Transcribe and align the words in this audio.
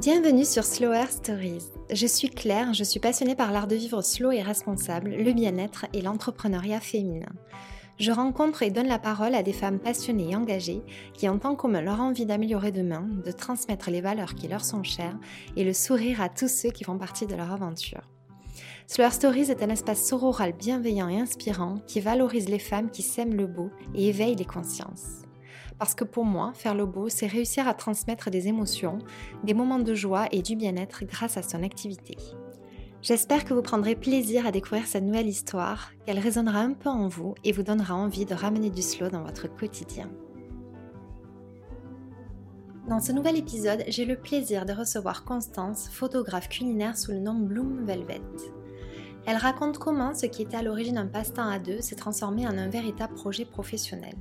Bienvenue 0.00 0.44
sur 0.44 0.62
Slower 0.62 1.06
Stories. 1.10 1.72
Je 1.90 2.06
suis 2.06 2.30
Claire, 2.30 2.72
je 2.72 2.84
suis 2.84 3.00
passionnée 3.00 3.34
par 3.34 3.50
l'art 3.50 3.66
de 3.66 3.74
vivre 3.74 4.00
slow 4.00 4.30
et 4.30 4.42
responsable, 4.42 5.10
le 5.10 5.32
bien-être 5.32 5.86
et 5.92 6.02
l'entrepreneuriat 6.02 6.78
féminin. 6.78 7.32
Je 7.98 8.12
rencontre 8.12 8.62
et 8.62 8.70
donne 8.70 8.86
la 8.86 9.00
parole 9.00 9.34
à 9.34 9.42
des 9.42 9.52
femmes 9.52 9.80
passionnées 9.80 10.30
et 10.30 10.36
engagées 10.36 10.82
qui 11.14 11.28
ont 11.28 11.40
en 11.42 11.56
commun 11.56 11.80
leur 11.80 12.00
envie 12.00 12.26
d'améliorer 12.26 12.70
demain, 12.70 13.08
de 13.24 13.32
transmettre 13.32 13.90
les 13.90 14.00
valeurs 14.00 14.36
qui 14.36 14.46
leur 14.46 14.64
sont 14.64 14.84
chères 14.84 15.18
et 15.56 15.64
le 15.64 15.72
sourire 15.72 16.20
à 16.20 16.28
tous 16.28 16.46
ceux 16.48 16.70
qui 16.70 16.84
font 16.84 16.96
partie 16.96 17.26
de 17.26 17.34
leur 17.34 17.50
aventure. 17.50 18.08
Slower 18.86 19.10
Stories 19.10 19.50
est 19.50 19.64
un 19.64 19.70
espace 19.70 20.06
sororal 20.06 20.52
bienveillant 20.52 21.08
et 21.08 21.18
inspirant 21.18 21.78
qui 21.88 21.98
valorise 21.98 22.48
les 22.48 22.60
femmes 22.60 22.92
qui 22.92 23.02
sèment 23.02 23.34
le 23.34 23.48
beau 23.48 23.72
et 23.96 24.10
éveille 24.10 24.36
les 24.36 24.44
consciences. 24.44 25.27
Parce 25.78 25.94
que 25.94 26.04
pour 26.04 26.24
moi, 26.24 26.52
faire 26.54 26.74
le 26.74 26.86
beau, 26.86 27.08
c'est 27.08 27.26
réussir 27.26 27.68
à 27.68 27.74
transmettre 27.74 28.30
des 28.30 28.48
émotions, 28.48 28.98
des 29.44 29.54
moments 29.54 29.78
de 29.78 29.94
joie 29.94 30.26
et 30.32 30.42
du 30.42 30.56
bien-être 30.56 31.04
grâce 31.04 31.36
à 31.36 31.42
son 31.42 31.62
activité. 31.62 32.16
J'espère 33.00 33.44
que 33.44 33.54
vous 33.54 33.62
prendrez 33.62 33.94
plaisir 33.94 34.44
à 34.44 34.50
découvrir 34.50 34.86
cette 34.86 35.04
nouvelle 35.04 35.28
histoire, 35.28 35.92
qu'elle 36.04 36.18
résonnera 36.18 36.58
un 36.58 36.72
peu 36.72 36.88
en 36.88 37.06
vous 37.06 37.36
et 37.44 37.52
vous 37.52 37.62
donnera 37.62 37.94
envie 37.94 38.24
de 38.24 38.34
ramener 38.34 38.70
du 38.70 38.82
slow 38.82 39.08
dans 39.08 39.22
votre 39.22 39.46
quotidien. 39.46 40.10
Dans 42.88 43.00
ce 43.00 43.12
nouvel 43.12 43.36
épisode, 43.36 43.84
j'ai 43.86 44.04
le 44.04 44.16
plaisir 44.16 44.64
de 44.64 44.72
recevoir 44.72 45.24
Constance, 45.24 45.88
photographe 45.92 46.48
culinaire 46.48 46.98
sous 46.98 47.12
le 47.12 47.20
nom 47.20 47.34
Bloom 47.34 47.84
Velvet. 47.84 48.22
Elle 49.26 49.36
raconte 49.36 49.78
comment 49.78 50.14
ce 50.14 50.26
qui 50.26 50.42
était 50.42 50.56
à 50.56 50.62
l'origine 50.62 50.98
un 50.98 51.06
passe-temps 51.06 51.48
à 51.48 51.58
deux 51.58 51.82
s'est 51.82 51.96
transformé 51.96 52.48
en 52.48 52.56
un 52.56 52.68
véritable 52.68 53.14
projet 53.14 53.44
professionnel. 53.44 54.14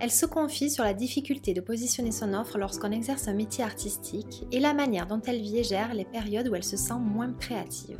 Elle 0.00 0.12
se 0.12 0.26
confie 0.26 0.70
sur 0.70 0.84
la 0.84 0.94
difficulté 0.94 1.54
de 1.54 1.60
positionner 1.60 2.12
son 2.12 2.32
offre 2.32 2.56
lorsqu'on 2.56 2.92
exerce 2.92 3.26
un 3.26 3.34
métier 3.34 3.64
artistique 3.64 4.44
et 4.52 4.60
la 4.60 4.72
manière 4.72 5.08
dont 5.08 5.20
elle 5.26 5.40
vit 5.40 5.58
et 5.58 5.64
gère 5.64 5.92
les 5.92 6.04
périodes 6.04 6.48
où 6.48 6.54
elle 6.54 6.64
se 6.64 6.76
sent 6.76 6.98
moins 7.00 7.32
créative. 7.32 7.98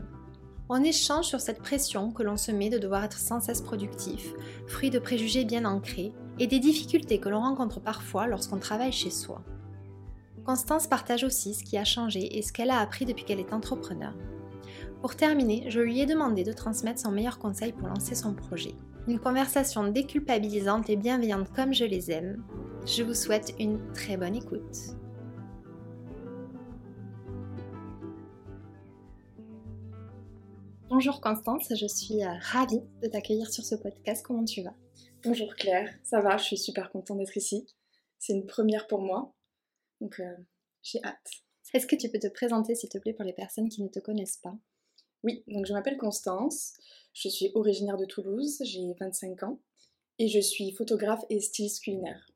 On 0.68 0.84
échange 0.84 1.27
sur 1.27 1.40
cette 1.40 1.60
pression 1.60 2.12
que 2.12 2.22
l'on 2.22 2.36
se 2.36 2.52
met 2.52 2.70
de 2.70 2.78
devoir 2.78 3.02
être 3.02 3.18
sans 3.18 3.40
cesse 3.40 3.62
productif, 3.62 4.32
fruit 4.68 4.90
de 4.90 5.00
préjugés 5.00 5.44
bien 5.44 5.64
ancrés 5.64 6.12
et 6.38 6.46
des 6.46 6.60
difficultés 6.60 7.18
que 7.18 7.28
l'on 7.28 7.40
rencontre 7.40 7.80
parfois 7.80 8.28
lorsqu'on 8.28 8.58
travaille 8.58 8.92
chez 8.92 9.10
soi. 9.10 9.42
Constance 10.44 10.86
partage 10.86 11.24
aussi 11.24 11.52
ce 11.55 11.64
qui 11.64 11.78
a 11.78 11.84
changé 11.84 12.38
et 12.38 12.42
ce 12.42 12.52
qu'elle 12.52 12.70
a 12.70 12.78
appris 12.78 13.06
depuis 13.06 13.24
qu'elle 13.24 13.40
est 13.40 13.52
entrepreneur. 13.52 14.14
Pour 15.00 15.16
terminer, 15.16 15.64
je 15.68 15.80
lui 15.80 16.00
ai 16.00 16.06
demandé 16.06 16.44
de 16.44 16.52
transmettre 16.52 17.00
son 17.00 17.10
meilleur 17.10 17.38
conseil 17.38 17.72
pour 17.72 17.88
lancer 17.88 18.14
son 18.14 18.34
projet. 18.34 18.74
Une 19.09 19.19
conversation 19.19 19.91
déculpabilisante 19.91 20.91
et 20.91 20.97
bienveillante 20.97 21.51
comme 21.55 21.73
je 21.73 21.87
les 21.87 22.11
aime. 22.11 22.45
Je 22.84 23.03
vous 23.03 23.14
souhaite 23.14 23.55
une 23.59 23.91
très 23.95 24.19
bonne 24.19 24.37
écoute. 24.37 24.77
Bonjour 30.91 31.23
Constance, 31.23 31.73
je 31.75 31.86
suis 31.86 32.23
euh, 32.23 32.34
ravie 32.53 32.83
de 33.03 33.09
t'accueillir 33.09 33.51
sur 33.51 33.64
ce 33.64 33.77
podcast. 33.77 34.23
Comment 34.27 34.45
tu 34.45 34.61
vas? 34.62 34.75
Bonjour 35.25 35.55
Claire, 35.55 35.91
ça 36.03 36.20
va, 36.20 36.36
je 36.36 36.45
suis 36.45 36.59
super 36.59 36.91
contente 36.91 37.17
d'être 37.17 37.39
ici. 37.39 37.67
C'est 38.19 38.34
une 38.34 38.45
première 38.45 38.86
pour 38.89 39.01
moi, 39.01 39.34
donc 40.03 40.20
euh, 40.20 40.36
j'ai 40.83 41.03
hâte. 41.03 41.31
Est-ce 41.73 41.86
que 41.86 41.97
tu 41.97 42.11
peux 42.11 42.19
te 42.19 42.29
présenter 42.29 42.75
s'il 42.75 42.91
te 42.91 42.98
plaît 42.98 43.14
pour 43.14 43.25
les 43.25 43.33
personnes 43.33 43.70
qui 43.70 43.83
ne 43.83 43.89
te 43.89 44.01
connaissent 44.01 44.36
pas? 44.42 44.55
Oui, 45.24 45.42
donc 45.48 45.66
je 45.66 45.72
m'appelle 45.72 45.97
Constance, 45.97 46.74
je 47.12 47.28
suis 47.28 47.50
originaire 47.55 47.97
de 47.97 48.05
Toulouse, 48.05 48.61
j'ai 48.64 48.94
25 49.00 49.42
ans 49.42 49.58
et 50.19 50.28
je 50.28 50.38
suis 50.38 50.70
photographe 50.72 51.24
et 51.30 51.41
styliste 51.41 51.83
culinaire. 51.83 52.30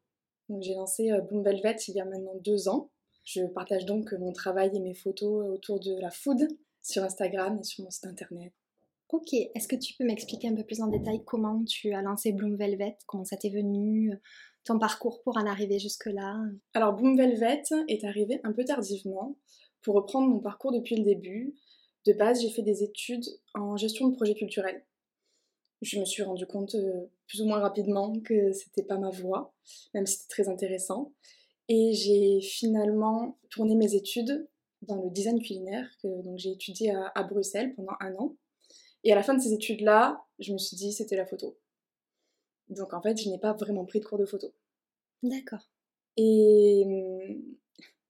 j'ai 0.60 0.74
lancé 0.74 1.12
euh, 1.12 1.20
Boom 1.20 1.42
Velvet 1.42 1.76
il 1.88 1.94
y 1.94 2.00
a 2.00 2.04
maintenant 2.04 2.34
deux 2.36 2.68
ans. 2.68 2.90
Je 3.24 3.44
partage 3.44 3.86
donc 3.86 4.12
mon 4.14 4.32
travail 4.32 4.70
et 4.74 4.80
mes 4.80 4.94
photos 4.94 5.54
autour 5.54 5.78
de 5.78 5.94
la 6.00 6.10
food 6.10 6.48
sur 6.82 7.04
Instagram 7.04 7.58
et 7.60 7.62
sur 7.62 7.84
mon 7.84 7.90
site 7.90 8.06
internet. 8.06 8.52
Ok, 9.10 9.32
est-ce 9.32 9.68
que 9.68 9.76
tu 9.76 9.94
peux 9.94 10.04
m'expliquer 10.04 10.48
un 10.48 10.54
peu 10.54 10.64
plus 10.64 10.80
en 10.80 10.88
détail 10.88 11.22
comment 11.24 11.62
tu 11.64 11.92
as 11.92 12.02
lancé 12.02 12.32
Bloom 12.32 12.56
Velvet, 12.56 12.96
comment 13.06 13.24
ça 13.24 13.36
t'est 13.36 13.50
venu, 13.50 14.10
ton 14.64 14.78
parcours 14.78 15.22
pour 15.22 15.36
en 15.36 15.46
arriver 15.46 15.78
jusque-là? 15.78 16.40
Alors 16.74 16.94
Bloom 16.94 17.16
Velvet 17.16 17.62
est 17.88 18.04
arrivé 18.04 18.40
un 18.42 18.52
peu 18.52 18.64
tardivement. 18.64 19.36
Pour 19.82 19.96
reprendre 19.96 20.28
mon 20.28 20.38
parcours 20.38 20.72
depuis 20.72 20.96
le 20.96 21.04
début, 21.04 21.54
de 22.06 22.12
base, 22.12 22.42
j'ai 22.42 22.50
fait 22.50 22.62
des 22.62 22.82
études 22.82 23.24
en 23.54 23.76
gestion 23.76 24.08
de 24.08 24.16
projets 24.16 24.34
culturels. 24.34 24.84
Je 25.82 25.98
me 25.98 26.04
suis 26.04 26.22
rendu 26.22 26.46
compte 26.46 26.74
euh, 26.74 27.06
plus 27.26 27.42
ou 27.42 27.46
moins 27.46 27.60
rapidement 27.60 28.18
que 28.20 28.52
c'était 28.52 28.84
pas 28.84 28.98
ma 28.98 29.10
voie, 29.10 29.54
même 29.94 30.06
si 30.06 30.18
c'était 30.18 30.30
très 30.30 30.48
intéressant. 30.48 31.12
Et 31.68 31.92
j'ai 31.92 32.40
finalement 32.40 33.38
tourné 33.50 33.74
mes 33.74 33.94
études 33.94 34.48
dans 34.82 34.96
le 34.96 35.10
design 35.10 35.40
culinaire, 35.40 35.88
que 36.02 36.22
donc 36.22 36.38
j'ai 36.38 36.50
étudié 36.50 36.90
à, 36.92 37.12
à, 37.14 37.22
Bruxelles 37.22 37.74
pendant 37.74 37.94
un 38.00 38.14
an. 38.16 38.36
Et 39.04 39.12
à 39.12 39.16
la 39.16 39.22
fin 39.22 39.34
de 39.34 39.40
ces 39.40 39.52
études-là, 39.52 40.24
je 40.38 40.52
me 40.52 40.58
suis 40.58 40.76
dit 40.76 40.92
c'était 40.92 41.16
la 41.16 41.26
photo. 41.26 41.58
Donc 42.68 42.92
en 42.94 43.02
fait, 43.02 43.20
je 43.20 43.28
n'ai 43.28 43.38
pas 43.38 43.52
vraiment 43.52 43.84
pris 43.84 44.00
de 44.00 44.04
cours 44.04 44.18
de 44.18 44.26
photo. 44.26 44.52
D'accord. 45.22 45.68
Et 46.16 46.82
hum, 46.86 47.42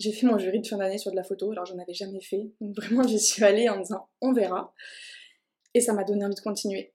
j'ai 0.03 0.13
fait 0.13 0.27
mon 0.27 0.37
jury 0.37 0.61
de 0.61 0.67
fin 0.67 0.79
d'année 0.79 0.99
sur 0.99 1.13
de 1.13 1.17
la 1.17 1.23
photo, 1.23 1.53
alors 1.53 1.65
j'en 1.65 1.79
avais 1.79 1.95
jamais 1.95 2.21
fait. 2.21 2.51
Donc 2.61 2.75
vraiment, 2.77 3.07
j'y 3.07 3.21
suis 3.21 3.45
allée 3.45 3.69
en 3.69 3.79
disant 3.79 4.09
on 4.21 4.33
verra. 4.33 4.75
Et 5.75 5.81
ça 5.81 5.93
m'a 5.93 6.03
donné 6.03 6.25
envie 6.25 6.35
de 6.35 6.41
continuer. 6.41 6.93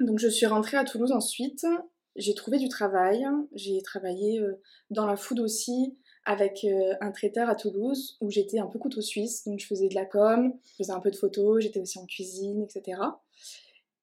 Donc 0.00 0.18
je 0.18 0.28
suis 0.28 0.46
rentrée 0.46 0.76
à 0.76 0.84
Toulouse 0.84 1.10
ensuite. 1.12 1.66
J'ai 2.14 2.34
trouvé 2.34 2.58
du 2.58 2.68
travail. 2.68 3.26
J'ai 3.54 3.82
travaillé 3.82 4.38
euh, 4.38 4.60
dans 4.90 5.06
la 5.06 5.16
food 5.16 5.40
aussi 5.40 5.98
avec 6.24 6.64
euh, 6.64 6.94
un 7.00 7.10
traiteur 7.10 7.50
à 7.50 7.56
Toulouse 7.56 8.16
où 8.20 8.30
j'étais 8.30 8.60
un 8.60 8.66
peu 8.66 8.78
couteau 8.78 9.00
suisse. 9.00 9.44
Donc 9.44 9.58
je 9.58 9.66
faisais 9.66 9.88
de 9.88 9.94
la 9.96 10.06
com, 10.06 10.54
je 10.64 10.74
faisais 10.76 10.92
un 10.92 11.00
peu 11.00 11.10
de 11.10 11.16
photos, 11.16 11.60
j'étais 11.60 11.80
aussi 11.80 11.98
en 11.98 12.06
cuisine, 12.06 12.62
etc. 12.62 13.00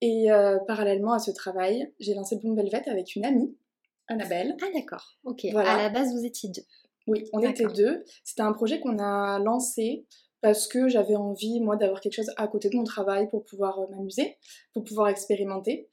Et 0.01 0.29
euh, 0.31 0.57
parallèlement 0.67 1.13
à 1.13 1.19
ce 1.19 1.31
travail, 1.31 1.93
j'ai 1.99 2.13
lancé 2.13 2.35
Bloom 2.35 2.55
Velvet 2.55 2.83
avec 2.89 3.15
une 3.15 3.23
amie, 3.23 3.55
Annabelle. 4.07 4.57
Ah 4.61 4.67
d'accord, 4.73 5.17
ok. 5.23 5.45
À 5.45 5.77
la 5.77 5.89
base, 5.89 6.13
vous 6.13 6.25
étiez 6.25 6.49
deux. 6.49 6.63
Oui, 7.09 7.25
on 7.33 7.39
était 7.39 7.65
deux. 7.65 8.03
C'était 8.23 8.43
un 8.43 8.53
projet 8.53 8.79
qu'on 8.79 8.99
a 8.99 9.39
lancé 9.39 10.05
parce 10.41 10.67
que 10.67 10.87
j'avais 10.87 11.15
envie, 11.15 11.59
moi, 11.59 11.75
d'avoir 11.75 12.01
quelque 12.01 12.13
chose 12.13 12.31
à 12.37 12.47
côté 12.47 12.69
de 12.69 12.75
mon 12.77 12.83
travail 12.83 13.27
pour 13.29 13.43
pouvoir 13.43 13.79
euh, 13.79 13.87
m'amuser, 13.89 14.37
pour 14.73 14.83
pouvoir 14.83 15.09
expérimenter. 15.09 15.89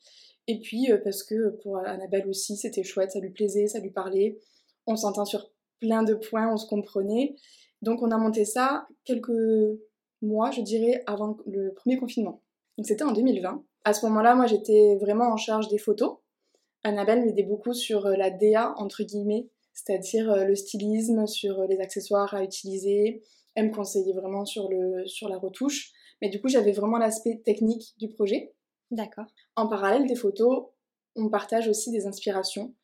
Et 0.46 0.60
puis 0.60 0.92
euh, 0.92 0.98
parce 1.02 1.22
que 1.22 1.56
pour 1.62 1.78
Annabelle 1.78 2.28
aussi, 2.28 2.58
c'était 2.58 2.84
chouette, 2.84 3.12
ça 3.12 3.20
lui 3.20 3.30
plaisait, 3.30 3.66
ça 3.66 3.80
lui 3.80 3.90
parlait. 3.90 4.38
On 4.86 4.94
s'entend 4.94 5.24
sur 5.24 5.50
plein 5.80 6.02
de 6.02 6.14
points, 6.14 6.52
on 6.52 6.58
se 6.58 6.68
comprenait. 6.68 7.34
Donc 7.80 8.02
on 8.02 8.10
a 8.10 8.18
monté 8.18 8.44
ça 8.44 8.86
quelques 9.04 9.32
mois, 10.20 10.50
je 10.50 10.60
dirais, 10.60 11.02
avant 11.06 11.38
le 11.46 11.72
premier 11.72 11.96
confinement. 11.96 12.42
Donc 12.76 12.86
c'était 12.86 13.04
en 13.04 13.12
2020. 13.12 13.64
À 13.84 13.94
ce 13.94 14.04
moment-là, 14.06 14.34
moi, 14.34 14.46
j'étais 14.46 14.96
vraiment 15.00 15.32
en 15.32 15.38
charge 15.38 15.68
des 15.68 15.78
photos. 15.78 16.18
Annabelle 16.82 17.24
m'aidait 17.24 17.42
beaucoup 17.42 17.72
sur 17.72 18.04
euh, 18.06 18.16
la 18.16 18.30
DA, 18.30 18.74
entre 18.76 19.02
guillemets, 19.02 19.48
c'est-à-dire 19.76 20.30
euh, 20.30 20.44
le 20.44 20.56
stylisme, 20.56 21.26
sur 21.26 21.60
euh, 21.60 21.66
les 21.68 21.78
accessoires 21.78 22.34
à 22.34 22.42
utiliser. 22.42 23.22
Elle 23.54 23.68
me 23.68 23.74
conseillait 23.74 24.14
vraiment 24.14 24.44
sur, 24.44 24.68
le, 24.68 25.06
sur 25.06 25.28
la 25.28 25.38
retouche. 25.38 25.92
Mais 26.20 26.30
du 26.30 26.40
coup, 26.40 26.48
j'avais 26.48 26.72
vraiment 26.72 26.96
l'aspect 26.96 27.42
technique 27.44 27.94
du 27.98 28.08
projet. 28.08 28.54
D'accord. 28.90 29.26
En 29.54 29.68
parallèle 29.68 30.06
des 30.06 30.16
photos, 30.16 30.64
on 31.14 31.28
partage 31.28 31.68
aussi 31.68 31.90
des 31.90 32.06
inspirations. 32.06 32.74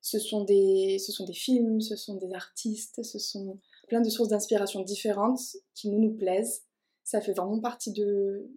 Ce 0.00 0.20
sont 0.20 0.44
des, 0.44 0.98
ce 1.04 1.10
sont 1.10 1.24
des 1.24 1.34
films, 1.34 1.80
ce 1.80 1.96
sont 1.96 2.14
des 2.14 2.32
artistes, 2.32 3.02
ce 3.02 3.18
sont 3.18 3.58
plein 3.88 4.00
de 4.00 4.08
sources 4.08 4.28
d'inspiration 4.28 4.82
différentes 4.82 5.40
qui 5.74 5.90
nous 5.90 5.98
nous 5.98 6.14
plaisent. 6.14 6.62
Ça 7.02 7.20
fait 7.20 7.32
vraiment 7.32 7.58
partie 7.60 7.92
de, 7.92 8.48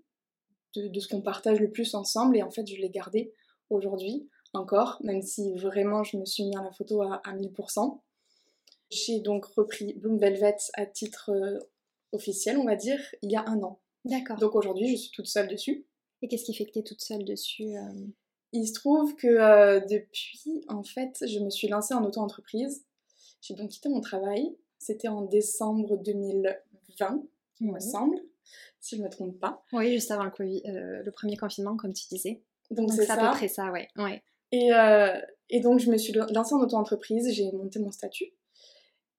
de, 0.76 0.88
de 0.88 1.00
ce 1.00 1.08
qu'on 1.08 1.22
partage 1.22 1.60
le 1.60 1.72
plus 1.72 1.96
ensemble 1.96 2.38
et 2.38 2.44
en 2.44 2.52
fait 2.52 2.68
je 2.68 2.76
l'ai 2.76 2.90
gardé 2.90 3.34
aujourd'hui 3.70 4.30
encore, 4.54 4.98
même 5.02 5.22
si 5.22 5.54
vraiment 5.56 6.04
je 6.04 6.18
me 6.18 6.26
suis 6.26 6.44
mis 6.44 6.56
à 6.58 6.64
la 6.64 6.72
photo 6.72 7.02
à, 7.02 7.22
1000%. 7.26 8.00
J'ai 8.90 9.20
donc 9.20 9.46
repris 9.46 9.94
Bloom 9.94 10.18
Velvet 10.18 10.58
à 10.74 10.86
titre 10.86 11.32
euh, 11.32 11.60
officiel, 12.12 12.58
on 12.58 12.66
va 12.66 12.76
dire, 12.76 13.00
il 13.22 13.32
y 13.32 13.36
a 13.36 13.48
un 13.48 13.62
an. 13.64 13.80
D'accord. 14.04 14.38
Donc 14.38 14.56
aujourd'hui, 14.56 14.90
je 14.90 15.02
suis 15.04 15.12
toute 15.12 15.28
seule 15.28 15.48
dessus. 15.48 15.86
Et 16.22 16.28
qu'est-ce 16.28 16.44
qui 16.44 16.54
fait 16.54 16.66
que 16.66 16.72
tu 16.72 16.80
es 16.80 16.84
toute 16.84 17.02
seule 17.02 17.24
dessus 17.24 17.76
euh? 17.78 18.08
Il 18.54 18.68
se 18.68 18.74
trouve 18.74 19.16
que 19.16 19.28
euh, 19.28 19.80
depuis, 19.80 20.66
en 20.68 20.84
fait, 20.84 21.26
je 21.26 21.40
me 21.40 21.50
suis 21.50 21.70
lancée 21.70 21.94
en 21.94 22.04
auto-entreprise. 22.04 22.86
J'ai 23.40 23.56
donc 23.56 23.70
quitté 23.70 23.88
mon 23.88 24.02
travail. 24.02 24.56
C'était 24.78 25.08
en 25.08 25.22
décembre 25.22 25.98
2020, 25.98 27.24
il 27.62 27.72
me 27.72 27.80
semble, 27.80 28.18
si 28.82 28.96
je 28.96 29.02
ne 29.02 29.06
me 29.06 29.12
trompe 29.12 29.40
pas. 29.40 29.64
Oui, 29.72 29.94
juste 29.94 30.12
avant 30.12 30.24
le, 30.26 31.04
le 31.04 31.12
premier 31.12 31.38
confinement, 31.38 31.78
comme 31.78 31.94
tu 31.94 32.08
disais. 32.10 32.42
Donc 32.72 32.92
c'est 32.92 33.10
à 33.10 33.16
peu 33.16 33.38
près 33.38 33.48
ça, 33.48 33.72
ouais. 33.72 33.88
ouais. 33.98 34.22
Et, 34.52 34.74
euh, 34.74 35.20
et, 35.50 35.60
donc, 35.60 35.80
je 35.80 35.90
me 35.90 35.98
suis 35.98 36.14
lancée 36.14 36.56
en 36.56 36.62
auto-entreprise, 36.62 37.34
j'ai 37.34 37.52
monté 37.52 37.80
mon 37.80 37.92
statut. 37.92 38.34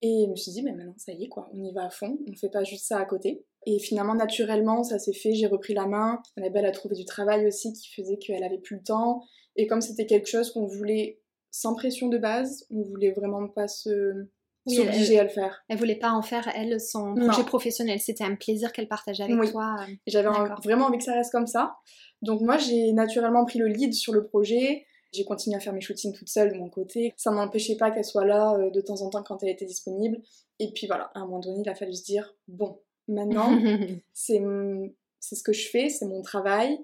Et 0.01 0.25
je 0.25 0.31
me 0.31 0.35
suis 0.35 0.51
dit, 0.51 0.63
mais 0.63 0.73
maintenant, 0.73 0.95
ça 0.97 1.13
y 1.13 1.23
est, 1.23 1.29
quoi, 1.29 1.49
on 1.53 1.63
y 1.63 1.71
va 1.71 1.85
à 1.85 1.89
fond, 1.89 2.19
on 2.27 2.35
fait 2.35 2.49
pas 2.49 2.63
juste 2.63 2.85
ça 2.85 2.99
à 2.99 3.05
côté. 3.05 3.45
Et 3.65 3.79
finalement, 3.79 4.15
naturellement, 4.15 4.83
ça 4.83 4.99
s'est 4.99 5.13
fait, 5.13 5.33
j'ai 5.33 5.47
repris 5.47 5.73
la 5.73 5.85
main. 5.85 6.21
Annabelle 6.35 6.65
a 6.65 6.71
trouvé 6.71 6.95
du 6.95 7.05
travail 7.05 7.47
aussi 7.47 7.71
qui 7.71 7.89
faisait 7.89 8.17
qu'elle 8.17 8.43
avait 8.43 8.57
plus 8.57 8.75
le 8.75 8.83
temps. 8.83 9.23
Et 9.55 9.65
comme 9.67 9.79
c'était 9.79 10.05
quelque 10.05 10.27
chose 10.27 10.51
qu'on 10.51 10.65
voulait 10.65 11.21
sans 11.51 11.75
pression 11.75 12.09
de 12.09 12.17
base, 12.17 12.65
on 12.71 12.81
voulait 12.81 13.11
vraiment 13.11 13.47
pas 13.47 13.67
se 13.69 14.25
oui, 14.65 14.75
s'obliger 14.75 15.19
à 15.19 15.23
le 15.23 15.29
faire. 15.29 15.63
Elle 15.69 15.77
voulait 15.77 15.95
pas 15.99 16.11
en 16.11 16.21
faire, 16.21 16.49
elle, 16.55 16.81
son 16.81 17.15
projet 17.15 17.43
professionnel. 17.43 17.99
C'était 17.99 18.23
un 18.23 18.35
plaisir 18.35 18.73
qu'elle 18.73 18.87
partageait 18.87 19.23
avec 19.23 19.51
toi. 19.51 19.75
Euh. 19.81 19.93
J'avais 20.07 20.29
vraiment 20.63 20.87
envie 20.87 20.97
que 20.97 21.03
ça 21.03 21.13
reste 21.13 21.31
comme 21.31 21.47
ça. 21.47 21.77
Donc 22.21 22.41
moi, 22.41 22.57
j'ai 22.57 22.91
naturellement 22.93 23.45
pris 23.45 23.59
le 23.59 23.67
lead 23.67 23.93
sur 23.93 24.13
le 24.13 24.25
projet. 24.25 24.85
J'ai 25.13 25.25
continué 25.25 25.55
à 25.55 25.59
faire 25.59 25.73
mes 25.73 25.81
shootings 25.81 26.13
toute 26.13 26.29
seule 26.29 26.53
de 26.53 26.57
mon 26.57 26.69
côté. 26.69 27.13
Ça 27.17 27.31
m'empêchait 27.31 27.77
pas 27.77 27.91
qu'elle 27.91 28.03
soit 28.03 28.25
là 28.25 28.55
euh, 28.55 28.69
de 28.69 28.81
temps 28.81 29.01
en 29.01 29.09
temps 29.09 29.23
quand 29.23 29.41
elle 29.43 29.49
était 29.49 29.65
disponible. 29.65 30.19
Et 30.59 30.71
puis 30.71 30.87
voilà, 30.87 31.11
à 31.13 31.19
un 31.19 31.25
moment 31.25 31.39
donné, 31.39 31.61
il 31.63 31.69
a 31.69 31.75
fallu 31.75 31.93
se 31.93 32.03
dire, 32.03 32.35
bon, 32.47 32.79
maintenant, 33.07 33.49
c'est 34.13 34.39
ce 34.39 35.43
que 35.43 35.53
je 35.53 35.69
fais, 35.69 35.89
c'est 35.89 36.05
mon 36.05 36.21
travail 36.21 36.79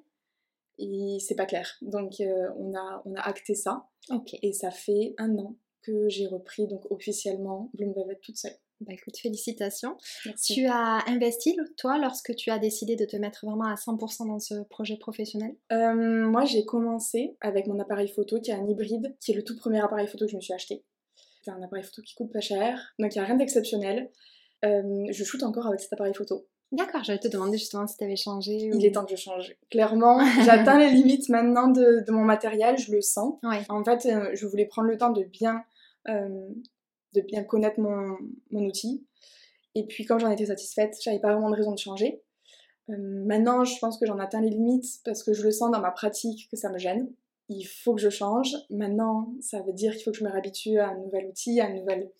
et 0.78 1.18
c'est 1.20 1.36
pas 1.36 1.46
clair. 1.46 1.78
Donc 1.82 2.22
euh, 2.22 2.50
on, 2.58 2.74
a, 2.76 3.02
on 3.06 3.16
a 3.16 3.22
acté 3.22 3.56
ça. 3.56 3.88
Ok. 4.10 4.36
Et 4.42 4.54
ça 4.54 4.72
fait 4.72 5.14
un 5.18 5.38
an 5.38 5.56
que 5.82 6.10
j'ai 6.10 6.28
repris 6.28 6.68
donc 6.68 6.90
officiellement 6.92 7.70
Bloom 7.74 7.94
Velvet 7.94 8.20
toute 8.22 8.38
seule. 8.38 8.58
Bah 8.82 8.94
écoute, 8.94 9.18
félicitations. 9.18 9.98
Tu 10.42 10.66
as 10.68 11.04
investi, 11.08 11.58
toi, 11.78 11.98
lorsque 11.98 12.34
tu 12.36 12.50
as 12.50 12.60
décidé 12.60 12.96
de 12.96 13.04
te 13.04 13.18
mettre 13.18 13.46
vraiment 13.46 13.66
à 13.66 13.76
100% 13.76 14.28
dans 14.28 14.40
ce 14.40 14.64
projet 14.70 14.96
professionnel? 14.98 15.54
Euh, 15.74 15.94
Moi, 15.94 16.46
j'ai 16.46 16.64
commencé 16.64 17.36
avec 17.42 17.68
mon 17.68 17.78
appareil 17.80 18.08
photo 18.08 18.40
qui 18.40 18.52
est 18.52 18.54
un 18.54 18.66
hybride, 18.66 19.16
qui 19.20 19.32
est 19.32 19.36
le 19.36 19.44
tout 19.44 19.58
premier 19.58 19.82
appareil 19.82 20.08
photo 20.08 20.26
que 20.26 20.32
je 20.32 20.38
me 20.38 20.42
suis 20.42 20.54
acheté. 20.54 20.84
C'est 21.44 21.52
un 21.52 21.62
appareil 21.62 21.84
photo 21.84 22.02
qui 22.02 22.16
coûte 22.16 22.32
pas 22.32 22.40
cher, 22.40 22.94
donc 23.00 23.16
il 23.16 23.18
n'y 23.18 23.24
a 23.24 23.28
rien 23.28 23.36
d'exceptionnel. 23.36 24.10
Euh, 24.66 25.06
je 25.10 25.24
shoote 25.24 25.44
encore 25.44 25.68
avec 25.68 25.80
cet 25.80 25.92
appareil 25.94 26.14
photo. 26.14 26.48
D'accord, 26.72 27.04
j'allais 27.04 27.20
te 27.20 27.28
demander 27.28 27.58
justement 27.58 27.88
si 27.88 27.98
tu 27.98 28.04
avais 28.04 28.16
changé. 28.16 28.70
Il 28.74 28.86
est 28.86 28.92
temps 28.92 29.04
que 29.04 29.16
je 29.16 29.20
change. 29.20 29.56
Clairement, 29.72 30.20
j'atteins 30.46 30.78
les 30.78 30.92
limites 30.92 31.28
maintenant 31.30 31.68
de, 31.68 32.10
mon 32.12 32.24
matériel, 32.24 32.78
je 32.78 32.92
le 32.92 33.02
sens. 33.02 33.40
En 33.70 33.84
fait, 33.84 34.06
euh, 34.06 34.30
je 34.34 34.46
voulais 34.46 34.66
prendre 34.66 34.88
le 34.88 34.98
temps 34.98 35.10
de 35.10 35.24
bien, 35.24 35.64
euh, 36.08 36.48
de 37.14 37.22
bien 37.22 37.44
connaître 37.44 37.80
mon, 37.80 38.18
outil. 38.52 39.06
Et 39.76 39.86
puis, 39.86 40.06
quand 40.06 40.20
j'en 40.20 40.30
étais 40.30 40.48
satisfaite, 40.48 40.98
j'avais 41.02 41.20
pas 41.20 41.34
vraiment 41.34 41.50
de 41.50 41.56
raison 41.56 41.72
de 41.72 41.78
changer. 41.78 42.22
Euh, 42.90 42.96
maintenant, 42.98 43.64
je 43.64 43.78
pense 43.80 43.98
que 43.98 44.06
j'en 44.06 44.20
atteins 44.20 44.42
les 44.42 44.50
limites 44.50 45.02
parce 45.06 45.24
que 45.24 45.34
je 45.34 45.44
le 45.44 45.52
sens 45.52 45.72
dans 45.72 45.82
ma 45.82 45.92
pratique 45.92 46.50
que 46.50 46.58
ça 46.58 46.70
me 46.72 46.78
gêne. 46.78 47.12
Il 47.48 47.64
faut 47.64 47.96
que 47.96 48.02
je 48.02 48.10
change. 48.10 48.56
Maintenant, 48.70 49.34
ça 49.42 49.62
veut 49.62 49.74
dire 49.74 49.94
qu'il 49.94 50.04
faut 50.04 50.12
que 50.12 50.18
je 50.18 50.24
me 50.24 50.30
réhabitue 50.30 50.78
à 50.80 50.90
un 50.90 50.98
nouvel 50.98 51.28
outil, 51.28 51.60
à, 51.60 51.70
une 51.70 51.80
nouvelle, 51.80 52.12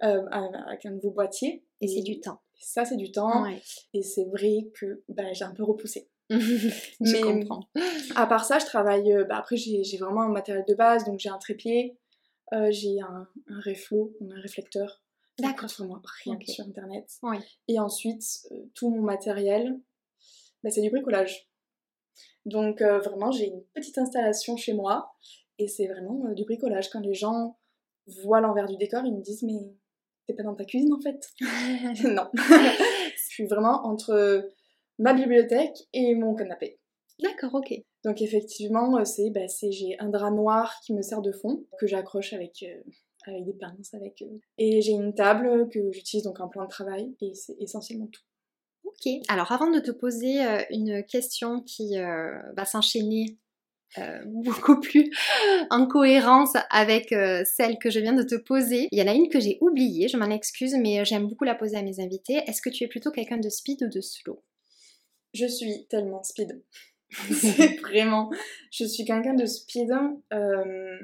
avec 0.00 0.86
un 0.86 0.90
nouveau 0.90 1.10
boîtier. 1.10 1.64
Et 1.80 1.88
c'est 1.88 2.02
du 2.02 2.20
temps 2.20 2.40
ça 2.64 2.84
c'est 2.84 2.96
du 2.96 3.12
temps. 3.12 3.44
Et 3.92 4.02
c'est 4.02 4.24
vrai 4.24 4.70
que 4.74 5.02
bah, 5.08 5.32
j'ai 5.32 5.44
un 5.44 5.52
peu 5.52 5.64
repoussé. 5.64 6.08
je 6.30 7.22
comprends. 7.22 7.68
À 8.16 8.26
part 8.26 8.44
ça, 8.44 8.58
je 8.58 8.64
travaille. 8.64 9.12
Euh, 9.12 9.24
bah, 9.24 9.36
après, 9.36 9.56
j'ai 9.56 9.98
vraiment 9.98 10.22
un 10.22 10.32
matériel 10.32 10.64
de 10.66 10.74
base, 10.74 11.04
donc 11.04 11.20
j'ai 11.20 11.28
un 11.28 11.38
trépied, 11.38 11.96
euh, 12.52 12.70
j'ai 12.70 13.00
un, 13.00 13.28
un 13.48 13.58
un 13.58 14.40
réflecteur. 14.40 15.02
D'accord. 15.38 15.68
Vraiment 15.78 16.00
rien 16.24 16.38
sur 16.46 16.64
internet. 16.64 17.10
Oui. 17.22 17.38
Et 17.68 17.80
ensuite, 17.80 18.22
euh, 18.52 18.56
tout 18.74 18.90
mon 18.90 19.02
matériel, 19.02 19.80
bah, 20.62 20.70
c'est 20.70 20.82
du 20.82 20.90
bricolage. 20.90 21.48
Donc 22.44 22.82
vraiment, 22.82 23.30
j'ai 23.32 23.46
une 23.46 23.62
petite 23.74 23.96
installation 23.96 24.56
chez 24.56 24.74
moi 24.74 25.14
et 25.58 25.66
c'est 25.66 25.86
vraiment 25.86 26.28
du 26.32 26.44
bricolage. 26.44 26.90
Quand 26.90 27.00
les 27.00 27.14
gens 27.14 27.58
voient 28.22 28.40
l'envers 28.40 28.66
du 28.66 28.76
décor, 28.76 29.02
ils 29.04 29.14
me 29.14 29.22
disent 29.22 29.42
mais 29.42 29.74
t'es 30.26 30.34
pas 30.34 30.42
dans 30.42 30.54
ta 30.54 30.64
cuisine 30.64 30.92
en 30.92 31.00
fait? 31.00 31.32
Non. 32.04 32.28
je 32.34 33.22
suis 33.28 33.46
vraiment 33.46 33.86
entre 33.86 34.50
ma 34.98 35.14
bibliothèque 35.14 35.76
et 35.92 36.14
mon 36.14 36.34
canapé. 36.34 36.78
D'accord, 37.22 37.54
ok. 37.54 37.72
Donc 38.04 38.20
effectivement, 38.20 38.98
euh, 38.98 39.04
c'est 39.04 39.30
bah, 39.30 39.46
j'ai 39.70 39.96
un 39.98 40.08
drap 40.08 40.30
noir 40.30 40.74
qui 40.84 40.92
me 40.94 41.02
sert 41.02 41.22
de 41.22 41.32
fond, 41.32 41.64
que 41.78 41.86
j'accroche 41.86 42.32
avec, 42.32 42.62
euh, 42.62 42.82
avec 43.26 43.44
des 43.44 43.54
pinces. 43.54 43.94
Avec, 43.94 44.22
euh, 44.22 44.38
Et 44.58 44.82
j'ai 44.82 44.92
une 44.92 45.14
table 45.14 45.68
que 45.70 45.92
j'utilise 45.92 46.24
donc 46.24 46.40
en 46.40 46.48
plan 46.48 46.64
de 46.64 46.68
travail, 46.68 47.14
et 47.20 47.34
c'est 47.34 47.56
essentiellement 47.60 48.08
tout. 48.08 48.22
Ok. 48.84 49.12
Alors 49.28 49.50
avant 49.52 49.70
de 49.70 49.80
te 49.80 49.90
poser 49.90 50.40
une 50.70 51.02
question 51.04 51.62
qui 51.62 51.96
va 51.96 52.64
s'enchaîner 52.66 53.38
beaucoup 54.26 54.78
plus 54.78 55.10
en 55.70 55.86
cohérence 55.86 56.52
avec 56.70 57.08
celle 57.08 57.78
que 57.78 57.88
je 57.88 57.98
viens 58.00 58.12
de 58.12 58.22
te 58.22 58.34
poser. 58.34 58.88
Il 58.92 58.98
y 58.98 59.02
en 59.02 59.08
a 59.10 59.14
une 59.14 59.30
que 59.30 59.40
j'ai 59.40 59.56
oubliée, 59.62 60.06
je 60.08 60.18
m'en 60.18 60.28
excuse, 60.28 60.74
mais 60.74 61.02
j'aime 61.06 61.26
beaucoup 61.26 61.44
la 61.44 61.54
poser 61.54 61.76
à 61.76 61.82
mes 61.82 61.98
invités. 61.98 62.42
Est-ce 62.46 62.60
que 62.60 62.68
tu 62.68 62.84
es 62.84 62.88
plutôt 62.88 63.10
quelqu'un 63.10 63.38
de 63.38 63.48
speed 63.48 63.82
ou 63.84 63.88
de 63.88 64.02
slow? 64.02 64.44
Je 65.32 65.46
suis 65.46 65.86
tellement 65.88 66.22
speed. 66.22 66.62
C'est 67.32 67.80
vraiment. 67.80 68.30
Je 68.70 68.84
suis 68.84 69.04
quelqu'un 69.04 69.34
de 69.34 69.46
speed, 69.46 69.92
euh, 70.32 70.98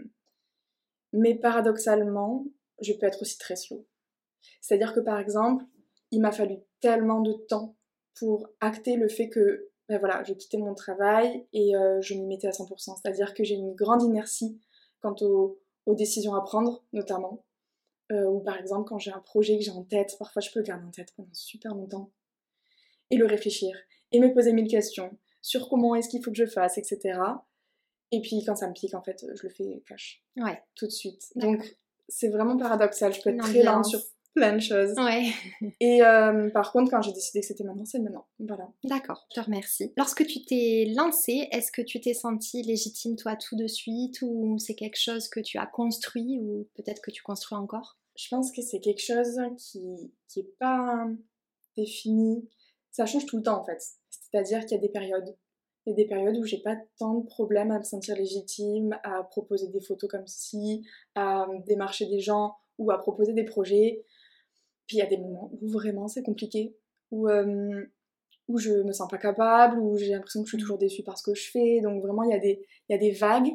mais 1.13 1.35
paradoxalement, 1.35 2.47
je 2.81 2.93
peux 2.93 3.07
être 3.07 3.23
aussi 3.23 3.39
très 3.39 3.57
slow. 3.57 3.87
C'est-à-dire 4.61 4.95
que 4.95 5.01
par 5.01 5.19
exemple, 5.19 5.65
il 6.11 6.21
m'a 6.21 6.33
fallu 6.33 6.57
tellement 6.81 7.21
de 7.21 7.33
temps 7.33 7.77
pour 8.19 8.49
acter 8.61 8.97
le 8.97 9.09
fait 9.09 9.29
que 9.29 9.71
ben 9.89 9.99
voilà, 9.99 10.23
je 10.25 10.35
quittais 10.35 10.59
mon 10.59 10.75
travail 10.75 11.47
et 11.53 11.75
euh, 11.75 12.01
je 12.01 12.15
m'y 12.15 12.27
mettais 12.27 12.47
à 12.47 12.53
100%. 12.53 13.01
C'est-à-dire 13.03 13.35
que 13.35 13.43
j'ai 13.43 13.57
une 13.57 13.75
grande 13.75 14.03
inertie 14.03 14.61
quant 15.01 15.17
aux, 15.21 15.59
décisions 15.89 16.37
à 16.37 16.43
prendre, 16.43 16.85
notamment. 16.93 17.45
Euh, 18.13 18.25
ou 18.27 18.39
par 18.39 18.57
exemple, 18.57 18.89
quand 18.89 18.99
j'ai 18.99 19.11
un 19.11 19.19
projet 19.19 19.59
que 19.59 19.65
j'ai 19.65 19.73
en 19.73 19.83
tête, 19.83 20.15
parfois 20.17 20.41
je 20.41 20.51
peux 20.53 20.61
le 20.61 20.65
garder 20.65 20.87
en 20.87 20.93
tête 20.93 21.13
pendant 21.17 21.33
super 21.33 21.75
longtemps. 21.75 22.13
Et 23.11 23.17
le 23.17 23.27
réfléchir. 23.27 23.77
Et 24.13 24.21
me 24.21 24.33
poser 24.33 24.53
mille 24.53 24.69
questions 24.69 25.19
sur 25.43 25.69
comment 25.69 25.95
est-ce 25.95 26.09
qu'il 26.09 26.23
faut 26.23 26.31
que 26.31 26.37
je 26.37 26.47
fasse, 26.47 26.79
etc. 26.79 27.19
Et 28.13 28.21
puis 28.21 28.43
quand 28.45 28.57
ça 28.57 28.69
me 28.69 28.73
pique, 28.73 28.95
en 28.95 29.03
fait, 29.03 29.25
je 29.35 29.43
le 29.43 29.49
fais 29.49 29.83
cash. 29.87 30.23
Ouais. 30.37 30.63
Tout 30.75 30.87
de 30.87 30.93
suite. 30.93 31.23
Donc 31.37 31.77
c'est 32.09 32.29
vraiment 32.29 32.57
paradoxal. 32.57 33.13
Je 33.13 33.23
peux 33.23 33.31
être 33.31 33.43
très 33.43 33.63
lente 33.63 33.87
sur 33.87 34.01
plein 34.35 34.55
de 34.55 34.61
choses. 34.61 34.95
Ouais. 34.97 35.33
Et 35.81 36.03
euh, 36.03 36.51
par 36.51 36.73
contre, 36.73 36.91
quand 36.91 37.03
j'ai 37.03 37.13
décidé 37.13 37.41
que 37.41 37.47
c'était 37.47 37.65
maintenant, 37.65 37.85
c'est 37.85 37.99
maintenant. 37.99 38.27
Voilà. 38.39 38.69
D'accord, 38.85 39.27
je 39.31 39.41
te 39.41 39.45
remercie. 39.45 39.93
Lorsque 39.97 40.27
tu 40.27 40.45
t'es 40.45 40.93
lancée, 40.95 41.49
est-ce 41.53 41.73
que 41.73 41.83
tu 41.83 42.01
t'es 42.01 42.15
sentie 42.15 42.63
légitime 42.63 43.17
toi 43.17 43.37
tout 43.37 43.57
de 43.57 43.67
suite 43.67 44.23
ou 44.23 44.59
c'est 44.59 44.75
quelque 44.75 44.99
chose 45.01 45.29
que 45.29 45.41
tu 45.41 45.59
as 45.59 45.67
construit 45.67 46.39
ou 46.41 46.69
peut-être 46.75 47.01
que 47.01 47.11
tu 47.11 47.23
construis 47.23 47.59
encore? 47.59 47.99
Je 48.17 48.29
pense 48.29 48.53
que 48.53 48.63
c'est 48.63 48.81
quelque 48.81 49.03
chose 49.03 49.41
qui 49.57 50.13
qui 50.29 50.41
est 50.41 50.57
pas 50.59 51.07
défini. 51.77 52.49
Ça 52.91 53.07
change 53.07 53.27
tout 53.27 53.37
le 53.37 53.43
temps 53.43 53.61
en 53.61 53.65
fait. 53.65 53.81
C'est-à-dire 54.31 54.61
qu'il 54.61 54.77
y 54.77 54.79
a 54.79 54.81
des 54.81 54.89
périodes. 54.89 55.37
Il 55.87 55.91
y 55.91 55.93
a 55.93 55.97
des 55.97 56.07
périodes 56.07 56.37
où 56.37 56.45
j'ai 56.45 56.61
pas 56.61 56.77
tant 56.99 57.15
de 57.15 57.27
problèmes 57.27 57.71
à 57.71 57.79
me 57.79 57.85
sentir 57.85 58.15
légitime, 58.15 58.99
à 59.03 59.23
proposer 59.25 59.69
des 59.69 59.81
photos 59.81 60.11
comme 60.11 60.27
ceci, 60.27 60.87
à 61.15 61.47
démarcher 61.67 62.07
des 62.07 62.21
gens 62.21 62.55
ou 62.79 62.91
à 62.91 62.99
proposer 62.99 63.33
des 63.33 63.45
projets. 63.45 64.05
Puis 64.87 64.99
il 64.99 65.01
y 65.01 65.03
a 65.03 65.07
des 65.07 65.17
moments 65.17 65.51
où 65.61 65.69
vraiment 65.69 66.07
c'est 66.07 66.23
compliqué, 66.23 66.77
où, 67.11 67.29
euh, 67.29 67.85
où 68.49 68.59
je 68.59 68.73
me 68.83 68.93
sens 68.93 69.09
pas 69.09 69.19
capable, 69.19 69.79
où 69.79 69.97
j'ai 69.97 70.11
l'impression 70.11 70.43
que 70.43 70.49
je 70.49 70.57
suis 70.57 70.63
toujours 70.63 70.79
déçue 70.79 71.03
par 71.03 71.17
ce 71.17 71.23
que 71.23 71.35
je 71.35 71.51
fais. 71.51 71.81
Donc 71.81 72.03
vraiment, 72.03 72.25
il 72.25 72.31
y 72.31 72.35
a 72.35 72.39
des, 72.39 72.67
il 72.89 72.93
y 72.93 72.95
a 72.95 72.99
des 72.99 73.13
vagues. 73.13 73.53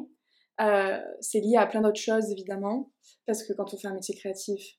Euh, 0.60 0.98
c'est 1.20 1.40
lié 1.40 1.56
à 1.56 1.66
plein 1.66 1.82
d'autres 1.82 2.00
choses 2.00 2.30
évidemment, 2.30 2.90
parce 3.26 3.44
que 3.44 3.52
quand 3.52 3.74
on 3.74 3.76
fait 3.76 3.88
un 3.88 3.94
métier 3.94 4.14
créatif, 4.14 4.78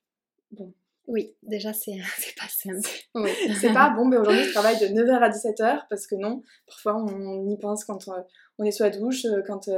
bon. 0.52 0.74
Oui, 1.08 1.36
déjà 1.42 1.74
c'est 1.74 1.98
pas 2.38 2.48
simple. 2.50 2.90
Oui. 3.16 3.30
c'est 3.60 3.74
pas 3.74 3.90
bon, 3.90 4.06
mais 4.06 4.18
aujourd'hui 4.18 4.44
je 4.44 4.52
travaille 4.52 4.80
de 4.80 4.88
9h 4.88 5.20
à 5.20 5.30
17h, 5.30 5.86
parce 5.90 6.06
que 6.06 6.16
non, 6.16 6.44
parfois 6.68 6.98
on 6.98 7.50
y 7.50 7.58
pense 7.58 7.86
quand 7.86 8.08
euh, 8.10 8.22
on 8.60 8.64
est 8.64 8.72
sous 8.72 8.84
la 8.84 8.90
douche, 8.90 9.26
quand 9.46 9.70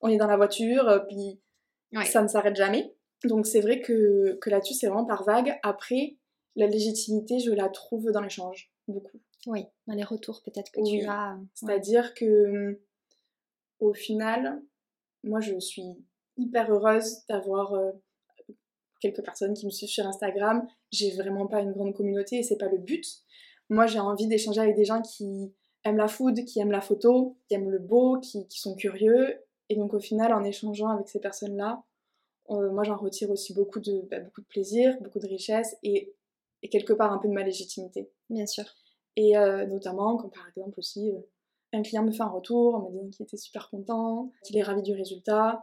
on 0.00 0.08
est 0.08 0.16
dans 0.18 0.26
la 0.26 0.36
voiture, 0.36 1.04
puis 1.08 1.40
ça 2.04 2.22
ne 2.22 2.28
s'arrête 2.28 2.56
jamais. 2.56 2.94
Donc 3.24 3.46
c'est 3.46 3.60
vrai 3.60 3.80
que, 3.80 4.38
que 4.40 4.50
là-dessus, 4.50 4.74
c'est 4.74 4.86
vraiment 4.86 5.04
par 5.04 5.24
vague. 5.24 5.58
Après, 5.62 6.16
la 6.56 6.66
légitimité, 6.66 7.38
je 7.38 7.52
la 7.52 7.68
trouve 7.68 8.10
dans 8.12 8.20
l'échange, 8.20 8.70
beaucoup. 8.86 9.20
Oui, 9.46 9.64
dans 9.86 9.94
les 9.94 10.04
retours 10.04 10.42
peut-être 10.42 10.70
que 10.70 10.80
tu 10.84 11.06
as. 11.06 11.34
Euh, 11.34 11.36
C'est-à-dire 11.54 12.14
que 12.14 12.80
au 13.80 13.94
final, 13.94 14.60
moi 15.22 15.40
je 15.40 15.58
suis 15.58 16.04
hyper 16.36 16.70
heureuse 16.70 17.24
d'avoir 17.28 17.74
euh, 17.74 17.92
quelques 19.00 19.22
personnes 19.22 19.54
qui 19.54 19.66
me 19.66 19.70
suivent 19.70 19.88
sur 19.88 20.06
Instagram. 20.06 20.66
J'ai 20.90 21.10
vraiment 21.12 21.46
pas 21.46 21.60
une 21.60 21.72
grande 21.72 21.94
communauté 21.94 22.38
et 22.38 22.42
c'est 22.42 22.58
pas 22.58 22.68
le 22.68 22.78
but. 22.78 23.04
Moi 23.70 23.86
j'ai 23.86 24.00
envie 24.00 24.26
d'échanger 24.26 24.60
avec 24.60 24.76
des 24.76 24.84
gens 24.84 25.02
qui 25.02 25.52
aiment 25.84 25.96
la 25.96 26.08
food, 26.08 26.44
qui 26.44 26.60
aiment 26.60 26.70
la 26.70 26.80
photo, 26.80 27.36
qui 27.48 27.54
aiment 27.54 27.70
le 27.70 27.78
beau, 27.78 28.18
qui, 28.20 28.46
qui 28.48 28.60
sont 28.60 28.74
curieux. 28.74 29.38
Et 29.68 29.76
donc 29.76 29.94
au 29.94 30.00
final, 30.00 30.32
en 30.32 30.44
échangeant 30.44 30.88
avec 30.88 31.08
ces 31.08 31.20
personnes-là, 31.20 31.82
euh, 32.50 32.70
moi 32.72 32.82
j'en 32.84 32.96
retire 32.96 33.30
aussi 33.30 33.52
beaucoup 33.54 33.80
de, 33.80 34.06
bah, 34.10 34.20
beaucoup 34.20 34.40
de 34.40 34.46
plaisir, 34.46 34.96
beaucoup 35.02 35.18
de 35.18 35.26
richesse 35.26 35.76
et, 35.82 36.14
et, 36.62 36.68
quelque 36.68 36.94
part 36.94 37.12
un 37.12 37.18
peu 37.18 37.28
de 37.28 37.34
ma 37.34 37.42
légitimité. 37.42 38.10
Bien 38.30 38.46
sûr. 38.46 38.64
Et 39.16 39.36
euh, 39.36 39.66
notamment 39.66 40.16
quand 40.16 40.28
par 40.28 40.48
exemple 40.48 40.78
aussi 40.78 41.10
euh, 41.10 41.20
un 41.72 41.82
client 41.82 42.04
me 42.04 42.12
fait 42.12 42.22
un 42.22 42.28
retour 42.28 42.74
en 42.74 42.82
me 42.82 42.90
disant 42.90 43.10
qu'il 43.10 43.24
était 43.24 43.36
super 43.36 43.68
content, 43.68 44.32
qu'il 44.44 44.56
est 44.56 44.62
ravi 44.62 44.82
du 44.82 44.94
résultat. 44.94 45.62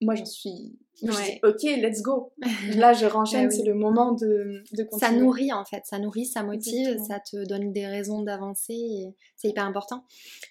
Moi 0.00 0.14
j'en 0.14 0.26
suis, 0.26 0.78
ok, 1.02 1.62
let's 1.62 2.02
go. 2.02 2.32
Là 2.76 2.92
je 2.92 3.06
renchaîne, 3.06 3.48
bah 3.48 3.54
c'est 3.54 3.64
le 3.64 3.74
moment 3.74 4.12
de, 4.12 4.62
de 4.72 4.84
continuer. 4.84 5.00
Ça 5.00 5.12
nourrit 5.12 5.52
en 5.52 5.64
fait, 5.64 5.82
ça 5.84 5.98
nourrit, 5.98 6.26
ça 6.26 6.42
motive, 6.42 6.98
ça 7.06 7.18
te 7.20 7.44
donne 7.46 7.72
des 7.72 7.86
raisons 7.86 8.22
d'avancer 8.22 9.14
c'est 9.36 9.48
hyper 9.48 9.64
important. 9.64 10.04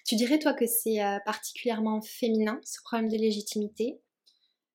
Tu 0.06 0.16
dirais 0.16 0.38
toi 0.38 0.52
que 0.54 0.66
c'est 0.66 0.98
particulièrement 1.24 2.00
féminin 2.00 2.60
ce 2.64 2.80
problème 2.82 3.08
de 3.08 3.16
légitimité? 3.16 4.00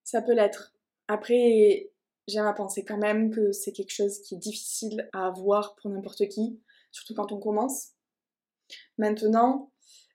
Ça 0.03 0.21
peut 0.21 0.33
l'être. 0.33 0.73
Après, 1.07 1.91
j'aime 2.27 2.45
à 2.45 2.53
penser 2.53 2.85
quand 2.85 2.97
même 2.97 3.31
que 3.31 3.51
c'est 3.51 3.71
quelque 3.71 3.93
chose 3.93 4.21
qui 4.21 4.35
est 4.35 4.39
difficile 4.39 5.09
à 5.13 5.27
avoir 5.27 5.75
pour 5.75 5.89
n'importe 5.89 6.27
qui, 6.29 6.59
surtout 6.91 7.13
quand 7.13 7.31
on 7.31 7.39
commence. 7.39 7.89
Maintenant, 8.97 9.71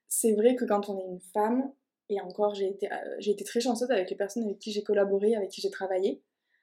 c'est 0.08 0.32
vrai 0.32 0.56
que 0.56 0.64
quand 0.64 0.88
on 0.88 0.98
est 0.98 1.06
une 1.06 1.20
femme, 1.20 1.72
et 2.08 2.20
encore 2.20 2.54
j'ai 2.54 2.68
été, 2.68 2.90
euh, 2.90 2.96
j'ai 3.18 3.32
été 3.32 3.44
très 3.44 3.60
chanceuse 3.60 3.90
avec 3.90 4.10
les 4.10 4.16
personnes 4.16 4.44
avec 4.44 4.58
qui 4.58 4.72
j'ai 4.72 4.82
collaboré, 4.82 5.34
avec 5.34 5.50
qui 5.50 5.60
j'ai 5.60 5.70
travaillé, 5.70 6.22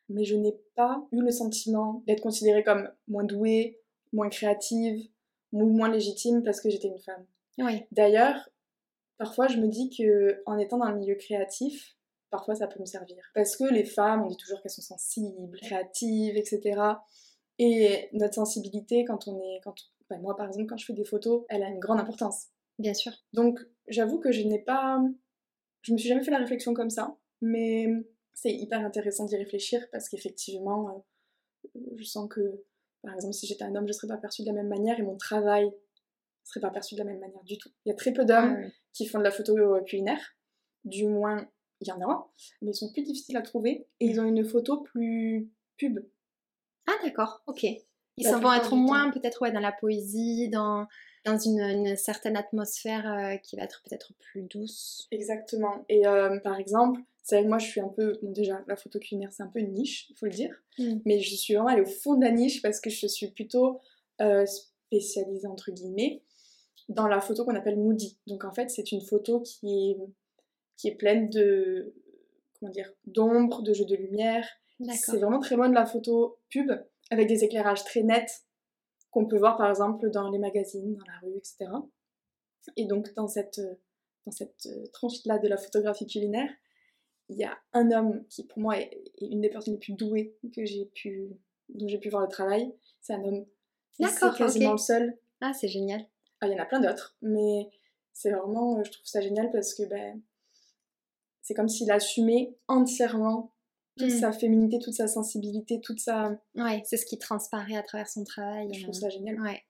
mais 0.10 0.24
je 0.24 0.36
n'ai 0.36 0.58
pas 0.76 1.06
eu 1.12 1.22
le 1.22 1.32
sentiment 1.32 2.04
d'être 2.08 2.22
considérée 2.22 2.64
comme 2.64 2.90
moins 3.08 3.24
douée, 3.24 3.80
moins 4.14 4.30
créative, 4.30 5.08
ou 5.52 5.66
moins 5.66 5.90
légitime 5.90 6.44
parce 6.44 6.62
que 6.62 6.70
j'étais 6.70 6.88
une 6.88 7.00
femme. 7.00 7.26
Oui. 7.58 7.84
D'ailleurs, 7.92 8.50
parfois 9.18 9.48
je 9.48 9.58
me 9.58 9.68
dis 9.68 9.90
que 9.90 10.42
en 10.46 10.58
étant 10.58 10.78
dans 10.78 10.90
le 10.90 10.98
milieu 10.98 11.16
créatif, 11.16 11.96
parfois 12.30 12.56
ça 12.56 12.68
peut 12.68 12.80
me 12.80 12.86
servir. 12.86 13.18
Parce 13.34 13.56
que 13.56 13.64
les 13.64 13.86
femmes, 13.86 14.24
on 14.24 14.28
dit 14.28 14.38
toujours 14.38 14.62
qu'elles 14.62 14.72
sont 14.72 14.82
sensibles, 14.82 15.58
créatives, 15.62 16.36
etc. 16.36 16.82
Et 17.58 18.10
notre 18.14 18.36
sensibilité, 18.36 19.06
quand 19.06 19.28
on 19.28 19.40
est. 19.40 19.62
Quand, 19.64 19.76
ben, 20.10 20.20
moi 20.22 20.36
par 20.36 20.48
exemple, 20.48 20.68
quand 20.68 20.78
je 20.78 20.86
fais 20.86 20.94
des 20.94 21.06
photos, 21.06 21.46
elle 21.50 21.64
a 21.64 21.70
une 21.70 21.80
grande 21.80 22.00
importance. 22.00 22.48
Bien 22.78 22.94
sûr. 22.94 23.14
Donc 23.34 23.60
j'avoue 23.88 24.20
que 24.20 24.32
je 24.32 24.42
n'ai 24.42 24.60
pas. 24.60 25.02
Je 25.86 25.94
me 25.94 25.98
suis 25.98 26.10
jamais 26.10 26.24
fait 26.24 26.32
la 26.32 26.40
réflexion 26.40 26.74
comme 26.74 26.90
ça, 26.90 27.16
mais 27.42 27.88
c'est 28.34 28.52
hyper 28.52 28.80
intéressant 28.84 29.26
d'y 29.26 29.38
réfléchir 29.38 29.88
parce 29.92 30.10
qu'effectivement, 30.10 31.06
euh, 31.76 31.80
je 31.96 32.04
sens 32.04 32.28
que, 32.28 32.64
par 33.04 33.14
exemple, 33.14 33.36
si 33.36 33.46
j'étais 33.46 33.64
un 33.64 33.76
homme, 33.76 33.86
je 33.86 33.90
ne 33.90 33.94
serais 33.94 34.08
pas 34.08 34.18
perçue 34.18 34.42
de 34.42 34.48
la 34.48 34.54
même 34.54 34.68
manière 34.68 35.00
et 35.00 35.04
mon 35.04 35.16
travail 35.16 35.66
ne 35.66 35.72
serait 36.44 36.60
pas 36.60 36.72
perçu 36.72 36.96
de 36.96 37.00
la 37.00 37.06
même 37.06 37.20
manière 37.20 37.44
du 37.44 37.60
tout. 37.60 37.70
Il 37.86 37.90
y 37.90 37.92
a 37.92 37.96
très 37.96 38.14
peu 38.14 38.26
d'hommes 38.26 38.58
qui 38.94 39.06
font 39.06 39.20
de 39.20 39.24
la 39.24 39.30
photo 39.30 39.56
culinaire, 39.84 40.36
du 40.86 41.06
moins 41.08 41.48
il 41.82 41.88
y 41.88 41.92
en 41.92 42.02
a, 42.02 42.32
mais 42.64 42.72
ils 42.72 42.76
sont 42.76 42.92
plus 42.92 43.04
difficiles 43.04 43.38
à 43.38 43.44
trouver 43.44 43.88
et 44.00 44.08
ils 44.08 44.20
ont 44.20 44.26
une 44.26 44.44
photo 44.44 44.82
plus 44.82 45.52
pub. 45.78 46.00
Ah 46.88 46.96
d'accord, 47.04 47.44
ok. 47.46 47.64
Ils 48.18 48.30
vont 48.30 48.54
être 48.54 48.76
moins 48.76 49.12
peut-être 49.12 49.42
ouais, 49.42 49.52
dans 49.52 49.60
la 49.60 49.72
poésie, 49.72 50.50
dans 50.50 50.88
dans 51.26 51.40
une, 51.40 51.96
certaine 51.98 52.38
atmosphère 52.38 53.12
euh, 53.12 53.38
qui 53.38 53.56
va 53.56 53.64
être 53.64 53.82
peut-être 53.84 54.14
plus 54.20 54.44
douce. 54.44 55.08
Exactement. 55.12 55.84
Et 55.90 56.06
euh, 56.06 56.40
par 56.40 56.60
exemple, 56.60 57.02
c'est 57.24 57.44
moi 57.44 57.58
je 57.58 57.66
suis 57.66 57.82
un 57.82 57.90
peu, 57.90 58.18
bon 58.22 58.32
déjà 58.32 58.64
la 58.68 58.76
photo 58.76 59.00
culinaire 59.00 59.34
c'est 59.34 59.42
un 59.42 59.48
peu 59.48 59.60
une 59.60 59.74
niche, 59.74 60.08
il 60.12 60.16
faut 60.16 60.28
le 60.28 60.32
dire, 60.32 60.56
mm. 60.78 61.00
mais 61.06 61.20
je 61.20 61.36
suis 61.36 61.56
vraiment 61.56 61.70
allée 61.70 61.82
au 61.82 61.88
fond 61.88 62.14
de 62.14 62.24
la 62.24 62.32
niche 62.32 62.62
parce 62.62 62.80
que 62.80 62.92
je 62.92 63.08
suis 63.08 63.32
plutôt 63.32 63.82
euh, 64.22 64.46
spécialisée 64.46 65.48
entre 65.48 65.72
guillemets 65.72 66.22
dans 66.88 67.08
la 67.08 67.20
photo 67.20 67.44
qu'on 67.44 67.56
appelle 67.56 67.78
moody. 67.78 68.20
Donc 68.28 68.46
en 68.46 68.54
fait 68.54 68.70
c'est 68.70 68.92
une 68.92 69.02
photo 69.02 69.42
qui 69.42 69.90
est, 69.90 69.98
qui 70.78 70.88
est 70.90 70.96
pleine 70.96 71.32
de, 71.32 71.96
comment 72.60 72.72
dire, 72.72 72.92
d'ombre, 73.08 73.64
de 73.64 73.74
jeux 73.74 73.86
de 73.86 73.96
lumière. 73.96 74.48
C'est 74.92 75.18
vraiment 75.18 75.40
très 75.40 75.56
loin 75.56 75.70
de 75.70 75.74
la 75.74 75.86
photo 75.86 76.38
pub 76.52 76.72
avec 77.12 77.28
des 77.28 77.44
éclairages 77.44 77.84
très 77.84 78.04
nets 78.04 78.46
qu'on 79.12 79.26
peut 79.26 79.38
voir 79.38 79.58
par 79.58 79.70
exemple 79.70 80.10
dans 80.10 80.30
les 80.30 80.40
magazines, 80.40 80.96
dans 80.96 81.06
la 81.06 81.20
rue, 81.20 81.38
etc. 81.38 81.68
Et 82.76 82.86
donc 82.86 83.14
dans 83.14 83.28
cette, 83.28 83.62
dans 84.26 84.32
cette 84.32 84.66
euh, 84.66 84.86
tranche-là 84.92 85.40
de 85.40 85.48
la 85.48 85.58
photographie 85.58 86.08
culinaire, 86.08 86.50
il 87.30 87.38
y 87.38 87.44
a 87.44 87.58
un 87.74 87.92
homme 87.92 88.26
qui 88.28 88.46
pour 88.46 88.60
moi 88.60 88.78
est, 88.80 89.04
une 89.22 89.42
des 89.42 89.50
personnes 89.50 89.76
les 89.76 89.80
plus 89.80 89.94
douées 89.94 90.38
que 90.54 90.66
j'ai 90.66 90.86
pu, 90.86 91.30
dont 91.70 91.88
j'ai 91.88 91.98
pu 91.98 92.10
voir 92.10 92.24
le 92.24 92.28
travail. 92.28 92.74
C'est 93.02 93.14
un 93.14 93.24
homme. 93.24 93.46
C'est 94.00 94.36
quasiment 94.36 94.74
le 94.74 94.78
seul. 94.78 95.18
Ah, 95.42 95.54
c'est 95.54 95.68
génial. 95.68 96.06
Ah, 96.42 96.48
il 96.48 96.54
y 96.54 96.60
en 96.60 96.62
a 96.62 96.66
plein 96.66 96.82
d'autres, 96.82 97.16
mais 97.22 97.70
c'est 98.14 98.32
vraiment, 98.32 98.84
je 98.84 98.92
trouve 98.92 99.06
ça 99.06 99.22
génial 99.22 99.50
parce 99.52 99.74
que 99.74 99.84
ben, 99.84 100.22
c'est 101.42 101.54
comme 101.54 101.70
s'il 101.70 101.90
assumait 101.92 102.58
entièrement 102.68 103.55
toute 103.98 104.12
mm. 104.12 104.20
sa 104.20 104.32
féminité, 104.32 104.80
toute 104.80 104.94
sa 104.94 105.08
sensibilité, 105.08 105.80
toute 105.82 106.00
sa... 106.00 106.38
Ouais, 106.56 106.82
c'est 106.86 106.98
ce 106.98 107.06
qui 107.06 107.18
transparaît 107.18 107.78
à 107.78 107.84
travers 107.84 108.10
son 108.10 108.24
travail. 108.24 108.70
Je 108.74 108.84
trouve 108.84 108.96
ça 108.96 109.10
génial. 109.10 109.40
Ouais. 109.42 109.64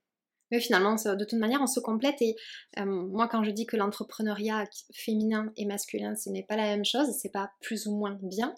Mais 0.52 0.60
finalement, 0.60 0.96
de 0.96 1.26
toute 1.26 1.40
manière, 1.40 1.62
on 1.62 1.68
se 1.68 1.80
complète. 1.80 2.22
Et 2.22 2.36
euh, 2.80 2.86
moi, 2.86 3.28
quand 3.28 3.44
je 3.44 3.52
dis 3.52 3.66
que 3.66 3.78
l'entrepreneuriat 3.78 4.66
féminin 4.94 5.52
et 5.58 5.66
masculin, 5.66 6.16
ce 6.16 6.30
n'est 6.30 6.44
pas 6.44 6.56
la 6.56 6.64
même 6.64 6.86
chose, 6.86 7.08
c'est 7.20 7.32
pas 7.32 7.52
plus 7.62 7.88
ou 7.88 7.96
moins 7.96 8.18
bien. 8.22 8.54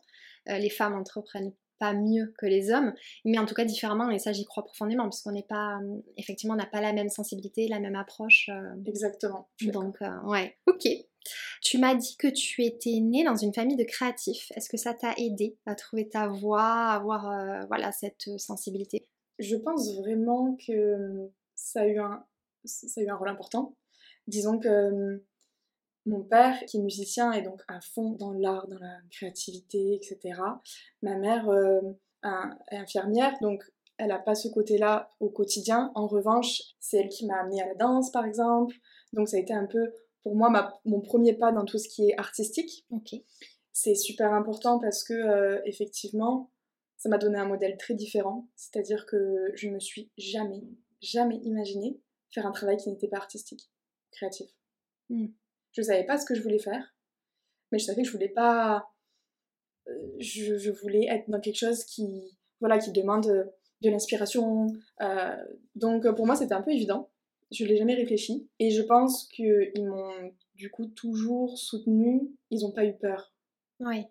Euh, 0.50 0.58
les 0.58 0.70
femmes 0.70 0.96
entreprennent 0.96 1.54
pas 1.80 1.94
mieux 1.94 2.34
que 2.40 2.48
les 2.48 2.72
hommes, 2.72 2.92
mais 3.24 3.38
en 3.38 3.46
tout 3.46 3.54
cas 3.54 3.64
différemment, 3.64 4.10
et 4.10 4.18
ça 4.18 4.34
j'y 4.34 4.46
crois 4.46 4.66
profondément, 4.66 5.04
parce 5.04 5.22
qu'on 5.22 5.32
n'est 5.32 5.46
pas, 5.48 5.78
euh, 5.78 6.02
effectivement, 6.18 6.56
on 6.56 6.58
n'a 6.58 6.66
pas 6.66 6.82
la 6.82 6.92
même 6.92 7.10
sensibilité, 7.10 7.68
la 7.68 7.80
même 7.80 7.96
approche. 7.96 8.50
Exactement. 8.86 9.48
Donc, 9.62 9.98
ouais, 10.26 10.58
ok. 10.66 10.88
Tu 11.70 11.80
m'as 11.80 11.96
dit 11.96 12.16
que 12.16 12.30
tu 12.30 12.64
étais 12.64 12.98
née 13.02 13.26
dans 13.26 13.36
une 13.36 13.54
famille 13.54 13.76
de 13.76 13.84
créatifs. 13.84 14.54
Est-ce 14.56 14.70
que 14.70 14.78
ça 14.78 14.94
t'a 14.94 15.14
aidé 15.18 15.58
à 15.66 15.76
trouver 15.76 16.08
ta 16.08 16.30
voie, 16.30 16.64
à 16.64 16.96
avoir 16.96 17.30
euh, 17.30 17.66
voilà, 17.68 17.92
cette 17.92 18.30
euh, 18.30 18.38
sensibilité? 18.38 19.06
Je 19.38 19.58
pense 19.58 19.94
vraiment 19.98 20.56
que 20.66 20.72
euh, 20.72 21.28
ça 21.56 21.82
a 21.82 21.88
eu 21.88 22.00
un, 22.00 22.24
ça 22.64 23.02
a 23.02 23.04
eu 23.04 23.10
un 23.10 23.18
rôle 23.18 23.28
important. 23.28 23.76
Disons 24.28 24.60
que 24.60 25.22
mon 26.06 26.22
père, 26.22 26.58
qui 26.68 26.78
est 26.78 26.82
musicien, 26.82 27.34
est 27.34 27.42
donc 27.42 27.62
à 27.68 27.82
fond 27.82 28.12
dans 28.12 28.32
l'art, 28.32 28.70
dans 28.70 28.80
la 28.80 29.00
créativité, 29.12 29.96
etc. 29.96 30.40
Ma 31.02 31.18
mère 31.18 31.52
est 32.72 32.78
infirmière, 32.78 33.34
donc 33.42 33.62
elle 33.98 34.08
n'a 34.08 34.20
pas 34.20 34.36
ce 34.36 34.48
côté-là 34.48 35.10
au 35.20 35.28
quotidien. 35.28 35.92
En 35.96 36.08
revanche, 36.08 36.62
c'est 36.80 37.00
elle 37.00 37.10
qui 37.10 37.26
m'a 37.26 37.42
amenée 37.42 37.62
à 37.62 37.68
la 37.68 37.76
danse, 37.76 38.10
par 38.10 38.26
exemple. 38.26 38.74
Donc 39.12 39.28
ça 39.28 39.36
a 39.36 39.42
été 39.42 39.54
un 39.54 39.66
peu 39.66 39.92
pour 40.28 40.36
moi 40.36 40.78
mon 40.84 41.00
premier 41.00 41.34
pas 41.34 41.54
dans 41.54 41.64
tout 41.64 41.78
ce 41.78 41.88
qui 41.88 42.10
est 42.10 42.20
artistique. 42.20 42.86
C'est 43.72 43.96
super 43.96 44.34
important 44.34 44.78
parce 44.78 45.06
que 45.06 45.14
euh, 45.14 45.62
effectivement, 45.64 46.52
ça 46.98 47.08
m'a 47.08 47.18
donné 47.18 47.38
un 47.38 47.46
modèle 47.46 47.78
très 47.78 47.94
différent. 47.94 48.50
C'est-à-dire 48.58 49.06
que 49.06 49.52
je 49.54 49.70
me 49.70 49.80
suis 49.80 50.12
jamais, 50.18 50.64
jamais 51.02 51.38
imaginé 51.38 52.02
faire 52.34 52.46
un 52.46 52.52
travail 52.52 52.76
qui 52.76 52.90
n'était 52.90 53.08
pas 53.08 53.16
artistique, 53.16 53.72
créatif. 54.12 54.50
Hmm. 55.10 55.28
Je 55.72 55.82
savais 55.82 56.04
pas 56.04 56.18
ce 56.18 56.26
que 56.26 56.36
je 56.36 56.42
voulais 56.42 56.60
faire, 56.60 56.94
mais 57.72 57.80
je 57.80 57.86
savais 57.86 58.02
que 58.02 58.08
je 58.10 58.12
voulais 58.12 58.28
pas. 58.28 58.92
Euh, 59.88 60.16
je, 60.20 60.72
voulais 60.72 61.06
être 61.06 61.30
dans 61.30 61.40
quelque 61.40 61.60
chose 61.60 61.86
qui, 61.86 62.38
voilà, 62.60 62.80
qui 62.80 62.92
demande 62.92 63.28
de 63.82 63.90
l'inspiration. 63.90 64.68
Euh, 65.00 65.38
donc 65.76 66.06
pour 66.18 66.26
moi, 66.26 66.36
c'était 66.36 66.54
un 66.54 66.62
peu 66.62 66.72
évident. 66.72 67.10
Je 67.51 67.66
l'ai 67.66 67.77
jamais 67.77 67.96
réfléchi. 67.96 68.48
Et 68.60 68.72
je 68.72 68.82
pense 68.82 69.27
qu'ils 69.27 69.72
m'ont 69.86 70.32
du 70.56 70.70
coup 70.70 70.88
toujours 70.88 71.58
soutenu. 71.58 72.30
Ils 72.51 72.62
n'ont 72.62 72.72
pas 72.72 72.86
eu 72.86 72.94
peur. 72.94 73.34
Oui. 73.80 74.06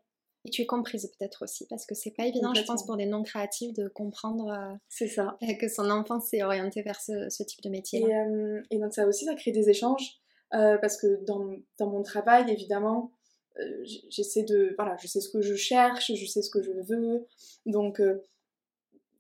Et 0.47 0.51
tu 0.51 0.63
es 0.63 0.67
comprise 0.67 1.11
peut-être 1.19 1.43
aussi, 1.43 1.67
parce 1.67 1.85
que 1.87 1.97
c'est 1.97 2.13
pas 2.13 2.25
évident, 2.25 2.55
je 2.55 2.63
pense, 2.63 2.87
pour 2.87 2.97
des 2.97 3.07
non-créatifs 3.07 3.75
de 3.75 3.89
comprendre 3.89 4.49
euh, 4.49 4.77
c'est 4.89 5.09
ça. 5.09 5.37
Euh, 5.43 5.55
que 5.55 5.69
son 5.69 5.91
enfant 5.91 6.21
s'est 6.21 6.45
orienté 6.45 6.83
vers 6.83 7.01
ce, 7.01 7.43
type 7.43 7.63
de 7.63 7.69
métier. 7.69 8.03
Et, 8.03 8.15
euh, 8.15 8.63
et, 8.71 8.79
donc 8.79 8.95
ça 8.95 9.09
aussi, 9.09 9.25
ça 9.25 9.35
crée 9.35 9.51
des 9.51 9.69
échanges, 9.69 10.21
parce 10.53 10.97
que 10.99 11.25
dans, 11.25 11.57
dans, 11.79 11.91
mon 11.91 12.05
travail, 12.05 12.49
évidemment, 12.49 13.11
j'essaie 14.09 14.45
de... 14.45 14.73
Voilà, 14.79 14.97
je 15.03 15.09
sais 15.09 15.21
ce 15.21 15.29
que 15.29 15.43
je 15.43 15.57
cherche, 15.57 16.15
je 16.15 16.27
sais 16.27 16.43
ce 16.43 16.51
que 16.51 16.63
je 16.63 16.71
veux, 16.71 17.27
donc 17.67 18.01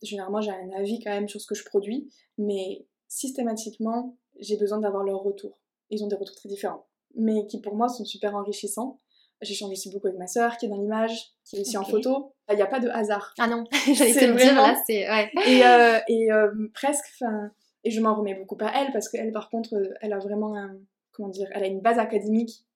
généralement 0.02 0.40
j'ai 0.40 0.50
un 0.50 0.70
avis 0.76 1.02
quand 1.02 1.10
même 1.10 1.28
sur 1.28 1.40
ce 1.40 1.46
que 1.46 1.56
je 1.56 1.64
produis, 1.64 2.08
mais 2.38 2.86
systématiquement, 3.08 4.16
j'ai 4.38 4.56
besoin 4.56 4.78
d'avoir 4.78 5.04
leur 5.04 5.20
retour. 5.20 5.60
Ils 5.90 6.02
ont 6.04 6.08
des 6.08 6.16
retours 6.16 6.36
très 6.36 6.48
différents, 6.48 6.86
mais 7.14 7.46
qui 7.46 7.60
pour 7.60 7.74
moi 7.74 7.88
sont 7.88 8.04
super 8.04 8.34
enrichissants. 8.34 9.00
J'échange 9.42 9.70
aussi 9.70 9.90
beaucoup 9.90 10.06
avec 10.06 10.18
ma 10.18 10.26
sœur 10.26 10.56
qui 10.56 10.66
est 10.66 10.68
dans 10.68 10.78
l'image, 10.78 11.34
qui 11.44 11.56
est 11.56 11.60
aussi 11.60 11.76
en 11.76 11.84
photo. 11.84 12.32
Il 12.50 12.56
n'y 12.56 12.62
a 12.62 12.66
pas 12.66 12.80
de 12.80 12.88
hasard. 12.88 13.34
Ah 13.38 13.46
non, 13.46 13.64
j'allais 13.94 14.14
te 14.14 14.24
le 14.24 14.34
dire 14.34 14.54
là, 14.54 14.74
c'est. 14.86 15.08
Ouais. 15.08 15.30
Et, 15.46 15.64
euh, 15.66 15.98
et 16.08 16.32
euh, 16.32 16.68
presque, 16.74 17.04
enfin. 17.14 17.50
Et 17.84 17.90
je 17.90 18.00
m'en 18.00 18.16
remets 18.16 18.34
beaucoup 18.34 18.56
à 18.60 18.72
elle 18.74 18.92
parce 18.92 19.08
qu'elle, 19.08 19.32
par 19.32 19.48
contre, 19.48 19.74
elle 20.00 20.12
a 20.12 20.18
vraiment 20.18 20.56
un. 20.56 20.76
Comment 21.12 21.28
dire 21.28 21.48
Elle 21.52 21.62
a 21.62 21.66
une 21.66 21.80
base 21.80 21.98
académique 21.98 22.66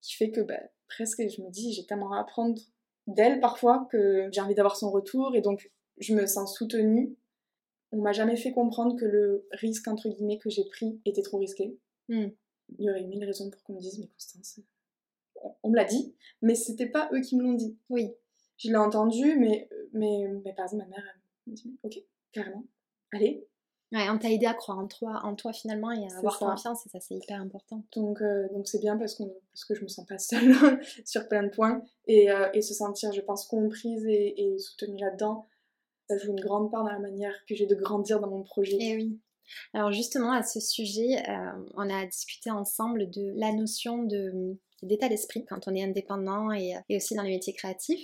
qui 0.00 0.14
fait 0.16 0.30
que 0.30 0.40
bah, 0.40 0.60
presque, 0.88 1.22
je 1.28 1.42
me 1.42 1.50
dis, 1.50 1.72
j'ai 1.72 1.86
tellement 1.86 2.12
à 2.12 2.20
apprendre 2.20 2.58
d'elle 3.06 3.40
parfois 3.40 3.88
que 3.90 4.28
j'ai 4.32 4.40
envie 4.40 4.54
d'avoir 4.54 4.76
son 4.76 4.90
retour 4.90 5.34
et 5.34 5.40
donc 5.40 5.70
je 5.98 6.14
me 6.14 6.26
sens 6.26 6.56
soutenue 6.56 7.16
on 7.92 8.00
m'a 8.00 8.12
jamais 8.12 8.36
fait 8.36 8.52
comprendre 8.52 8.96
que 8.96 9.04
le 9.04 9.46
risque 9.52 9.88
entre 9.88 10.08
guillemets 10.08 10.38
que 10.38 10.50
j'ai 10.50 10.64
pris 10.64 11.00
était 11.04 11.22
trop 11.22 11.38
risqué. 11.38 11.78
Hmm. 12.08 12.28
Il 12.78 12.84
y 12.84 12.90
aurait 12.90 13.04
mille 13.04 13.24
raisons 13.24 13.50
pour 13.50 13.62
qu'on 13.62 13.74
me 13.74 13.80
dise 13.80 13.98
mais 13.98 14.08
Constance, 14.08 14.60
on 15.62 15.70
me 15.70 15.76
l'a 15.76 15.84
dit, 15.84 16.14
mais 16.42 16.54
c'était 16.54 16.88
pas 16.88 17.08
eux 17.12 17.20
qui 17.20 17.36
me 17.36 17.42
l'ont 17.42 17.54
dit. 17.54 17.78
Oui. 17.88 18.12
Je 18.58 18.68
l'ai 18.68 18.76
entendu, 18.76 19.36
mais, 19.38 19.68
mais, 19.92 20.26
mais 20.44 20.52
par 20.52 20.66
exemple 20.66 20.84
ma 20.84 20.96
mère 20.96 21.04
elle 21.06 21.52
me 21.52 21.56
dit 21.56 21.78
ok 21.82 21.98
carrément, 22.32 22.64
allez. 23.12 23.46
Ouais, 23.90 24.10
on 24.10 24.18
t'a 24.18 24.30
aidé 24.30 24.44
à 24.44 24.52
croire 24.52 24.78
en 24.78 24.86
toi, 24.86 25.20
en 25.24 25.34
toi 25.34 25.54
finalement 25.54 25.90
et 25.90 26.04
à 26.04 26.18
avoir 26.18 26.38
confiance 26.38 26.84
et 26.84 26.90
ça 26.90 27.00
c'est 27.00 27.14
hyper 27.14 27.40
important. 27.40 27.82
Donc 27.96 28.20
euh, 28.20 28.46
donc 28.52 28.68
c'est 28.68 28.80
bien 28.80 28.98
parce, 28.98 29.14
qu'on, 29.14 29.34
parce 29.50 29.64
que 29.64 29.74
je 29.74 29.82
me 29.82 29.88
sens 29.88 30.04
pas 30.04 30.18
seule 30.18 30.52
sur 31.06 31.26
plein 31.26 31.42
de 31.44 31.48
points 31.48 31.80
et, 32.06 32.30
euh, 32.30 32.50
et, 32.52 32.60
se 32.60 32.74
sentir 32.74 33.12
je 33.12 33.22
pense 33.22 33.46
comprise 33.46 34.04
et, 34.04 34.54
et 34.54 34.58
soutenue 34.58 35.00
là-dedans 35.00 35.46
ça 36.08 36.16
joue 36.18 36.32
une 36.32 36.40
grande 36.40 36.70
part 36.70 36.84
dans 36.84 36.92
la 36.92 36.98
manière 36.98 37.34
que 37.48 37.54
j'ai 37.54 37.66
de 37.66 37.74
grandir 37.74 38.20
dans 38.20 38.30
mon 38.30 38.42
projet. 38.42 38.76
Et 38.76 38.90
eh 38.90 38.96
oui. 38.96 39.20
Alors 39.72 39.92
justement 39.92 40.32
à 40.32 40.42
ce 40.42 40.60
sujet, 40.60 41.22
euh, 41.28 41.64
on 41.74 41.88
a 41.88 42.06
discuté 42.06 42.50
ensemble 42.50 43.10
de 43.10 43.32
la 43.36 43.52
notion 43.52 44.02
de 44.04 44.58
d'état 44.84 45.08
d'esprit 45.08 45.44
quand 45.44 45.66
on 45.66 45.74
est 45.74 45.82
indépendant 45.82 46.52
et, 46.52 46.74
et, 46.88 46.96
aussi 46.96 47.16
dans 47.16 47.22
les 47.22 47.30
métiers 47.30 47.52
créatifs, 47.52 48.00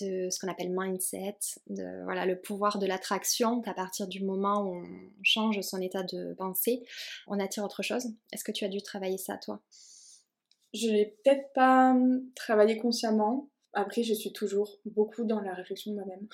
de 0.00 0.30
ce 0.30 0.38
qu'on 0.38 0.50
appelle 0.50 0.70
mindset, 0.70 1.38
de 1.68 2.04
voilà 2.04 2.26
le 2.26 2.40
pouvoir 2.40 2.78
de 2.78 2.86
l'attraction 2.86 3.60
qu'à 3.60 3.74
partir 3.74 4.06
du 4.06 4.24
moment 4.24 4.62
où 4.62 4.76
on 4.76 4.84
change 5.24 5.60
son 5.62 5.80
état 5.80 6.04
de 6.04 6.34
pensée, 6.34 6.84
on 7.26 7.40
attire 7.40 7.64
autre 7.64 7.82
chose. 7.82 8.06
Est-ce 8.32 8.44
que 8.44 8.52
tu 8.52 8.64
as 8.64 8.68
dû 8.68 8.82
travailler 8.82 9.18
ça 9.18 9.36
toi? 9.36 9.60
Je 10.74 10.88
l'ai 10.88 11.16
peut-être 11.24 11.52
pas 11.54 11.90
hum, 11.90 12.22
travaillé 12.34 12.78
consciemment. 12.78 13.50
Après, 13.74 14.02
je 14.02 14.14
suis 14.14 14.32
toujours 14.32 14.80
beaucoup 14.84 15.24
dans 15.24 15.40
la 15.40 15.54
réflexion 15.54 15.90
de 15.90 15.96
moi-même. 15.96 16.28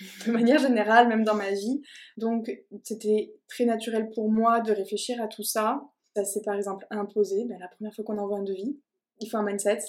de 0.26 0.32
manière 0.32 0.58
générale, 0.58 1.08
même 1.08 1.24
dans 1.24 1.34
ma 1.34 1.50
vie. 1.50 1.82
Donc, 2.16 2.50
c'était 2.82 3.34
très 3.48 3.64
naturel 3.64 4.10
pour 4.10 4.30
moi 4.30 4.60
de 4.60 4.72
réfléchir 4.72 5.20
à 5.22 5.28
tout 5.28 5.42
ça. 5.42 5.82
Ça 6.16 6.24
s'est 6.24 6.42
par 6.42 6.54
exemple 6.54 6.86
imposé. 6.90 7.44
Ben, 7.46 7.58
la 7.58 7.68
première 7.68 7.94
fois 7.94 8.04
qu'on 8.04 8.18
envoie 8.18 8.38
un 8.38 8.42
devis, 8.42 8.80
il 9.20 9.28
faut 9.28 9.36
un 9.36 9.44
mindset. 9.44 9.80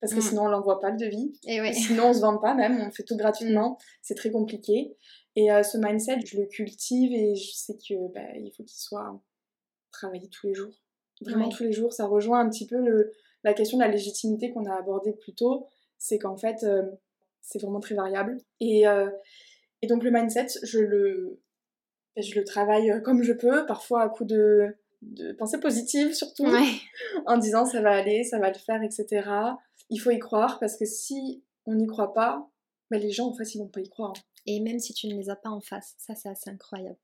Parce 0.00 0.12
que 0.12 0.18
mm. 0.18 0.22
sinon, 0.22 0.42
on 0.42 0.48
l'envoie 0.48 0.80
pas 0.80 0.90
le 0.90 0.98
devis. 0.98 1.32
Et 1.46 1.72
Sinon, 1.72 2.08
on 2.08 2.12
se 2.12 2.20
vend 2.20 2.38
pas 2.38 2.54
même. 2.54 2.80
On 2.80 2.90
fait 2.90 3.04
tout 3.04 3.16
gratuitement. 3.16 3.70
Mm. 3.70 3.76
C'est 4.02 4.14
très 4.14 4.30
compliqué. 4.30 4.96
Et 5.36 5.50
euh, 5.50 5.62
ce 5.62 5.78
mindset, 5.78 6.20
je 6.26 6.38
le 6.38 6.46
cultive 6.46 7.12
et 7.12 7.34
je 7.34 7.52
sais 7.52 7.74
que 7.76 8.12
ben, 8.12 8.28
il 8.36 8.52
faut 8.56 8.62
qu'il 8.64 8.78
soit 8.78 9.20
travaillé 9.90 10.28
tous 10.28 10.46
les 10.46 10.54
jours. 10.54 10.74
Vraiment 11.22 11.48
tous 11.48 11.62
les 11.62 11.72
jours. 11.72 11.92
Ça 11.92 12.06
rejoint 12.06 12.40
un 12.40 12.50
petit 12.50 12.66
peu 12.66 12.76
le, 12.76 13.12
la 13.44 13.54
question 13.54 13.78
de 13.78 13.82
la 13.82 13.88
légitimité 13.88 14.52
qu'on 14.52 14.66
a 14.66 14.74
abordée 14.74 15.12
plus 15.12 15.34
tôt. 15.34 15.66
C'est 15.96 16.18
qu'en 16.18 16.36
fait, 16.36 16.64
euh, 16.64 16.82
c'est 17.40 17.60
vraiment 17.60 17.80
très 17.80 17.94
variable. 17.94 18.38
Et, 18.60 18.86
euh, 18.86 19.08
et 19.84 19.86
donc 19.86 20.02
le 20.02 20.10
mindset, 20.10 20.46
je 20.62 20.78
le, 20.78 21.42
je 22.16 22.40
le 22.40 22.44
travaille 22.44 23.02
comme 23.02 23.22
je 23.22 23.34
peux, 23.34 23.66
parfois 23.66 24.00
à 24.00 24.08
coup 24.08 24.24
de, 24.24 24.74
de 25.02 25.32
pensée 25.34 25.60
positive 25.60 26.14
surtout, 26.14 26.46
en 27.26 27.36
disant 27.36 27.66
ça 27.66 27.82
va 27.82 27.90
aller, 27.90 28.24
ça 28.24 28.38
va 28.38 28.48
le 28.48 28.56
faire, 28.56 28.82
etc. 28.82 29.28
Il 29.90 29.98
faut 29.98 30.10
y 30.10 30.18
croire 30.18 30.58
parce 30.58 30.78
que 30.78 30.86
si 30.86 31.44
on 31.66 31.74
n'y 31.74 31.86
croit 31.86 32.14
pas, 32.14 32.48
ben 32.90 32.98
les 32.98 33.10
gens 33.10 33.26
en 33.26 33.34
fait 33.34 33.54
ils 33.54 33.58
vont 33.58 33.68
pas 33.68 33.80
y 33.80 33.90
croire. 33.90 34.14
Et 34.46 34.58
même 34.60 34.78
si 34.78 34.94
tu 34.94 35.06
ne 35.06 35.16
les 35.18 35.28
as 35.28 35.36
pas 35.36 35.50
en 35.50 35.60
face, 35.60 35.94
ça 35.98 36.14
c'est 36.14 36.30
assez 36.30 36.48
incroyable. 36.48 36.96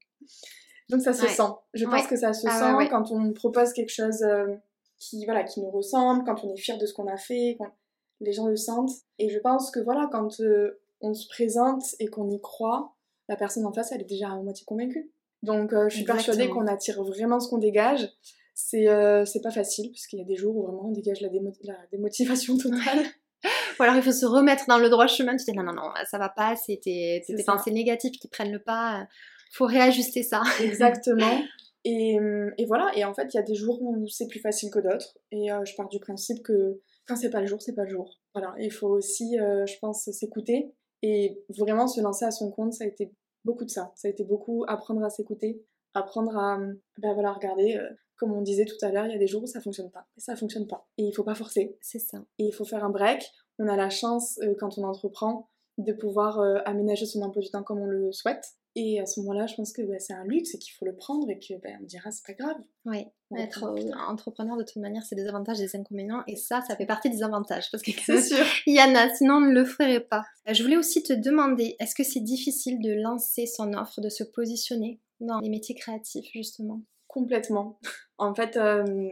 Donc 0.88 1.02
ça 1.02 1.12
se 1.12 1.26
sent. 1.26 1.52
Je 1.74 1.84
pense 1.84 2.06
que 2.06 2.16
ça 2.16 2.32
se 2.32 2.46
ah 2.48 2.78
sent 2.80 2.88
quand 2.88 3.12
on 3.12 3.34
propose 3.34 3.74
quelque 3.74 3.92
chose 3.92 4.22
euh, 4.22 4.56
qui, 4.98 5.26
voilà, 5.26 5.44
qui 5.44 5.60
nous 5.60 5.70
ressemble, 5.70 6.24
quand 6.24 6.42
on 6.44 6.54
est 6.54 6.58
fier 6.58 6.78
de 6.78 6.86
ce 6.86 6.94
qu'on 6.94 7.08
a 7.08 7.18
fait, 7.18 7.56
quand 7.58 7.74
les 8.20 8.32
gens 8.32 8.46
le 8.46 8.56
sentent. 8.56 8.92
Et 9.18 9.28
je 9.28 9.38
pense 9.38 9.70
que 9.70 9.80
voilà, 9.80 10.08
quand 10.10 10.40
euh, 10.40 10.80
on 11.00 11.14
se 11.14 11.26
présente 11.28 11.82
et 11.98 12.06
qu'on 12.06 12.28
y 12.28 12.40
croit, 12.40 12.94
la 13.28 13.36
personne 13.36 13.66
en 13.66 13.72
face, 13.72 13.92
elle 13.92 14.02
est 14.02 14.08
déjà 14.08 14.30
à 14.30 14.36
moitié 14.36 14.64
convaincue. 14.66 15.10
Donc 15.42 15.72
euh, 15.72 15.88
je 15.88 15.96
suis 15.96 16.04
persuadée 16.04 16.48
qu'on 16.48 16.66
attire 16.66 17.02
vraiment 17.02 17.40
ce 17.40 17.48
qu'on 17.48 17.58
dégage. 17.58 18.08
C'est 18.54 18.88
euh, 18.88 19.24
pas 19.42 19.50
facile, 19.50 19.90
parce 19.90 20.06
qu'il 20.06 20.18
y 20.18 20.22
a 20.22 20.26
des 20.26 20.36
jours 20.36 20.56
où 20.56 20.62
vraiment 20.62 20.88
on 20.88 20.92
dégage 20.92 21.20
la, 21.20 21.28
la 21.64 21.78
démotivation 21.90 22.56
totale. 22.58 23.04
Ou 23.78 23.82
alors 23.82 23.96
il 23.96 24.02
faut 24.02 24.12
se 24.12 24.26
remettre 24.26 24.64
dans 24.68 24.78
le 24.78 24.90
droit 24.90 25.06
chemin, 25.06 25.34
tu 25.34 25.44
dis 25.50 25.56
non, 25.56 25.62
non, 25.62 25.72
non, 25.72 25.88
ça 26.10 26.18
va 26.18 26.28
pas, 26.28 26.56
c'est 26.56 26.78
tes, 26.82 27.22
pensées 27.46 27.70
négatives 27.70 28.12
qui 28.12 28.28
prennent 28.28 28.52
le 28.52 28.58
pas, 28.58 29.06
faut 29.52 29.64
réajuster 29.64 30.22
ça. 30.22 30.42
Exactement. 30.62 31.40
Et, 31.86 32.18
et, 32.58 32.66
voilà, 32.66 32.90
et 32.94 33.06
en 33.06 33.14
fait, 33.14 33.32
il 33.32 33.38
y 33.38 33.40
a 33.40 33.42
des 33.42 33.54
jours 33.54 33.80
où 33.80 34.06
c'est 34.08 34.26
plus 34.26 34.40
facile 34.40 34.70
que 34.70 34.80
d'autres, 34.80 35.16
et 35.32 35.46
je 35.64 35.74
pars 35.74 35.88
du 35.88 35.98
principe 35.98 36.42
que 36.42 36.82
quand 37.10 37.16
c'est 37.16 37.30
pas 37.30 37.40
le 37.40 37.46
jour, 37.46 37.60
c'est 37.60 37.74
pas 37.74 37.84
le 37.84 37.90
jour. 37.90 38.20
Voilà, 38.34 38.54
il 38.58 38.70
faut 38.70 38.88
aussi, 38.88 39.38
euh, 39.40 39.66
je 39.66 39.74
pense, 39.80 40.08
s'écouter 40.12 40.72
et 41.02 41.42
vraiment 41.48 41.86
se 41.86 42.00
lancer 42.00 42.24
à 42.24 42.30
son 42.30 42.50
compte. 42.50 42.72
Ça 42.72 42.84
a 42.84 42.86
été 42.86 43.12
beaucoup 43.44 43.64
de 43.64 43.70
ça. 43.70 43.92
Ça 43.94 44.08
a 44.08 44.10
été 44.10 44.24
beaucoup 44.24 44.64
apprendre 44.68 45.02
à 45.04 45.10
s'écouter, 45.10 45.64
apprendre 45.94 46.36
à, 46.36 46.58
ben 46.98 47.14
voilà, 47.14 47.32
regarder. 47.32 47.76
Euh, 47.76 47.88
comme 48.16 48.32
on 48.32 48.42
disait 48.42 48.66
tout 48.66 48.76
à 48.82 48.90
l'heure, 48.90 49.06
il 49.06 49.12
y 49.12 49.14
a 49.14 49.18
des 49.18 49.26
jours 49.26 49.42
où 49.42 49.46
ça 49.46 49.62
fonctionne 49.62 49.90
pas. 49.90 50.06
Et 50.18 50.20
ça 50.20 50.36
fonctionne 50.36 50.66
pas. 50.66 50.86
Et 50.98 51.04
il 51.04 51.12
faut 51.14 51.24
pas 51.24 51.34
forcer. 51.34 51.78
C'est 51.80 51.98
ça. 51.98 52.18
Et 52.38 52.44
il 52.44 52.52
faut 52.52 52.66
faire 52.66 52.84
un 52.84 52.90
break. 52.90 53.26
On 53.58 53.66
a 53.66 53.76
la 53.76 53.88
chance, 53.88 54.38
euh, 54.42 54.54
quand 54.58 54.76
on 54.76 54.84
entreprend, 54.84 55.48
de 55.78 55.94
pouvoir 55.94 56.38
aménager 56.66 57.06
son 57.06 57.22
emploi 57.22 57.40
du 57.40 57.48
temps 57.48 57.62
comme 57.62 57.78
on 57.78 57.86
le 57.86 58.12
souhaite. 58.12 58.44
Et 58.76 59.00
à 59.00 59.06
ce 59.06 59.18
moment-là, 59.20 59.46
je 59.46 59.56
pense 59.56 59.72
que 59.72 59.82
bah, 59.82 59.98
c'est 59.98 60.12
un 60.12 60.24
luxe 60.24 60.54
et 60.54 60.58
qu'il 60.58 60.72
faut 60.74 60.84
le 60.84 60.94
prendre 60.94 61.28
et 61.28 61.38
que 61.40 61.54
bah, 61.60 61.70
on 61.80 61.84
dira 61.84 62.10
c'est 62.12 62.24
pas 62.24 62.34
grave. 62.34 62.56
Oui, 62.84 63.04
être 63.36 63.64
entrepreneur 64.08 64.56
de 64.56 64.62
toute 64.62 64.76
manière, 64.76 65.02
c'est 65.02 65.16
des 65.16 65.26
avantages 65.26 65.60
et 65.60 65.64
des 65.64 65.76
inconvénients 65.76 66.22
et 66.28 66.36
ça, 66.36 66.62
ça 66.66 66.76
fait 66.76 66.86
partie 66.86 67.10
des 67.10 67.22
avantages 67.22 67.70
parce 67.72 67.82
que 67.82 67.90
c'est 68.06 68.22
sûr. 68.22 68.44
Il 68.66 68.76
y 68.76 68.80
en 68.80 68.94
a, 68.94 69.12
sinon 69.14 69.34
on 69.34 69.40
ne 69.40 69.52
le 69.52 69.64
ferait 69.64 70.00
pas. 70.00 70.24
Euh, 70.48 70.54
je 70.54 70.62
voulais 70.62 70.76
aussi 70.76 71.02
te 71.02 71.12
demander, 71.12 71.74
est-ce 71.80 71.96
que 71.96 72.04
c'est 72.04 72.20
difficile 72.20 72.80
de 72.80 72.92
lancer 72.92 73.46
son 73.46 73.72
offre, 73.72 74.00
de 74.00 74.08
se 74.08 74.22
positionner 74.22 75.00
dans 75.18 75.40
les 75.40 75.48
métiers 75.48 75.74
créatifs 75.74 76.30
justement? 76.32 76.82
Complètement. 77.06 77.78
En 78.22 78.34
fait, 78.34 78.58
euh, 78.58 79.08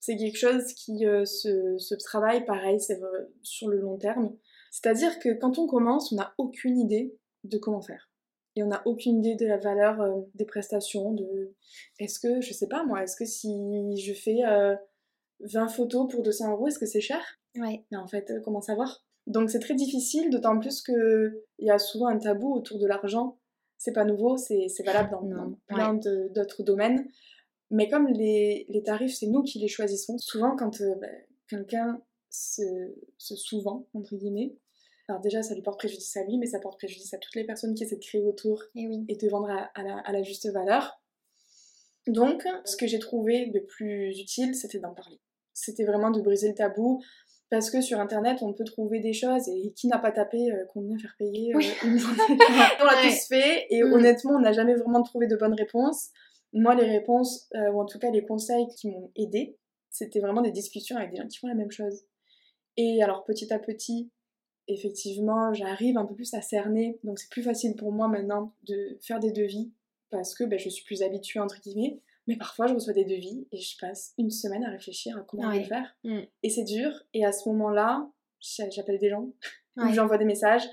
c'est 0.00 0.16
quelque 0.16 0.36
chose 0.36 0.74
qui 0.74 1.06
euh, 1.06 1.24
se, 1.24 1.78
se, 1.78 1.94
travaille 1.94 2.44
pareil, 2.44 2.80
c'est 2.80 2.98
sur 3.44 3.68
le 3.68 3.78
long 3.78 3.96
terme. 3.96 4.36
C'est-à-dire 4.72 5.16
que 5.20 5.38
quand 5.38 5.60
on 5.60 5.68
commence, 5.68 6.10
on 6.10 6.16
n'a 6.16 6.34
aucune 6.38 6.76
idée 6.76 7.16
de 7.44 7.56
comment 7.56 7.80
faire 7.80 8.07
et 8.58 8.62
on 8.64 8.66
n'a 8.66 8.82
aucune 8.86 9.18
idée 9.18 9.36
de 9.36 9.46
la 9.46 9.56
valeur 9.56 10.00
euh, 10.00 10.20
des 10.34 10.44
prestations. 10.44 11.12
De... 11.12 11.54
Est-ce 12.00 12.18
que, 12.18 12.40
je 12.40 12.52
sais 12.52 12.66
pas 12.66 12.84
moi, 12.84 13.04
est-ce 13.04 13.14
que 13.16 13.24
si 13.24 13.48
je 13.96 14.12
fais 14.12 14.42
20 14.42 15.64
euh, 15.64 15.68
photos 15.68 16.10
pour 16.10 16.24
200 16.24 16.50
euros, 16.50 16.66
est-ce 16.66 16.80
que 16.80 16.86
c'est 16.86 17.00
cher? 17.00 17.22
Ouais. 17.56 17.84
Mais 17.92 17.98
en 17.98 18.08
fait, 18.08 18.30
euh, 18.30 18.40
comment 18.44 18.60
savoir? 18.60 19.04
Donc 19.28 19.50
c'est 19.50 19.60
très 19.60 19.74
difficile, 19.74 20.30
d'autant 20.30 20.58
plus 20.58 20.82
qu'il 20.82 21.40
y 21.60 21.70
a 21.70 21.78
souvent 21.78 22.08
un 22.08 22.18
tabou 22.18 22.52
autour 22.52 22.80
de 22.80 22.86
l'argent. 22.86 23.38
C'est 23.76 23.92
pas 23.92 24.04
nouveau, 24.04 24.36
c'est 24.36 24.66
valable 24.84 25.10
dans, 25.12 25.56
plein 25.68 25.94
d'autres 25.94 26.64
domaines. 26.64 27.06
Mais 27.70 27.88
comme 27.88 28.08
les, 28.08 28.66
les 28.68 28.82
tarifs, 28.82 29.14
c'est 29.14 29.28
nous 29.28 29.44
qui 29.44 29.60
les 29.60 29.68
choisissons, 29.68 30.18
souvent 30.18 30.56
quand 30.56 30.82
bah, 31.00 31.06
quelqu'un 31.48 32.02
se, 32.28 32.62
se 33.18 33.36
souvent, 33.36 33.86
entre 33.94 34.16
guillemets, 34.16 34.56
alors 35.08 35.22
déjà, 35.22 35.42
ça 35.42 35.54
lui 35.54 35.62
porte 35.62 35.78
préjudice 35.78 36.16
à 36.18 36.24
lui, 36.24 36.36
mais 36.36 36.46
ça 36.46 36.58
porte 36.58 36.78
préjudice 36.78 37.14
à 37.14 37.18
toutes 37.18 37.34
les 37.34 37.44
personnes 37.44 37.74
qui 37.74 37.82
essaient 37.82 37.96
de 37.96 38.04
créer 38.04 38.22
autour 38.22 38.62
et, 38.74 38.82
eh 38.82 38.88
oui. 38.88 39.04
et 39.08 39.16
de 39.16 39.28
vendre 39.28 39.50
à, 39.50 40.12
la, 40.12 40.22
juste 40.22 40.50
valeur. 40.52 41.00
Donc, 42.06 42.46
ce 42.64 42.76
que 42.76 42.86
j'ai 42.86 42.98
trouvé 42.98 43.46
de 43.46 43.60
plus 43.60 44.18
utile, 44.18 44.54
c'était 44.54 44.78
d'en 44.78 44.92
parler. 44.92 45.18
C'était 45.54 45.84
vraiment 45.84 46.10
de 46.10 46.20
briser 46.20 46.48
le 46.48 46.54
tabou, 46.54 47.02
parce 47.50 47.70
que 47.70 47.80
sur 47.80 47.98
Internet, 48.00 48.38
on 48.42 48.52
peut 48.52 48.64
trouver 48.64 49.00
des 49.00 49.14
choses, 49.14 49.48
et 49.48 49.72
qui 49.72 49.86
n'a 49.88 49.98
pas 49.98 50.12
tapé 50.12 50.52
euh, 50.52 50.64
combien 50.72 50.98
faire 50.98 51.14
payer 51.18 51.54
euh, 51.54 51.60
une 51.84 51.98
On 52.80 52.84
l'a 52.84 53.02
tous 53.02 53.28
fait, 53.28 53.66
et 53.70 53.82
mm. 53.82 53.92
honnêtement, 53.92 54.32
on 54.32 54.40
n'a 54.40 54.52
jamais 54.52 54.74
vraiment 54.74 55.02
trouvé 55.02 55.26
de 55.26 55.36
bonnes 55.36 55.54
réponses. 55.54 56.10
Moi, 56.52 56.74
les 56.74 56.84
réponses, 56.86 57.48
euh, 57.54 57.72
ou 57.72 57.80
en 57.80 57.86
tout 57.86 57.98
cas 57.98 58.10
les 58.10 58.24
conseils 58.24 58.66
qui 58.76 58.90
m'ont 58.90 59.10
aidé, 59.16 59.56
c'était 59.90 60.20
vraiment 60.20 60.42
des 60.42 60.50
discussions 60.50 60.96
avec 60.96 61.12
des 61.12 61.16
gens 61.16 61.26
qui 61.26 61.38
font 61.38 61.46
la 61.46 61.54
même 61.54 61.70
chose. 61.70 62.04
Et 62.76 63.02
alors, 63.02 63.24
petit 63.24 63.52
à 63.52 63.58
petit, 63.58 64.10
effectivement, 64.68 65.52
j'arrive 65.52 65.98
un 65.98 66.04
peu 66.04 66.14
plus 66.14 66.32
à 66.34 66.42
cerner. 66.42 66.98
Donc 67.02 67.18
c'est 67.18 67.30
plus 67.30 67.42
facile 67.42 67.74
pour 67.74 67.92
moi 67.92 68.06
maintenant 68.08 68.52
de 68.66 68.96
faire 69.00 69.18
des 69.18 69.32
devis 69.32 69.72
parce 70.10 70.34
que 70.34 70.44
ben, 70.44 70.58
je 70.58 70.68
suis 70.68 70.84
plus 70.84 71.02
habituée, 71.02 71.40
entre 71.40 71.60
guillemets. 71.60 72.00
Mais 72.26 72.36
parfois, 72.36 72.66
je 72.66 72.74
reçois 72.74 72.92
des 72.92 73.06
devis 73.06 73.46
et 73.52 73.58
je 73.58 73.78
passe 73.78 74.12
une 74.18 74.30
semaine 74.30 74.62
à 74.62 74.70
réfléchir 74.70 75.16
à 75.16 75.22
comment 75.22 75.50
le 75.50 75.62
faire. 75.62 75.96
Mm. 76.04 76.20
Et 76.42 76.50
c'est 76.50 76.64
dur. 76.64 76.90
Et 77.14 77.24
à 77.24 77.32
ce 77.32 77.48
moment-là, 77.48 78.06
j'appelle 78.70 78.98
des 78.98 79.08
gens 79.08 79.30
ou 79.76 79.92
j'envoie 79.92 80.18
des 80.18 80.26
messages. 80.26 80.68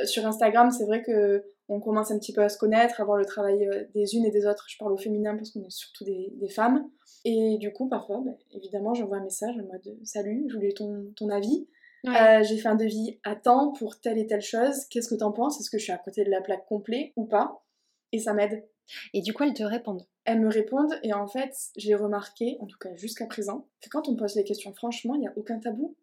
Euh, 0.00 0.04
sur 0.04 0.26
Instagram, 0.26 0.70
c'est 0.70 0.84
vrai 0.84 1.02
que 1.02 1.44
on 1.70 1.80
commence 1.80 2.10
un 2.10 2.18
petit 2.18 2.32
peu 2.32 2.42
à 2.42 2.48
se 2.48 2.56
connaître, 2.56 3.00
à 3.00 3.04
voir 3.04 3.18
le 3.18 3.26
travail 3.26 3.66
euh, 3.66 3.84
des 3.94 4.14
unes 4.14 4.24
et 4.24 4.30
des 4.30 4.46
autres. 4.46 4.66
Je 4.68 4.78
parle 4.78 4.92
au 4.92 4.96
féminin 4.96 5.36
parce 5.36 5.50
qu'on 5.50 5.64
est 5.64 5.70
surtout 5.70 6.04
des, 6.04 6.48
femmes. 6.50 6.88
Et 7.24 7.56
du 7.58 7.72
coup, 7.72 7.88
parfois, 7.88 8.22
ben, 8.24 8.36
évidemment, 8.52 8.94
j'envoie 8.94 9.18
un 9.18 9.24
message 9.24 9.54
en 9.56 9.66
mode 9.66 9.98
Salut, 10.04 10.46
je 10.48 10.54
voulais 10.54 10.72
ton, 10.72 11.12
ton 11.16 11.30
avis. 11.30 11.66
Euh, 12.06 12.42
j'ai 12.42 12.58
fait 12.58 12.68
un 12.68 12.76
devis 12.76 13.18
à 13.24 13.34
temps 13.34 13.72
pour 13.72 14.00
telle 14.00 14.18
et 14.18 14.26
telle 14.26 14.42
chose. 14.42 14.86
Qu'est-ce 14.90 15.08
que 15.08 15.16
t'en 15.16 15.32
penses? 15.32 15.60
Est-ce 15.60 15.70
que 15.70 15.78
je 15.78 15.84
suis 15.84 15.92
à 15.92 15.98
côté 15.98 16.24
de 16.24 16.30
la 16.30 16.40
plaque 16.40 16.66
complète 16.66 17.12
ou 17.16 17.26
pas? 17.26 17.64
Et 18.12 18.18
ça 18.18 18.32
m'aide. 18.32 18.64
Et 19.12 19.20
du 19.20 19.34
coup, 19.34 19.44
elles 19.44 19.54
te 19.54 19.62
répondent? 19.62 20.06
Elles 20.24 20.40
me 20.40 20.48
répondent 20.48 20.98
et 21.02 21.12
en 21.12 21.26
fait, 21.26 21.54
j'ai 21.76 21.94
remarqué, 21.94 22.56
en 22.60 22.66
tout 22.66 22.78
cas 22.78 22.94
jusqu'à 22.94 23.26
présent, 23.26 23.68
que 23.82 23.88
quand 23.90 24.08
on 24.08 24.16
pose 24.16 24.34
les 24.36 24.44
questions 24.44 24.72
franchement, 24.74 25.14
il 25.14 25.20
n'y 25.20 25.28
a 25.28 25.32
aucun 25.36 25.58
tabou. 25.58 25.96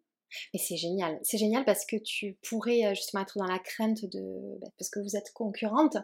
Mais 0.52 0.60
c'est 0.60 0.76
génial. 0.76 1.18
C'est 1.22 1.38
génial 1.38 1.64
parce 1.64 1.86
que 1.86 1.96
tu 1.96 2.36
pourrais 2.48 2.84
euh, 2.86 2.94
justement 2.94 3.22
être 3.22 3.38
dans 3.38 3.46
la 3.46 3.58
crainte 3.58 4.04
de... 4.04 4.58
Bah, 4.60 4.68
parce 4.78 4.90
que 4.90 5.00
vous 5.00 5.16
êtes 5.16 5.32
concurrente 5.32 5.96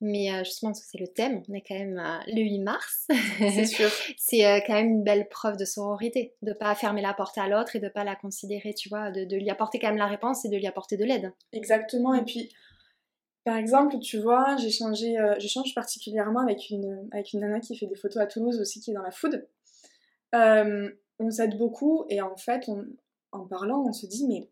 mais 0.00 0.32
euh, 0.32 0.44
justement, 0.44 0.70
parce 0.70 0.82
que 0.82 0.90
c'est 0.90 0.98
le 0.98 1.08
thème, 1.08 1.42
on 1.48 1.54
est 1.54 1.62
quand 1.66 1.74
même 1.74 1.98
euh, 1.98 2.18
le 2.28 2.42
8 2.42 2.60
mars. 2.60 3.08
C'est 3.38 3.64
sûr. 3.66 3.90
c'est 4.16 4.46
euh, 4.46 4.60
quand 4.64 4.74
même 4.74 4.88
une 4.88 5.04
belle 5.04 5.28
preuve 5.28 5.56
de 5.56 5.64
sororité, 5.64 6.34
de 6.42 6.52
pas 6.52 6.74
fermer 6.76 7.02
la 7.02 7.14
porte 7.14 7.36
à 7.36 7.48
l'autre 7.48 7.74
et 7.74 7.80
de 7.80 7.88
pas 7.88 8.04
la 8.04 8.14
considérer, 8.14 8.74
tu 8.74 8.88
vois, 8.88 9.10
de, 9.10 9.36
lui 9.36 9.50
apporter 9.50 9.78
quand 9.80 9.88
même 9.88 9.96
la 9.96 10.06
réponse 10.06 10.44
et 10.44 10.48
de 10.48 10.56
lui 10.56 10.66
apporter 10.66 10.96
de 10.96 11.04
l'aide. 11.04 11.32
Exactement. 11.52 12.14
Et 12.14 12.24
puis, 12.24 12.52
par 13.44 13.56
exemple, 13.56 13.98
tu 13.98 14.18
vois, 14.18 14.56
j'ai 14.56 14.70
changé, 14.70 15.16
j'échange 15.38 15.74
particulièrement 15.74 16.40
avec 16.40 16.70
une, 16.70 17.08
avec 17.12 17.32
une 17.32 17.40
nana 17.40 17.60
qui 17.60 17.76
fait 17.76 17.86
des 17.86 17.96
photos 17.96 18.22
à 18.22 18.26
Toulouse 18.26 18.60
aussi, 18.60 18.80
qui 18.80 18.92
est 18.92 18.94
dans 18.94 19.02
la 19.02 19.10
food. 19.10 19.48
on 20.32 21.30
s'aide 21.30 21.56
beaucoup 21.58 22.04
et 22.08 22.20
en 22.20 22.36
fait, 22.36 22.68
en 23.32 23.46
parlant, 23.46 23.84
on 23.88 23.92
se 23.92 24.06
dit, 24.06 24.26
mais 24.28 24.48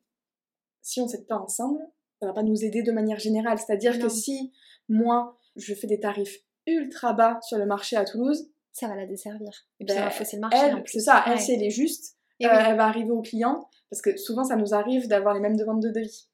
si 0.82 1.00
on 1.00 1.06
s'aide 1.06 1.26
pas 1.26 1.38
ensemble, 1.38 1.80
ça 2.20 2.26
va 2.26 2.32
pas 2.32 2.42
nous 2.42 2.64
aider 2.64 2.82
de 2.82 2.92
manière 2.92 3.18
générale. 3.18 3.58
C'est-à-dire 3.58 3.98
que 3.98 4.08
si 4.08 4.52
moi, 4.88 5.36
je 5.56 5.74
fais 5.74 5.86
des 5.86 6.00
tarifs 6.00 6.38
ultra 6.66 7.12
bas 7.12 7.38
sur 7.42 7.58
le 7.58 7.66
marché 7.66 7.96
à 7.96 8.04
Toulouse, 8.04 8.48
ça 8.72 8.88
va 8.88 8.96
la 8.96 9.06
desservir. 9.06 9.50
Et 9.80 9.84
puis 9.84 9.94
ça 9.94 10.00
va 10.00 10.06
ben, 10.08 10.12
fausser 10.12 10.36
le 10.36 10.40
marché 10.42 10.58
C'est 10.86 11.00
ça, 11.00 11.24
elle, 11.26 11.40
si 11.40 11.52
elle 11.52 11.62
est 11.62 11.70
juste, 11.70 12.16
euh, 12.42 12.48
elle 12.50 12.76
va 12.76 12.86
arriver 12.86 13.10
au 13.10 13.22
client, 13.22 13.68
parce 13.90 14.02
que 14.02 14.16
souvent 14.16 14.44
ça 14.44 14.56
nous 14.56 14.74
arrive 14.74 15.08
d'avoir 15.08 15.34
les 15.34 15.40
mêmes 15.40 15.56
demandes 15.56 15.80
de 15.82 15.90
devis. 15.90 16.28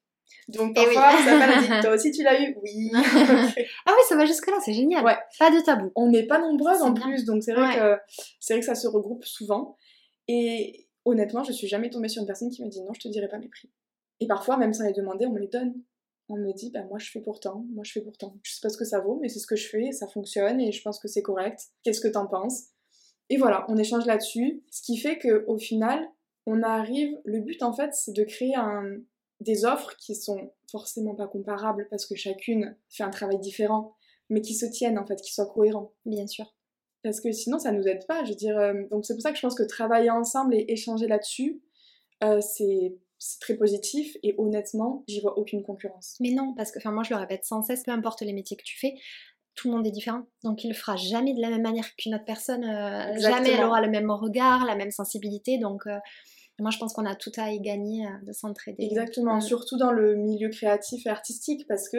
Donc 0.47 0.73
Eh 0.75 0.87
oui. 0.87 0.95
parfois, 0.95 1.23
ça 1.23 1.37
va 1.37 1.61
dit, 1.61 1.67
toi 1.85 1.93
aussi 1.93 2.11
tu 2.11 2.23
l'as 2.23 2.41
eu? 2.41 2.57
Oui. 2.61 2.91
Ah 3.85 3.91
oui, 3.91 4.01
ça 4.09 4.15
va 4.15 4.25
jusque-là, 4.25 4.57
c'est 4.63 4.73
génial. 4.73 5.05
Ouais. 5.05 5.17
Pas 5.37 5.51
de 5.51 5.59
tabou. 5.63 5.91
On 5.95 6.09
n'est 6.09 6.25
pas 6.25 6.39
nombreuses 6.39 6.77
C'est 6.77 6.83
en 6.83 6.91
bien. 6.91 7.05
plus, 7.07 7.25
donc 7.25 7.43
c'est 7.43 7.53
vrai, 7.53 7.67
Ouais. 7.67 7.75
que, 7.97 8.01
c'est 8.39 8.53
vrai 8.53 8.59
que 8.61 8.65
ça 8.65 8.75
se 8.75 8.87
regroupe 8.87 9.23
souvent. 9.25 9.77
Et 10.27 10.87
honnêtement, 11.05 11.43
je 11.43 11.51
suis 11.53 11.67
jamais 11.67 11.89
tombée 11.89 12.07
sur 12.07 12.21
une 12.21 12.27
personne 12.27 12.49
qui 12.49 12.63
me 12.63 12.69
dit 12.69 12.81
non, 12.81 12.93
je 12.93 12.99
te 13.01 13.07
dirai 13.09 13.27
pas 13.27 13.37
mes 13.37 13.49
prix. 13.49 13.69
Et 14.19 14.27
parfois, 14.27 14.57
même 14.57 14.73
sans 14.73 14.85
les 14.85 14.93
demander, 14.93 15.25
on 15.25 15.31
me 15.31 15.39
les 15.39 15.47
donne. 15.47 15.75
On 16.33 16.37
me 16.37 16.51
dit, 16.51 16.71
bah 16.71 16.83
moi 16.89 16.97
je 16.97 17.11
fais 17.11 17.21
pourtant, 17.21 17.63
moi 17.73 17.83
je 17.83 17.91
fais 17.91 18.01
pourtant. 18.01 18.35
Je 18.41 18.53
sais 18.53 18.59
pas 18.59 18.69
ce 18.69 18.77
que 18.77 18.85
ça 18.85 19.01
vaut, 19.01 19.19
mais 19.21 19.29
c'est 19.29 19.37
ce 19.37 19.45
que 19.45 19.55
je 19.55 19.67
fais, 19.67 19.91
ça 19.91 20.07
fonctionne, 20.07 20.59
et 20.59 20.71
je 20.71 20.81
pense 20.81 20.99
que 20.99 21.07
c'est 21.07 21.21
correct. 21.21 21.59
Qu'est-ce 21.83 22.01
que 22.01 22.07
t'en 22.07 22.25
penses? 22.25 22.69
Et 23.29 23.37
voilà, 23.37 23.65
on 23.69 23.77
échange 23.77 24.07
là-dessus. 24.07 24.63
Ce 24.71 24.81
qui 24.81 24.97
fait 24.97 25.19
qu'au 25.19 25.57
final, 25.59 26.03
on 26.47 26.63
arrive. 26.63 27.15
Le 27.23 27.39
but 27.39 27.61
en 27.61 27.71
fait, 27.71 27.93
c'est 27.93 28.13
de 28.13 28.23
créer 28.23 28.55
un, 28.55 28.97
des 29.41 29.63
offres 29.63 29.95
qui 29.97 30.15
sont 30.15 30.51
forcément 30.71 31.13
pas 31.13 31.27
comparables 31.27 31.87
parce 31.91 32.07
que 32.07 32.15
chacune 32.15 32.75
fait 32.89 33.03
un 33.03 33.11
travail 33.11 33.39
différent, 33.39 33.93
mais 34.29 34.41
qui 34.41 34.55
se 34.55 34.65
tiennent 34.65 34.97
en 34.97 35.05
fait, 35.05 35.21
qui 35.21 35.31
soient 35.31 35.45
cohérents. 35.45 35.93
Bien 36.05 36.25
sûr. 36.25 36.55
Parce 37.03 37.21
que 37.21 37.31
sinon, 37.31 37.59
ça 37.59 37.71
nous 37.71 37.83
aide 37.83 38.07
pas. 38.07 38.23
Je 38.23 38.29
veux 38.29 38.35
dire, 38.35 38.57
euh, 38.57 38.73
donc 38.89 39.05
c'est 39.05 39.13
pour 39.13 39.21
ça 39.21 39.31
que 39.31 39.37
je 39.37 39.41
pense 39.41 39.55
que 39.55 39.63
travailler 39.63 40.09
ensemble 40.09 40.55
et 40.55 40.65
échanger 40.69 41.07
là-dessus, 41.07 41.61
euh, 42.23 42.39
c'est 42.41 42.95
c'est 43.25 43.39
très 43.39 43.55
positif. 43.55 44.15
Et 44.23 44.35
honnêtement, 44.37 45.03
j'y 45.07 45.21
vois 45.21 45.37
aucune 45.37 45.63
concurrence. 45.63 46.15
Mais 46.19 46.31
non, 46.31 46.53
parce 46.55 46.71
que, 46.71 46.79
enfin, 46.79 46.91
moi 46.91 47.03
je 47.03 47.11
le 47.13 47.19
répète 47.19 47.45
sans 47.45 47.61
cesse, 47.63 47.83
peu 47.83 47.91
importe 47.91 48.21
les 48.21 48.33
métiers 48.33 48.57
que 48.57 48.63
tu 48.63 48.77
fais, 48.77 48.95
tout 49.55 49.69
le 49.69 49.75
monde 49.77 49.87
est 49.87 49.91
différent. 49.91 50.23
Donc 50.43 50.63
il 50.63 50.69
le 50.69 50.73
fera 50.73 50.95
jamais 50.95 51.33
de 51.33 51.41
la 51.41 51.49
même 51.49 51.61
manière 51.61 51.95
qu'une 51.95 52.15
autre 52.15 52.25
personne. 52.25 52.63
euh, 52.63 53.17
jamais 53.19 53.51
elle 53.51 53.63
aura 53.63 53.81
le 53.81 53.89
même 53.89 54.11
regard, 54.11 54.65
la 54.65 54.75
même 54.75 54.91
sensibilité. 54.91 55.57
Donc 55.57 55.87
euh, 55.87 55.97
moi 56.59 56.71
je 56.71 56.77
pense 56.77 56.93
qu'on 56.93 57.05
a 57.05 57.15
tout 57.15 57.31
à 57.37 57.51
y 57.51 57.59
gagner 57.61 58.05
euh, 58.05 58.09
de 58.27 58.33
s'entraider. 58.33 58.83
Exactement, 58.83 59.39
surtout 59.41 59.77
dans 59.77 59.91
le 59.91 60.15
milieu 60.15 60.49
créatif 60.49 61.05
et 61.05 61.09
artistique, 61.09 61.65
parce 61.67 61.87
que 61.89 61.97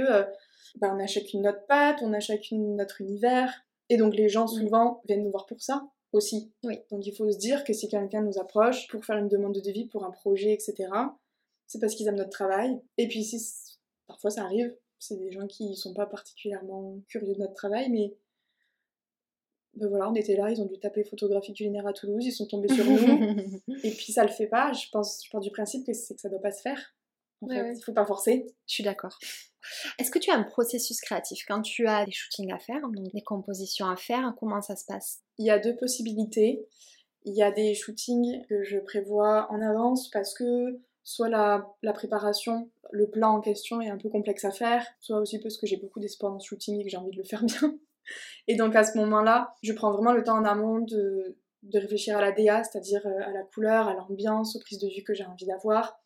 bah, 0.81 0.93
on 0.95 1.03
a 1.03 1.07
chacune 1.07 1.43
notre 1.43 1.65
patte, 1.67 1.99
on 2.03 2.13
a 2.13 2.21
chacune 2.21 2.77
notre 2.77 3.01
univers, 3.01 3.65
et 3.89 3.97
donc 3.97 4.15
les 4.15 4.29
gens 4.29 4.45
Mm. 4.45 4.49
souvent 4.49 5.01
viennent 5.07 5.23
nous 5.25 5.31
voir 5.31 5.47
pour 5.47 5.61
ça 5.63 5.83
aussi. 6.15 6.53
Oui. 6.65 6.79
Donc 6.91 7.07
il 7.07 7.15
faut 7.15 7.31
se 7.31 7.39
dire 7.39 7.65
que 7.65 7.73
si 7.73 7.89
quelqu'un 7.89 8.23
nous 8.23 8.39
approche 8.39 8.87
pour 8.89 9.05
faire 9.05 9.17
une 9.19 9.29
demande 9.29 9.55
de 9.55 9.61
devis 9.61 9.87
pour 9.87 10.05
un 10.05 10.11
projet, 10.11 10.53
etc., 10.53 10.75
c'est 11.67 11.81
parce 11.81 11.95
qu'ils 11.95 12.07
aiment 12.09 12.17
notre 12.17 12.31
travail. 12.31 12.81
Et 12.99 13.09
puis 13.09 13.25
si 13.25 13.39
parfois 14.07 14.31
ça 14.31 14.43
arrive, 14.45 14.75
c'est 14.99 15.17
des 15.17 15.31
gens 15.33 15.47
qui 15.47 15.77
sont 15.77 15.95
pas 15.95 16.07
particulièrement 16.07 16.99
curieux 17.09 17.35
de 17.35 17.41
notre 17.41 17.55
travail, 17.55 17.91
mais 17.91 18.17
ben 19.75 19.89
voilà, 19.89 20.09
on 20.09 20.15
était 20.15 20.37
là, 20.37 20.51
ils 20.51 20.61
ont 20.61 20.67
dû 20.67 20.79
taper 20.79 21.03
photographie 21.03 21.53
culinaire 21.53 21.87
à 21.87 21.93
Toulouse, 21.93 22.25
ils 22.25 22.33
sont 22.33 22.47
tombés 22.47 22.73
sur 22.73 22.85
nous. 22.85 22.97
Et 23.83 23.91
puis 23.91 24.13
ça 24.13 24.23
le 24.23 24.31
fait 24.31 24.47
pas, 24.47 24.73
je 24.73 24.87
pense, 24.93 25.25
je 25.25 25.31
pars 25.31 25.41
du 25.41 25.51
principe 25.51 25.85
que 25.85 25.93
c'est 25.93 26.15
que 26.15 26.21
ça 26.21 26.29
doit 26.29 26.41
pas 26.41 26.53
se 26.53 26.63
faire. 26.63 26.95
En 27.41 27.49
Ouais, 27.49 27.57
fait, 27.57 27.63
ouais. 27.63 27.77
il 27.77 27.83
faut 27.83 27.93
pas 27.93 28.07
forcer. 28.07 28.47
Je 28.67 28.73
suis 28.75 28.85
d'accord. 28.85 29.19
Est-ce 29.99 30.11
que 30.11 30.19
tu 30.19 30.31
as 30.31 30.35
un 30.35 30.43
processus 30.43 31.01
créatif 31.01 31.45
quand 31.47 31.63
tu 31.63 31.87
as 31.87 32.05
des 32.05 32.13
shootings 32.13 32.53
à 32.53 32.59
faire, 32.59 32.81
donc 32.81 32.95
des 33.13 33.23
compositions 33.23 33.87
à 33.89 33.97
faire 33.97 34.35
Comment 34.39 34.61
ça 34.63 34.77
se 34.77 34.85
passe? 34.87 35.21
Il 35.39 35.47
y 35.47 35.51
a 35.51 35.59
deux 35.59 35.77
possibilités. 35.77 36.67
Il 37.25 37.35
y 37.35 37.43
a 37.43 37.51
des 37.51 37.75
shootings 37.75 38.45
que 38.49 38.63
je 38.65 38.79
prévois 38.79 39.47
en 39.51 39.61
avance 39.63 40.11
parce 40.11 40.35
que 40.35 40.81
soit 41.05 41.29
la, 41.29 41.67
la 41.83 41.93
préparation, 41.93 42.71
le 42.93 43.09
plan 43.09 43.37
en 43.37 43.41
question 43.41 43.81
est 43.81 43.89
un 43.89 43.99
peu 43.99 44.09
complexe 44.09 44.45
à 44.45 44.51
faire, 44.51 44.87
soit 45.01 45.19
aussi 45.19 45.39
parce 45.39 45.57
que 45.57 45.67
j'ai 45.67 45.77
beaucoup 45.77 46.01
d'espoir 46.01 46.33
dans 46.33 46.39
ce 46.39 46.49
shooting 46.49 46.81
et 46.81 46.85
que 46.85 46.91
j'ai 46.91 46.97
envie 46.97 47.13
de 47.13 47.17
le 47.17 47.25
faire 47.25 47.43
bien. 47.45 47.79
Et 48.49 48.57
donc 48.57 48.77
à 48.77 48.85
ce 48.85 48.97
moment-là, 48.99 49.55
je 49.63 49.73
prends 49.73 49.93
vraiment 49.93 50.13
le 50.13 50.23
temps 50.23 50.37
en 50.37 50.45
amont 50.45 50.81
de, 50.81 51.39
de 51.63 51.79
réfléchir 51.79 52.17
à 52.17 52.21
la 52.21 52.33
DA, 52.33 52.63
c'est-à-dire 52.65 53.07
euh, 53.07 53.23
à 53.23 53.31
la 53.31 53.43
couleur, 53.43 53.89
à 53.89 53.95
l'ambiance, 53.95 54.57
aux 54.57 54.61
prises 54.61 54.79
de 54.79 54.89
vue 54.89 55.03
que 55.03 55.15
j'ai 55.15 55.25
envie 55.25 55.47
d'avoir. 55.47 55.99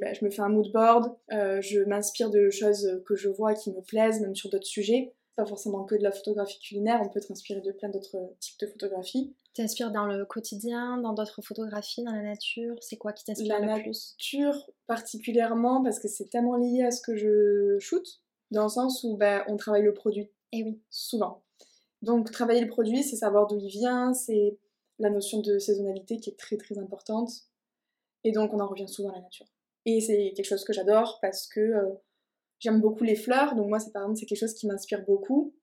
Bah, 0.00 0.12
je 0.12 0.24
me 0.24 0.30
fais 0.30 0.42
un 0.42 0.48
mood 0.48 0.70
board, 0.72 1.14
euh, 1.32 1.60
je 1.60 1.80
m'inspire 1.80 2.30
de 2.30 2.50
choses 2.50 3.02
que 3.06 3.14
je 3.14 3.28
vois 3.28 3.54
qui 3.54 3.70
me 3.70 3.80
plaisent, 3.80 4.20
même 4.20 4.34
sur 4.34 4.50
d'autres 4.50 4.66
sujets. 4.66 5.14
Pas 5.36 5.46
forcément 5.46 5.84
que 5.84 5.94
de 5.94 6.02
la 6.02 6.12
photographie 6.12 6.58
culinaire, 6.58 7.00
on 7.02 7.08
peut 7.08 7.18
être 7.18 7.30
inspiré 7.30 7.60
de 7.60 7.72
plein 7.72 7.88
d'autres 7.88 8.18
types 8.38 8.60
de 8.60 8.66
photographies. 8.66 9.34
T'inspires 9.54 9.90
dans 9.90 10.06
le 10.06 10.26
quotidien, 10.26 10.98
dans 10.98 11.14
d'autres 11.14 11.40
photographies, 11.42 12.02
dans 12.02 12.12
la 12.12 12.22
nature? 12.22 12.74
C'est 12.80 12.96
quoi 12.96 13.12
qui 13.12 13.24
t'inspire 13.24 13.60
La 13.60 13.76
le 13.76 13.82
plus? 13.82 14.14
Nature 14.18 14.70
particulièrement 14.86 15.82
parce 15.82 15.98
que 16.00 16.08
c'est 16.08 16.28
tellement 16.28 16.56
lié 16.56 16.82
à 16.82 16.90
ce 16.90 17.00
que 17.00 17.16
je 17.16 17.78
shoot, 17.78 18.20
dans 18.50 18.64
le 18.64 18.68
sens 18.68 19.04
où 19.04 19.16
bah, 19.16 19.44
on 19.48 19.56
travaille 19.56 19.82
le 19.82 19.94
produit. 19.94 20.30
Eh 20.52 20.64
oui. 20.64 20.82
souvent. 20.90 21.42
Donc 22.02 22.30
travailler 22.30 22.60
le 22.60 22.68
produit, 22.68 23.02
c'est 23.02 23.16
savoir 23.16 23.46
d'où 23.46 23.56
il 23.56 23.68
vient, 23.68 24.12
c'est 24.12 24.58
la 24.98 25.08
notion 25.08 25.40
de 25.40 25.58
saisonnalité 25.58 26.18
qui 26.18 26.30
est 26.30 26.38
très 26.38 26.56
très 26.56 26.78
importante. 26.78 27.30
Et 28.24 28.32
donc 28.32 28.52
on 28.54 28.60
en 28.60 28.68
revient 28.68 28.88
souvent 28.88 29.10
à 29.10 29.16
la 29.16 29.20
nature. 29.22 29.46
Et 29.84 30.00
c'est 30.00 30.32
quelque 30.36 30.46
chose 30.46 30.64
que 30.64 30.72
j'adore 30.72 31.18
parce 31.20 31.46
que 31.48 31.60
euh, 31.60 31.88
j'aime 32.60 32.80
beaucoup 32.80 33.04
les 33.04 33.16
fleurs, 33.16 33.54
donc 33.56 33.68
moi 33.68 33.78
c'est 33.80 33.92
par 33.92 34.02
exemple 34.02 34.18
c'est 34.20 34.26
quelque 34.26 34.38
chose 34.38 34.54
qui 34.54 34.66
m'inspire 34.66 35.04
beaucoup. 35.04 35.54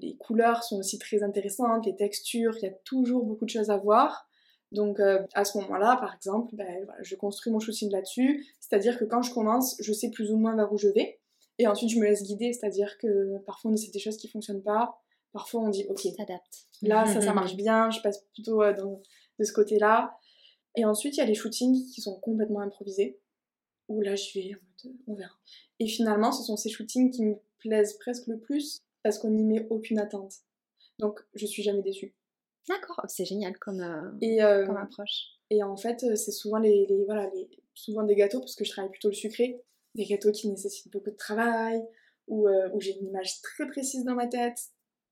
Les 0.00 0.16
couleurs 0.16 0.64
sont 0.64 0.78
aussi 0.78 0.98
très 0.98 1.22
intéressantes, 1.22 1.84
les 1.84 1.94
textures, 1.94 2.56
il 2.56 2.62
y 2.62 2.66
a 2.68 2.72
toujours 2.84 3.24
beaucoup 3.24 3.44
de 3.44 3.50
choses 3.50 3.68
à 3.68 3.76
voir. 3.76 4.26
Donc 4.72 4.98
euh, 5.00 5.22
à 5.34 5.44
ce 5.44 5.58
moment-là, 5.58 5.98
par 6.00 6.14
exemple, 6.14 6.54
ben, 6.56 6.82
voilà, 6.86 7.02
je 7.02 7.14
construis 7.14 7.52
mon 7.52 7.60
shooting 7.60 7.90
là-dessus, 7.92 8.46
c'est-à-dire 8.58 8.98
que 8.98 9.04
quand 9.04 9.20
je 9.20 9.32
commence, 9.34 9.76
je 9.80 9.92
sais 9.92 10.10
plus 10.10 10.30
ou 10.32 10.36
moins 10.38 10.56
vers 10.56 10.72
où 10.72 10.78
je 10.78 10.88
vais. 10.88 11.20
Et 11.58 11.66
ensuite, 11.66 11.90
je 11.90 11.98
me 11.98 12.04
laisse 12.04 12.22
guider, 12.22 12.52
c'est-à-dire 12.54 12.96
que 12.98 13.38
parfois 13.46 13.70
on 13.70 13.74
essaie 13.74 13.90
des 13.90 13.98
choses 13.98 14.16
qui 14.16 14.28
fonctionnent 14.28 14.62
pas, 14.62 14.98
parfois 15.32 15.60
on 15.60 15.68
dit 15.68 15.84
ok, 15.90 16.00
T'adaptes. 16.16 16.64
là 16.82 17.04
ça, 17.06 17.20
ça 17.20 17.32
marche 17.34 17.54
bien, 17.56 17.90
je 17.90 18.00
passe 18.00 18.22
plutôt 18.32 18.62
euh, 18.62 18.72
dans- 18.72 19.02
de 19.38 19.44
ce 19.44 19.52
côté-là. 19.52 20.16
Et 20.76 20.84
ensuite, 20.84 21.16
il 21.16 21.20
y 21.20 21.22
a 21.22 21.26
les 21.26 21.34
shootings 21.34 21.86
qui 21.92 22.00
sont 22.00 22.18
complètement 22.20 22.60
improvisés, 22.60 23.18
où 23.88 24.00
là 24.00 24.14
je 24.16 24.38
vais 24.38 24.54
en 24.54 24.58
mode 24.58 24.94
euh, 24.94 25.02
on 25.06 25.14
verra. 25.14 25.34
Et 25.80 25.86
finalement, 25.86 26.32
ce 26.32 26.42
sont 26.44 26.56
ces 26.56 26.68
shootings 26.68 27.10
qui 27.10 27.24
me 27.24 27.36
plaisent 27.58 27.94
presque 27.98 28.26
le 28.26 28.38
plus 28.38 28.82
parce 29.02 29.18
qu'on 29.18 29.30
n'y 29.30 29.44
met 29.44 29.66
aucune 29.70 29.98
attente. 29.98 30.34
Donc 30.98 31.20
je 31.34 31.46
suis 31.46 31.62
jamais 31.62 31.82
déçue. 31.82 32.14
D'accord, 32.68 33.00
c'est 33.08 33.24
génial 33.24 33.56
comme, 33.58 33.80
euh, 33.80 34.10
Et, 34.20 34.42
euh, 34.42 34.66
comme 34.66 34.76
approche. 34.76 35.26
et 35.50 35.62
en 35.62 35.76
fait, 35.76 36.00
c'est 36.16 36.32
souvent 36.32 36.58
les, 36.58 36.86
les- 36.86 37.04
voilà, 37.04 37.30
les, 37.34 37.48
souvent 37.74 38.02
des 38.02 38.16
gâteaux, 38.16 38.40
parce 38.40 38.56
que 38.56 38.64
je 38.64 38.70
travaille 38.70 38.90
plutôt 38.90 39.08
le 39.08 39.14
sucré, 39.14 39.62
des 39.94 40.04
gâteaux 40.04 40.32
qui 40.32 40.48
nécessitent 40.48 40.90
beaucoup 40.92 41.10
de 41.10 41.16
travail, 41.16 41.80
ou 42.26 42.48
euh, 42.48 42.68
où 42.74 42.80
j'ai 42.80 42.98
une 42.98 43.06
image 43.06 43.40
très 43.40 43.68
précise 43.68 44.04
dans 44.04 44.14
ma 44.16 44.26
tête. 44.26 44.58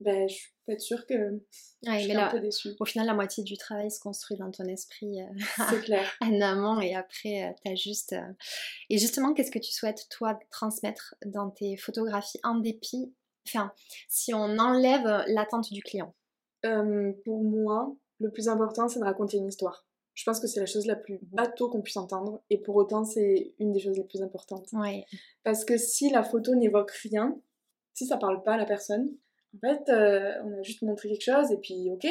Ben, 0.00 0.28
je 0.28 0.37
peux 0.66 0.72
être 0.72 0.80
sûre 0.80 1.07
que 1.07 1.14
Ouais, 1.14 1.40
je 1.85 1.90
mais 1.90 2.02
suis 2.02 2.12
là, 2.12 2.28
un 2.28 2.30
peu 2.30 2.40
déçue. 2.40 2.70
au 2.80 2.85
final, 2.85 3.07
la 3.07 3.14
moitié 3.14 3.44
du 3.44 3.57
travail 3.57 3.90
se 3.90 4.00
construit 4.00 4.37
dans 4.37 4.50
ton 4.50 4.64
esprit 4.64 5.22
euh, 5.22 5.26
C'est 5.70 5.80
clair. 5.85 6.11
en 6.20 6.40
amont 6.40 6.80
et 6.80 6.94
après, 6.94 7.44
euh, 7.44 7.52
t'as 7.64 7.74
juste. 7.74 8.12
euh, 8.12 8.33
Et 8.90 8.98
justement, 8.98 9.33
qu'est-ce 9.35 9.50
que 9.52 9.59
tu 9.59 9.72
souhaites, 9.72 10.07
toi, 10.11 10.38
transmettre 10.50 11.14
dans 11.24 11.50
tes 11.50 11.76
photographies 11.76 12.40
en 12.42 12.57
dépit? 12.57 13.14
Enfin, 13.46 13.72
si 14.09 14.35
on 14.35 14.59
enlève 14.59 15.07
euh, 15.07 15.22
l'attente 15.28 15.72
du 15.72 15.83
client. 15.83 16.14
Pour 17.24 17.44
moi, 17.44 17.94
le 18.20 18.30
plus 18.30 18.48
important, 18.48 18.88
c'est 18.88 18.98
de 18.98 19.04
raconter 19.04 19.37
une 19.37 19.46
histoire. 19.48 19.87
Je 20.14 20.24
pense 20.24 20.40
que 20.40 20.46
c'est 20.46 20.61
la 20.61 20.66
chose 20.66 20.87
la 20.87 20.96
plus 20.96 21.18
bateau 21.22 21.68
qu'on 21.68 21.83
puisse 21.83 21.96
entendre, 21.96 22.42
et 22.48 22.57
pour 22.59 22.76
autant, 22.76 23.04
c'est 23.04 23.52
une 23.59 23.72
des 23.72 23.80
choses 23.80 23.96
les 23.98 24.04
plus 24.04 24.22
importantes. 24.22 24.66
Ouais. 24.72 25.04
Parce 25.42 25.64
que 25.64 25.76
si 25.76 26.09
la 26.11 26.22
photo 26.22 26.54
n'évoque 26.54 26.92
rien, 26.92 27.37
si 27.94 28.07
ça 28.07 28.16
parle 28.16 28.42
pas 28.42 28.54
à 28.54 28.57
la 28.57 28.64
personne, 28.64 29.11
en 29.55 29.59
fait, 29.59 29.88
euh, 29.88 30.33
on 30.45 30.59
a 30.59 30.62
juste 30.62 30.83
montré 30.83 31.09
quelque 31.09 31.25
chose 31.25 31.51
et 31.53 31.59
puis 31.59 31.90
ok, 31.90 32.07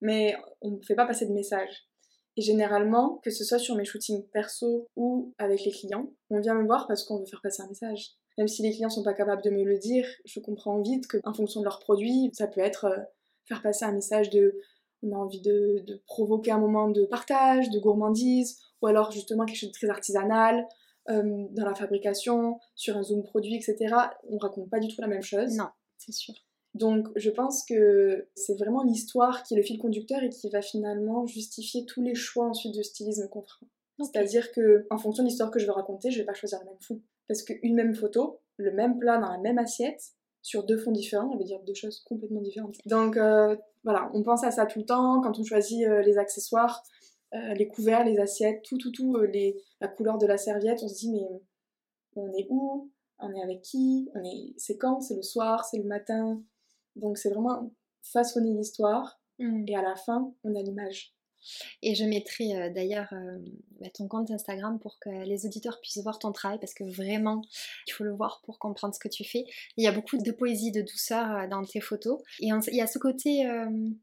mais 0.00 0.36
on 0.60 0.72
ne 0.72 0.82
fait 0.82 0.94
pas 0.94 1.06
passer 1.06 1.26
de 1.26 1.32
message. 1.32 1.88
Et 2.36 2.42
généralement, 2.42 3.18
que 3.24 3.30
ce 3.30 3.44
soit 3.44 3.58
sur 3.58 3.76
mes 3.76 3.84
shootings 3.84 4.26
perso 4.32 4.88
ou 4.94 5.34
avec 5.38 5.64
les 5.64 5.70
clients, 5.70 6.12
on 6.30 6.40
vient 6.40 6.54
me 6.54 6.66
voir 6.66 6.86
parce 6.86 7.04
qu'on 7.04 7.18
veut 7.18 7.26
faire 7.26 7.40
passer 7.42 7.62
un 7.62 7.68
message. 7.68 8.10
Même 8.36 8.48
si 8.48 8.62
les 8.62 8.72
clients 8.72 8.90
sont 8.90 9.02
pas 9.02 9.14
capables 9.14 9.42
de 9.42 9.48
me 9.48 9.64
le 9.64 9.78
dire, 9.78 10.06
je 10.26 10.40
comprends 10.40 10.80
vite 10.82 11.06
que, 11.06 11.16
en 11.24 11.32
fonction 11.32 11.60
de 11.60 11.64
leurs 11.64 11.80
produits, 11.80 12.30
ça 12.34 12.46
peut 12.46 12.60
être 12.60 12.84
euh, 12.84 12.98
faire 13.46 13.62
passer 13.62 13.86
un 13.86 13.92
message 13.92 14.28
de 14.28 14.60
on 15.02 15.12
a 15.12 15.16
envie 15.16 15.40
de, 15.40 15.82
de 15.86 16.02
provoquer 16.06 16.50
un 16.50 16.58
moment 16.58 16.88
de 16.88 17.04
partage, 17.04 17.70
de 17.70 17.78
gourmandise, 17.78 18.58
ou 18.82 18.86
alors 18.86 19.10
justement 19.12 19.44
quelque 19.44 19.58
chose 19.58 19.70
de 19.70 19.74
très 19.74 19.88
artisanal, 19.88 20.66
euh, 21.08 21.46
dans 21.50 21.64
la 21.64 21.74
fabrication, 21.74 22.58
sur 22.74 22.96
un 22.96 23.02
zoom 23.02 23.22
produit, 23.22 23.54
etc. 23.54 23.94
On 24.28 24.38
raconte 24.38 24.68
pas 24.68 24.80
du 24.80 24.88
tout 24.88 25.00
la 25.00 25.06
même 25.06 25.22
chose. 25.22 25.56
Non, 25.56 25.68
c'est 25.98 26.12
sûr. 26.12 26.34
Donc 26.76 27.08
je 27.16 27.30
pense 27.30 27.64
que 27.64 28.28
c'est 28.34 28.58
vraiment 28.58 28.82
l'histoire 28.82 29.42
qui 29.42 29.54
est 29.54 29.56
le 29.56 29.62
fil 29.62 29.78
conducteur 29.78 30.22
et 30.22 30.28
qui 30.28 30.50
va 30.50 30.60
finalement 30.60 31.26
justifier 31.26 31.86
tous 31.86 32.02
les 32.02 32.14
choix 32.14 32.46
ensuite 32.46 32.74
de 32.76 32.82
stylisme 32.82 33.28
qu'on 33.28 33.42
fera. 33.42 33.66
C'est-à-dire 33.98 34.52
que 34.52 34.86
en 34.90 34.98
fonction 34.98 35.22
de 35.22 35.28
l'histoire 35.28 35.50
que 35.50 35.58
je 35.58 35.64
veux 35.66 35.72
raconter, 35.72 36.10
je 36.10 36.18
vais 36.18 36.26
pas 36.26 36.34
choisir 36.34 36.58
le 36.60 36.66
même 36.66 36.80
fond. 36.80 37.00
Parce 37.28 37.42
qu'une 37.42 37.74
même 37.74 37.94
photo, 37.94 38.40
le 38.58 38.72
même 38.72 38.98
plat 38.98 39.16
dans 39.16 39.30
la 39.30 39.38
même 39.38 39.56
assiette, 39.58 40.02
sur 40.42 40.64
deux 40.64 40.76
fonds 40.76 40.92
différents, 40.92 41.30
ça 41.32 41.38
veut 41.38 41.44
dire 41.44 41.60
deux 41.66 41.74
choses 41.74 42.00
complètement 42.00 42.42
différentes. 42.42 42.76
Donc 42.84 43.16
euh, 43.16 43.56
voilà, 43.84 44.10
on 44.12 44.22
pense 44.22 44.44
à 44.44 44.50
ça 44.50 44.66
tout 44.66 44.80
le 44.80 44.84
temps. 44.84 45.22
Quand 45.22 45.38
on 45.38 45.44
choisit 45.44 45.86
euh, 45.86 46.02
les 46.02 46.18
accessoires, 46.18 46.84
euh, 47.34 47.54
les 47.54 47.68
couverts, 47.68 48.04
les 48.04 48.18
assiettes, 48.18 48.62
tout, 48.62 48.76
tout, 48.76 48.92
tout, 48.92 49.16
les, 49.16 49.56
la 49.80 49.88
couleur 49.88 50.18
de 50.18 50.26
la 50.26 50.36
serviette, 50.36 50.82
on 50.82 50.88
se 50.88 50.94
dit 50.94 51.10
mais 51.10 51.26
on 52.16 52.32
est 52.34 52.46
où? 52.50 52.90
On 53.18 53.32
est 53.34 53.42
avec 53.42 53.62
qui? 53.62 54.10
On 54.14 54.22
est 54.22 54.52
c'est 54.58 54.76
quand? 54.76 55.00
C'est 55.00 55.16
le 55.16 55.22
soir? 55.22 55.64
C'est 55.64 55.78
le 55.78 55.84
matin? 55.84 56.42
Donc 56.96 57.18
c'est 57.18 57.30
vraiment 57.30 57.70
façonner 58.02 58.52
l'histoire 58.52 59.20
Hmm. 59.38 59.64
et 59.66 59.76
à 59.76 59.82
la 59.82 59.96
fin 59.96 60.32
on 60.44 60.54
a 60.54 60.62
l'image. 60.62 61.12
Et 61.80 61.94
je 61.94 62.04
mettrai 62.04 62.56
euh, 62.56 62.70
d'ailleurs 62.72 63.12
euh, 63.12 63.38
bah, 63.78 63.86
ton 63.94 64.08
compte 64.08 64.32
Instagram 64.32 64.80
pour 64.80 64.98
que 64.98 65.10
les 65.10 65.46
auditeurs 65.46 65.78
puissent 65.80 66.02
voir 66.02 66.18
ton 66.18 66.32
travail 66.32 66.58
parce 66.58 66.74
que 66.74 66.82
vraiment, 66.82 67.42
il 67.86 67.92
faut 67.92 68.02
le 68.02 68.12
voir 68.12 68.40
pour 68.44 68.58
comprendre 68.58 68.94
ce 68.94 68.98
que 68.98 69.08
tu 69.08 69.22
fais. 69.22 69.44
Il 69.76 69.84
y 69.84 69.86
a 69.86 69.92
beaucoup 69.92 70.16
de 70.16 70.32
poésie, 70.32 70.72
de 70.72 70.80
douceur 70.80 71.30
euh, 71.30 71.46
dans 71.46 71.62
tes 71.62 71.80
photos. 71.80 72.20
Et 72.40 72.48
il 72.48 72.74
y 72.74 72.80
a 72.80 72.86
ce 72.88 72.98
côté 72.98 73.46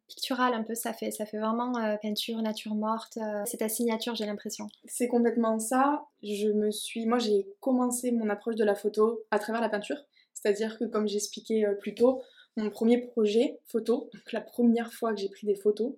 pictural 0.08 0.54
un 0.54 0.64
peu, 0.64 0.74
ça 0.74 0.94
fait, 0.94 1.12
ça 1.12 1.26
fait 1.26 1.40
vraiment 1.40 1.74
peinture, 2.02 2.42
nature 2.42 2.76
morte. 2.76 3.18
c'est 3.46 3.58
ta 3.58 3.68
signature, 3.68 4.16
j'ai 4.16 4.26
l'impression. 4.26 4.68
C'est 4.86 5.10
complètement 5.10 5.60
ça. 5.60 6.06
Je 6.22 6.48
me 6.48 6.72
suis, 6.72 7.06
moi 7.06 7.18
j'ai 7.20 7.46
commencé 7.60 8.12
mon 8.12 8.30
approche 8.30 8.56
de 8.56 8.64
la 8.64 8.76
photo 8.76 9.22
à 9.32 9.40
travers 9.40 9.62
la 9.62 9.70
peinture. 9.70 9.98
C'est-à-dire 10.34 10.78
que 10.78 10.86
comme 10.86 11.08
j'expliquais 11.08 11.66
plus 11.82 11.94
tôt, 11.96 12.22
mon 12.56 12.70
premier 12.70 13.00
projet 13.00 13.60
photo, 13.66 14.10
donc 14.14 14.32
la 14.32 14.42
première 14.42 14.94
fois 14.94 15.14
que 15.14 15.20
j'ai 15.20 15.30
pris 15.30 15.48
des 15.48 15.56
photos, 15.56 15.96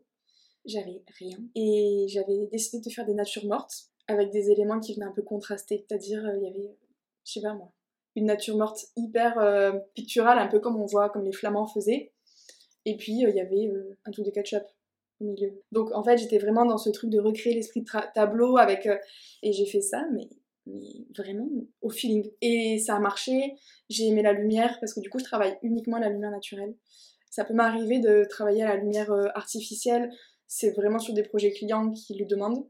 j'avais 0.65 1.03
rien. 1.19 1.37
Et 1.55 2.05
j'avais 2.09 2.47
décidé 2.51 2.81
de 2.87 2.93
faire 2.93 3.05
des 3.05 3.13
natures 3.13 3.45
mortes 3.45 3.89
avec 4.07 4.31
des 4.31 4.51
éléments 4.51 4.79
qui 4.79 4.93
venaient 4.93 5.05
un 5.05 5.13
peu 5.13 5.21
contraster. 5.21 5.85
C'est-à-dire, 5.87 6.25
euh, 6.25 6.37
il 6.37 6.43
y 6.43 6.47
avait, 6.47 6.75
je 7.25 7.31
sais 7.33 7.41
pas 7.41 7.53
moi, 7.53 7.71
une 8.15 8.25
nature 8.25 8.57
morte 8.57 8.85
hyper 8.95 9.37
euh, 9.39 9.73
picturale, 9.93 10.39
un 10.39 10.47
peu 10.47 10.59
comme 10.59 10.77
on 10.77 10.85
voit, 10.85 11.09
comme 11.09 11.23
les 11.23 11.33
flamands 11.33 11.67
faisaient. 11.67 12.13
Et 12.85 12.97
puis, 12.97 13.25
euh, 13.25 13.29
il 13.29 13.35
y 13.35 13.41
avait 13.41 13.71
un 14.05 14.11
truc 14.11 14.25
de 14.25 14.31
ketchup 14.31 14.63
au 15.19 15.25
milieu. 15.25 15.61
Donc, 15.71 15.91
en 15.93 16.03
fait, 16.03 16.17
j'étais 16.17 16.37
vraiment 16.37 16.65
dans 16.65 16.77
ce 16.77 16.89
truc 16.89 17.09
de 17.09 17.19
recréer 17.19 17.53
l'esprit 17.53 17.81
de 17.81 18.13
tableau 18.13 18.57
avec. 18.57 18.87
et 19.43 19.51
j'ai 19.51 19.65
fait 19.65 19.81
ça, 19.81 20.05
mais 20.13 20.29
mais 20.65 21.05
vraiment 21.15 21.47
au 21.81 21.89
feeling. 21.89 22.29
Et 22.41 22.79
ça 22.79 22.95
a 22.95 22.99
marché, 22.99 23.53
j'ai 23.89 24.07
aimé 24.07 24.21
la 24.21 24.33
lumière, 24.33 24.77
parce 24.79 24.93
que 24.93 24.99
du 24.99 25.09
coup 25.09 25.19
je 25.19 25.25
travaille 25.25 25.57
uniquement 25.61 25.97
à 25.97 26.01
la 26.01 26.09
lumière 26.09 26.31
naturelle. 26.31 26.75
Ça 27.29 27.43
peut 27.43 27.53
m'arriver 27.53 27.99
de 27.99 28.25
travailler 28.29 28.63
à 28.63 28.67
la 28.67 28.77
lumière 28.77 29.11
artificielle, 29.35 30.09
c'est 30.47 30.71
vraiment 30.71 30.99
sur 30.99 31.13
des 31.13 31.23
projets 31.23 31.51
clients 31.51 31.91
qui 31.91 32.15
le 32.17 32.25
demandent. 32.25 32.65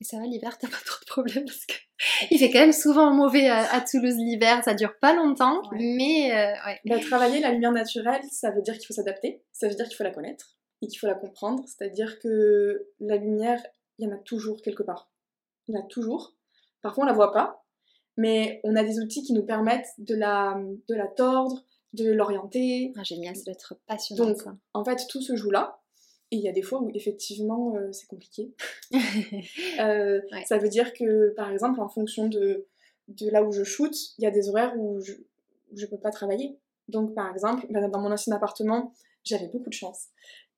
Et 0.00 0.04
ça 0.04 0.18
va, 0.18 0.26
l'hiver, 0.26 0.58
t'as 0.58 0.68
pas 0.68 0.76
trop 0.84 1.00
de 1.00 1.06
problèmes 1.06 1.44
parce 1.44 1.66
que 1.66 1.74
il 2.30 2.38
fait 2.38 2.50
quand 2.50 2.60
même 2.60 2.72
souvent 2.72 3.12
mauvais 3.12 3.48
à, 3.48 3.80
Toulouse 3.80 4.16
l'hiver, 4.16 4.62
ça 4.64 4.74
dure 4.74 4.98
pas 5.00 5.14
longtemps, 5.14 5.62
mais 5.72 6.32
euh, 6.32 6.52
ouais. 6.66 6.80
Bah, 6.84 6.98
travailler 6.98 7.40
la 7.40 7.52
lumière 7.52 7.72
naturelle, 7.72 8.22
ça 8.30 8.50
veut 8.50 8.62
dire 8.62 8.74
qu'il 8.74 8.86
faut 8.86 8.94
s'adapter, 8.94 9.42
ça 9.52 9.68
veut 9.68 9.74
dire 9.74 9.86
qu'il 9.86 9.96
faut 9.96 10.04
la 10.04 10.10
connaître 10.10 10.56
et 10.82 10.88
qu'il 10.88 10.98
faut 10.98 11.06
la 11.06 11.14
comprendre, 11.14 11.64
c'est-à-dire 11.66 12.18
que 12.18 12.88
la 13.00 13.16
lumière, 13.16 13.62
il 13.98 14.06
y 14.06 14.12
en 14.12 14.14
a 14.14 14.18
toujours 14.18 14.60
quelque 14.62 14.82
part. 14.82 15.10
Il 15.66 15.74
y 15.74 15.78
en 15.78 15.80
a 15.80 15.86
toujours. 15.86 16.36
Parfois 16.84 17.04
on 17.04 17.06
la 17.06 17.14
voit 17.14 17.32
pas, 17.32 17.64
mais 18.18 18.60
on 18.62 18.76
a 18.76 18.84
des 18.84 19.00
outils 19.00 19.22
qui 19.22 19.32
nous 19.32 19.42
permettent 19.42 19.88
de 19.96 20.14
la, 20.14 20.60
de 20.86 20.94
la 20.94 21.08
tordre, 21.08 21.64
de 21.94 22.12
l'orienter. 22.12 22.92
Ah, 22.98 23.02
génial, 23.02 23.34
ça 23.34 23.44
doit 23.44 23.54
être 23.54 23.80
passionnant. 23.86 24.26
Donc, 24.26 24.42
en 24.74 24.84
fait, 24.84 25.06
tout 25.08 25.22
se 25.22 25.34
joue 25.34 25.50
là. 25.50 25.80
Et 26.30 26.36
il 26.36 26.42
y 26.42 26.48
a 26.48 26.52
des 26.52 26.60
fois 26.60 26.82
où 26.82 26.90
effectivement 26.92 27.74
euh, 27.76 27.90
c'est 27.92 28.06
compliqué. 28.06 28.54
Euh, 29.80 30.20
ça 30.46 30.58
veut 30.58 30.68
dire 30.68 30.92
que 30.92 31.34
par 31.34 31.50
exemple 31.50 31.80
en 31.80 31.88
fonction 31.88 32.28
de, 32.28 32.66
de 33.08 33.28
là 33.30 33.42
où 33.42 33.50
je 33.50 33.64
shoot, 33.64 33.92
il 34.18 34.24
y 34.24 34.26
a 34.26 34.30
des 34.30 34.48
horaires 34.48 34.74
où 34.78 35.00
je 35.00 35.14
ne 35.72 35.86
peux 35.86 35.98
pas 35.98 36.10
travailler. 36.10 36.58
Donc 36.88 37.14
par 37.14 37.32
exemple, 37.32 37.66
ben, 37.70 37.88
dans 37.88 38.00
mon 38.00 38.12
ancien 38.12 38.34
appartement, 38.34 38.92
j'avais 39.24 39.48
beaucoup 39.48 39.68
de 39.68 39.74
chance. 39.74 40.08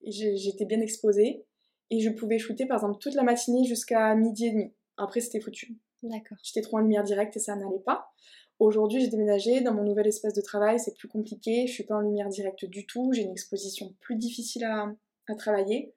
J'étais 0.05 0.65
bien 0.65 0.81
exposée 0.81 1.47
et 1.91 2.01
je 2.01 2.11
pouvais 2.11 2.39
shooter 2.39 2.67
par 2.67 2.79
exemple 2.79 2.99
toute 2.99 3.15
la 3.15 3.23
matinée 3.23 3.65
jusqu'à 3.65 4.15
midi 4.15 4.47
et 4.47 4.51
demi. 4.51 4.75
Après 4.97 5.21
c'était 5.21 5.41
foutu. 5.41 5.79
D'accord. 6.03 6.39
J'étais 6.43 6.63
trop 6.63 6.79
en 6.79 6.81
lumière 6.81 7.05
directe 7.05 7.37
et 7.37 7.41
ça 7.41 7.57
n'allait 7.57 7.81
pas. 7.81 8.13
Aujourd'hui, 8.59 9.01
j'ai 9.01 9.09
déménagé 9.09 9.61
dans 9.61 9.75
mon 9.75 9.83
nouvel 9.83 10.07
espace 10.07 10.33
de 10.33 10.41
travail, 10.41 10.81
c'est 10.81 10.95
plus 10.95 11.09
compliqué, 11.09 11.67
je 11.67 11.73
suis 11.73 11.85
pas 11.85 11.97
en 11.97 12.01
lumière 12.01 12.29
directe 12.29 12.65
du 12.65 12.87
tout, 12.87 13.13
j'ai 13.13 13.23
une 13.23 13.33
exposition 13.33 13.95
plus 14.01 14.17
difficile 14.17 14.65
à, 14.65 14.91
à 15.29 15.35
travailler. 15.35 15.95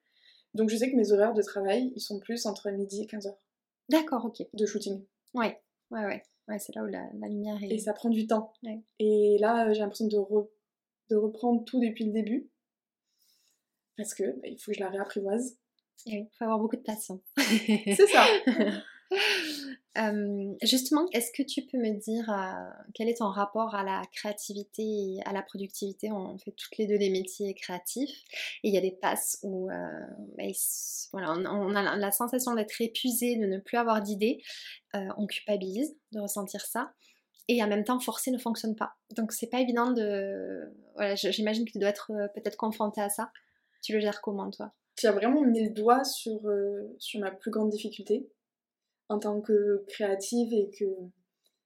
Donc 0.54 0.68
je 0.68 0.76
sais 0.76 0.90
que 0.90 0.96
mes 0.96 1.12
horaires 1.12 1.32
de 1.32 1.42
travail, 1.42 1.92
ils 1.94 2.00
sont 2.00 2.18
plus 2.18 2.44
entre 2.46 2.70
midi 2.70 3.02
et 3.02 3.06
15h. 3.06 3.34
D'accord, 3.88 4.24
ok. 4.26 4.46
De 4.52 4.66
shooting. 4.66 5.04
Ouais, 5.34 5.60
ouais, 5.90 6.04
ouais. 6.04 6.22
ouais 6.48 6.58
c'est 6.58 6.74
là 6.74 6.82
où 6.82 6.86
la, 6.86 7.08
lumière 7.28 7.62
est... 7.62 7.70
Et 7.70 7.78
ça 7.78 7.92
prend 7.92 8.10
du 8.10 8.26
temps. 8.26 8.52
Et 8.98 9.36
là, 9.40 9.68
euh, 9.68 9.72
j'ai 9.72 9.80
l'impression 9.80 10.06
de, 10.06 10.18
de 11.10 11.16
reprendre 11.16 11.64
tout 11.64 11.80
depuis 11.80 12.04
le 12.04 12.12
début. 12.12 12.50
Parce 13.96 14.14
que 14.14 14.24
bah, 14.40 14.48
il 14.48 14.58
faut 14.58 14.70
que 14.70 14.76
je 14.76 14.82
la 14.82 14.90
réapprivoise. 14.90 15.56
Et 16.06 16.18
oui, 16.18 16.28
il 16.32 16.36
faut 16.36 16.44
avoir 16.44 16.58
beaucoup 16.58 16.76
de 16.76 16.82
patience. 16.82 17.20
c'est 17.36 18.06
ça. 18.06 18.24
justement, 20.62 21.06
est-ce 21.12 21.32
que 21.32 21.42
tu 21.42 21.62
peux 21.62 21.78
me 21.78 21.98
dire 21.98 22.30
euh, 22.30 22.70
quel 22.94 23.08
est 23.08 23.18
ton 23.18 23.28
rapport 23.28 23.74
à 23.74 23.82
la 23.82 24.02
créativité 24.12 24.82
et 24.82 25.20
à 25.24 25.32
la 25.32 25.42
productivité? 25.42 26.10
On 26.12 26.38
fait 26.38 26.52
toutes 26.52 26.76
les 26.78 26.86
deux 26.86 26.98
des 26.98 27.10
métiers 27.10 27.54
créatifs 27.54 28.24
et 28.62 28.68
il 28.68 28.74
y 28.74 28.78
a 28.78 28.80
des 28.80 28.92
passes 28.92 29.38
où 29.42 29.70
euh, 29.70 29.74
bah, 30.38 30.44
voilà, 31.12 31.32
on, 31.32 31.74
a 31.74 31.96
la 31.96 32.12
sensation 32.12 32.54
d'être 32.54 32.80
épuisé, 32.80 33.36
de 33.36 33.46
ne 33.46 33.58
plus 33.58 33.76
avoir 33.76 34.00
d'idées. 34.02 34.42
Euh, 34.94 35.08
on 35.16 35.26
culpabilise 35.26 35.96
de 36.12 36.20
ressentir 36.20 36.60
ça. 36.60 36.92
Et 37.48 37.62
en 37.64 37.66
même 37.66 37.82
temps, 37.82 37.98
forcer 37.98 38.30
ne 38.30 38.38
fonctionne 38.38 38.76
pas. 38.76 38.92
Donc 39.16 39.32
c'est 39.32 39.48
pas 39.48 39.60
évident 39.60 39.90
de... 39.90 40.72
Voilà, 40.94 41.16
j'imagine 41.16 41.64
que 41.64 41.72
tu 41.72 41.78
dois 41.78 41.88
être 41.88 42.12
peut-être 42.34 42.56
confronté 42.56 43.00
à 43.00 43.08
ça. 43.08 43.32
Tu 43.82 43.92
le 43.92 43.98
gères 43.98 44.20
comment 44.20 44.48
toi? 44.50 44.72
Tu 44.96 45.08
as 45.08 45.12
vraiment 45.12 45.40
mis 45.42 45.64
le 45.64 45.70
doigt 45.70 46.04
sur, 46.04 46.40
sur 46.98 47.18
ma 47.18 47.32
plus 47.32 47.50
grande 47.50 47.70
difficulté 47.70 48.28
en 49.10 49.18
tant 49.18 49.40
que 49.40 49.84
créative 49.88 50.54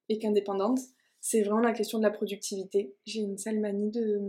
et 0.09 0.19
qu'indépendante, 0.19 0.79
c'est 1.21 1.43
vraiment 1.43 1.61
la 1.61 1.73
question 1.73 1.99
de 1.99 2.03
la 2.03 2.09
productivité. 2.09 2.95
J'ai 3.05 3.21
une 3.21 3.37
sale 3.37 3.59
manie 3.59 3.91
de, 3.91 4.19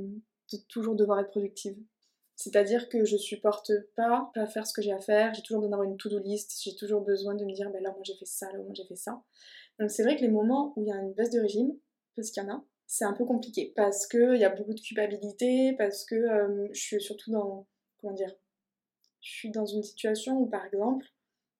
toujours 0.68 0.94
devoir 0.94 1.20
être 1.20 1.30
productive. 1.30 1.76
C'est-à-dire 2.36 2.90
que 2.90 3.06
je 3.06 3.16
supporte 3.16 3.72
pas 3.96 4.30
pas 4.34 4.46
faire 4.46 4.66
ce 4.66 4.74
que 4.74 4.82
j'ai 4.82 4.92
à 4.92 4.98
faire, 4.98 5.32
j'ai 5.32 5.40
toujours 5.40 5.60
besoin 5.60 5.70
d'avoir 5.70 5.88
une 5.88 5.96
to-do 5.96 6.18
list, 6.18 6.60
j'ai 6.62 6.76
toujours 6.76 7.00
besoin 7.00 7.34
de 7.34 7.44
me 7.46 7.52
dire 7.54 7.70
ben 7.70 7.82
là 7.82 7.90
moi 7.90 8.02
j'ai 8.02 8.14
fait 8.14 8.26
ça, 8.26 8.52
là 8.52 8.58
moi 8.58 8.74
j'ai 8.74 8.84
fait 8.84 8.96
ça. 8.96 9.22
Donc 9.80 9.90
c'est 9.90 10.02
vrai 10.02 10.16
que 10.16 10.20
les 10.20 10.28
moments 10.28 10.74
où 10.76 10.82
il 10.82 10.88
y 10.88 10.92
a 10.92 10.96
une 10.96 11.14
baisse 11.14 11.30
de 11.30 11.40
régime, 11.40 11.72
parce 12.14 12.30
qu'il 12.30 12.42
y 12.42 12.46
en 12.46 12.50
a, 12.50 12.64
c'est 12.86 13.06
un 13.06 13.14
peu 13.14 13.24
compliqué 13.24 13.72
parce 13.74 14.06
qu'il 14.06 14.36
y 14.36 14.44
a 14.44 14.50
beaucoup 14.50 14.74
de 14.74 14.80
culpabilité, 14.80 15.74
parce 15.78 16.04
que 16.04 16.14
euh, 16.14 16.68
je 16.72 16.80
suis 16.80 17.00
surtout 17.00 17.30
dans 17.30 17.66
comment 17.98 18.12
dire, 18.12 18.34
je 19.22 19.30
suis 19.30 19.50
dans 19.50 19.64
une 19.64 19.82
situation 19.82 20.38
où 20.38 20.46
par 20.46 20.66
exemple 20.66 21.06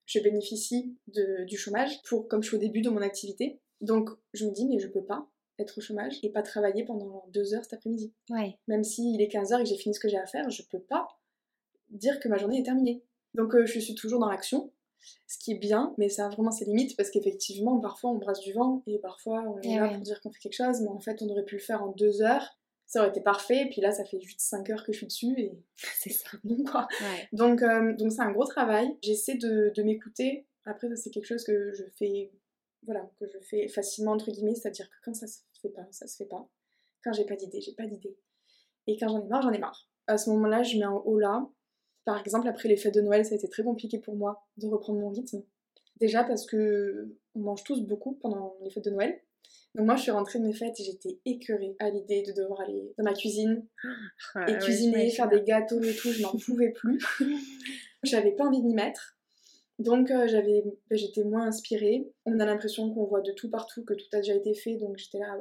je 0.07 0.21
bénéficie 0.21 0.97
de, 1.09 1.45
du 1.45 1.57
chômage 1.57 2.03
pour, 2.03 2.29
comme 2.29 2.43
je 2.43 2.49
suis 2.49 2.57
au 2.57 2.61
début 2.61 2.81
de 2.81 2.91
mon 2.91 3.03
activité. 3.03 3.61
Donc 3.81 4.11
je 4.33 4.47
me 4.47 4.53
dis, 4.53 4.67
mais 4.67 4.79
je 4.79 4.89
peux 4.89 5.05
pas 5.05 5.29
être 5.59 5.79
au 5.79 5.81
chômage 5.81 6.19
et 6.23 6.31
pas 6.31 6.43
travailler 6.43 6.85
pendant 6.85 7.27
deux 7.33 7.55
heures 7.55 7.65
cet 7.65 7.75
après-midi. 7.75 8.13
Ouais. 8.31 8.59
Même 8.69 8.85
s'il 8.85 9.21
est 9.21 9.29
15 9.29 9.53
heures 9.53 9.61
et 9.61 9.65
que 9.65 9.69
j'ai 9.69 9.77
fini 9.77 9.95
ce 9.95 10.01
que 10.01 10.09
j'ai 10.09 10.19
à 10.19 10.27
faire, 10.27 10.49
je 10.51 10.63
peux 10.63 10.81
pas 10.81 11.09
dire 11.91 12.21
que 12.21 12.29
ma 12.29 12.37
journée 12.37 12.61
est 12.61 12.65
terminée. 12.65 13.03
Donc 13.35 13.55
euh, 13.55 13.67
je 13.67 13.79
suis 13.79 13.95
toujours 13.95 14.21
dans 14.21 14.29
l'action, 14.29 14.71
ce 15.27 15.39
qui 15.39 15.53
est 15.53 15.59
bien, 15.59 15.95
mais 15.99 16.09
ça 16.09 16.27
a 16.27 16.29
vraiment 16.29 16.51
ses 16.51 16.65
limites 16.65 16.97
parce 16.97 17.11
qu'effectivement, 17.11 17.79
parfois 17.81 18.11
on 18.11 18.17
brasse 18.17 18.41
du 18.41 18.53
vent 18.53 18.83
et 18.87 18.99
parfois 18.99 19.43
on 19.43 19.61
est 19.61 19.77
là 19.77 19.89
pour 19.89 20.03
dire 20.03 20.21
qu'on 20.21 20.31
fait 20.31 20.41
quelque 20.41 20.57
chose, 20.57 20.81
mais 20.81 20.89
en 20.89 21.01
fait 21.01 21.21
on 21.23 21.29
aurait 21.29 21.45
pu 21.45 21.57
le 21.57 21.61
faire 21.61 21.83
en 21.83 21.89
deux 21.89 22.23
heures 22.23 22.59
ça 22.87 23.01
aurait 23.01 23.11
été 23.11 23.21
parfait. 23.21 23.63
Et 23.63 23.69
puis 23.69 23.81
là, 23.81 23.93
ça 23.93 24.05
fait 24.05 24.21
juste 24.21 24.41
5 24.41 24.71
heures 24.71 24.85
que 24.85 24.93
je 24.93 24.99
suis 24.99 25.07
dessus 25.07 25.35
et 25.39 25.53
c'est 25.77 26.11
ça. 26.11 26.31
quoi. 26.71 26.89
Donc, 27.33 27.63
euh, 27.63 27.95
donc 27.95 28.13
c'est 28.13 28.23
un 28.23 28.33
gros 28.33 28.47
travail. 28.47 28.97
J'essaie 29.03 29.37
de, 29.37 29.73
de 29.75 29.83
m'écouter. 29.83 30.47
Après, 30.65 30.89
c'est 30.97 31.11
quelque 31.11 31.27
chose 31.27 31.45
que 31.45 31.73
je 31.75 31.85
fais, 31.97 32.33
voilà, 32.83 33.09
que 33.19 33.27
je 33.27 33.39
fais 33.41 33.69
facilement, 33.69 34.13
entre 34.13 34.31
guillemets. 34.31 34.55
C'est-à-dire 34.55 34.89
que 34.89 34.97
quand 35.05 35.15
ça 35.15 35.27
se 35.27 35.41
fait 35.61 35.69
pas, 35.69 35.87
ça 35.91 36.07
se 36.07 36.17
fait 36.17 36.27
pas. 36.27 36.49
Quand 37.05 37.13
j'ai 37.13 37.25
pas 37.25 37.37
d'idée, 37.37 37.61
j'ai 37.61 37.75
pas 37.75 37.87
d'idée. 37.87 38.17
Et 38.87 38.97
quand 38.97 39.09
j'en 39.09 39.25
ai 39.25 39.29
marre, 39.29 39.43
j'en 39.43 39.53
ai 39.53 39.59
marre. 39.59 39.89
À 40.07 40.19
ce 40.19 40.31
moment-là, 40.31 40.63
je 40.63 40.79
mets 40.79 40.85
un 40.85 40.93
haut 40.93 41.19
là. 41.19 41.49
Par 42.05 42.21
exemple, 42.21 42.47
après 42.47 42.69
les 42.69 42.77
fêtes 42.77 42.95
de 42.95 43.01
Noël, 43.01 43.25
ça 43.25 43.35
a 43.35 43.37
été 43.37 43.49
très 43.49 43.65
compliqué 43.65 43.99
pour 43.99 44.15
moi 44.15 44.47
de 44.59 44.69
reprendre 44.69 45.01
mon 45.01 45.11
rythme. 45.11 45.43
Déjà 45.97 46.23
parce 46.25 46.47
que 46.47 47.17
on 47.35 47.41
mange 47.41 47.65
tous 47.65 47.81
beaucoup 47.81 48.15
pendant 48.15 48.57
les 48.63 48.71
fêtes 48.71 48.85
de 48.85 48.91
Noël. 48.91 49.21
Donc 49.75 49.87
moi, 49.87 49.97
je 49.97 50.03
suis 50.03 50.11
rentrée 50.11 50.39
de 50.39 50.45
mes 50.45 50.55
fêtes 50.55 50.81
et 50.81 50.85
j'étais 50.85 51.19
écœurée 51.27 51.77
à 51.79 51.91
l'idée 51.91 52.23
de 52.23 52.33
devoir 52.33 52.61
aller 52.61 52.95
dans 52.97 53.05
ma 53.05 53.13
cuisine 53.13 53.67
ah, 54.35 54.47
et 54.49 54.59
cuisiner, 54.59 55.11
faire 55.11 55.29
des 55.29 55.43
gâteaux 55.43 55.83
et 55.83 55.95
tout. 55.95 56.11
Je 56.13 56.23
n'en 56.23 56.33
pouvais 56.33 56.71
plus. 56.71 56.99
J'avais 58.03 58.33
pas 58.33 58.45
envie 58.45 58.63
de 58.63 58.67
m'y 58.67 58.75
mettre. 58.75 59.19
Donc 59.79 60.11
euh, 60.11 60.27
j'avais, 60.27 60.65
ben, 60.89 60.97
j'étais 60.97 61.23
moins 61.23 61.47
inspirée. 61.47 62.11
On 62.25 62.41
a 62.41 62.47
l'impression 62.47 62.93
qu'on 62.95 63.05
voit 63.05 63.21
de 63.21 63.33
tout 63.33 63.51
partout, 63.51 63.85
que 63.85 63.93
tout 63.93 64.07
a 64.13 64.19
déjà 64.19 64.35
été 64.35 64.55
fait. 64.55 64.77
Donc 64.77 64.97
j'étais 64.97 65.19
là, 65.19 65.39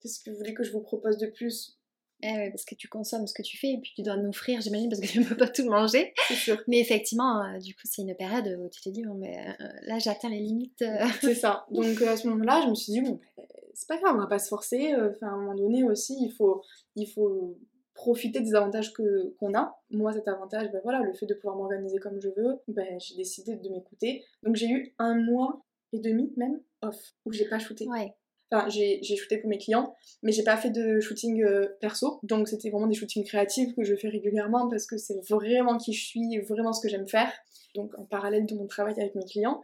qu'est-ce 0.00 0.22
que 0.24 0.30
vous 0.30 0.36
voulez 0.36 0.54
que 0.54 0.64
je 0.64 0.72
vous 0.72 0.80
propose 0.80 1.18
de 1.18 1.26
plus? 1.26 1.78
Eh 2.22 2.50
parce 2.50 2.64
que 2.64 2.74
tu 2.76 2.88
consommes 2.88 3.26
ce 3.26 3.34
que 3.34 3.42
tu 3.42 3.56
fais 3.56 3.72
et 3.72 3.78
puis 3.78 3.92
tu 3.96 4.02
dois 4.02 4.16
nous 4.16 4.28
offrir, 4.28 4.60
j'imagine, 4.60 4.88
parce 4.88 5.00
que 5.00 5.06
tu 5.06 5.18
ne 5.18 5.24
peux 5.24 5.36
pas 5.36 5.48
tout 5.48 5.64
manger. 5.64 6.14
Sûr. 6.30 6.62
Mais 6.68 6.78
effectivement, 6.78 7.42
euh, 7.42 7.58
du 7.58 7.74
coup, 7.74 7.82
c'est 7.84 8.02
une 8.02 8.14
période 8.14 8.46
où 8.60 8.68
tu 8.68 8.80
te 8.80 8.88
dis, 8.90 9.02
bon, 9.02 9.14
mais 9.14 9.36
euh, 9.38 9.66
là, 9.82 9.98
j'atteins 9.98 10.30
les 10.30 10.38
limites. 10.38 10.82
Euh. 10.82 11.04
C'est 11.20 11.34
ça. 11.34 11.66
Donc 11.70 12.00
à 12.02 12.16
ce 12.16 12.28
moment-là, 12.28 12.62
je 12.64 12.70
me 12.70 12.74
suis 12.74 12.92
dit, 12.92 13.00
bon, 13.00 13.18
ben, 13.36 13.44
c'est 13.74 13.88
pas 13.88 13.96
grave, 13.98 14.14
on 14.14 14.20
va 14.20 14.26
pas 14.26 14.38
se 14.38 14.48
forcer. 14.48 14.94
Enfin, 14.94 15.28
à 15.28 15.30
un 15.30 15.38
moment 15.38 15.54
donné 15.54 15.82
aussi, 15.82 16.14
il 16.20 16.30
faut, 16.30 16.62
il 16.94 17.08
faut 17.08 17.58
profiter 17.94 18.40
des 18.40 18.54
avantages 18.54 18.92
que 18.92 19.34
qu'on 19.38 19.54
a. 19.54 19.80
Moi, 19.90 20.12
cet 20.12 20.28
avantage, 20.28 20.70
ben 20.70 20.80
voilà, 20.82 21.00
le 21.00 21.14
fait 21.14 21.26
de 21.26 21.34
pouvoir 21.34 21.56
m'organiser 21.56 21.98
comme 21.98 22.20
je 22.20 22.28
veux, 22.28 22.58
ben, 22.68 23.00
j'ai 23.00 23.16
décidé 23.16 23.56
de 23.56 23.68
m'écouter. 23.70 24.24
Donc 24.42 24.56
j'ai 24.56 24.68
eu 24.68 24.94
un 24.98 25.14
mois 25.14 25.64
et 25.92 26.00
demi 26.00 26.32
même 26.36 26.60
off, 26.82 27.14
où 27.24 27.32
j'ai 27.32 27.48
pas 27.48 27.58
shooté. 27.58 27.86
Ouais 27.88 28.14
J'ai 28.68 29.02
shooté 29.02 29.38
pour 29.38 29.48
mes 29.48 29.58
clients, 29.58 29.94
mais 30.22 30.32
j'ai 30.32 30.42
pas 30.42 30.56
fait 30.56 30.70
de 30.70 31.00
shooting 31.00 31.42
euh, 31.42 31.68
perso. 31.80 32.20
Donc, 32.22 32.48
c'était 32.48 32.70
vraiment 32.70 32.86
des 32.86 32.94
shootings 32.94 33.24
créatifs 33.24 33.74
que 33.74 33.84
je 33.84 33.94
fais 33.94 34.08
régulièrement 34.08 34.68
parce 34.68 34.86
que 34.86 34.98
c'est 34.98 35.20
vraiment 35.28 35.78
qui 35.78 35.92
je 35.92 36.04
suis, 36.04 36.38
vraiment 36.40 36.72
ce 36.72 36.82
que 36.82 36.88
j'aime 36.88 37.08
faire. 37.08 37.32
Donc, 37.74 37.98
en 37.98 38.04
parallèle 38.04 38.46
de 38.46 38.54
mon 38.54 38.66
travail 38.66 38.94
avec 38.98 39.14
mes 39.14 39.24
clients. 39.24 39.62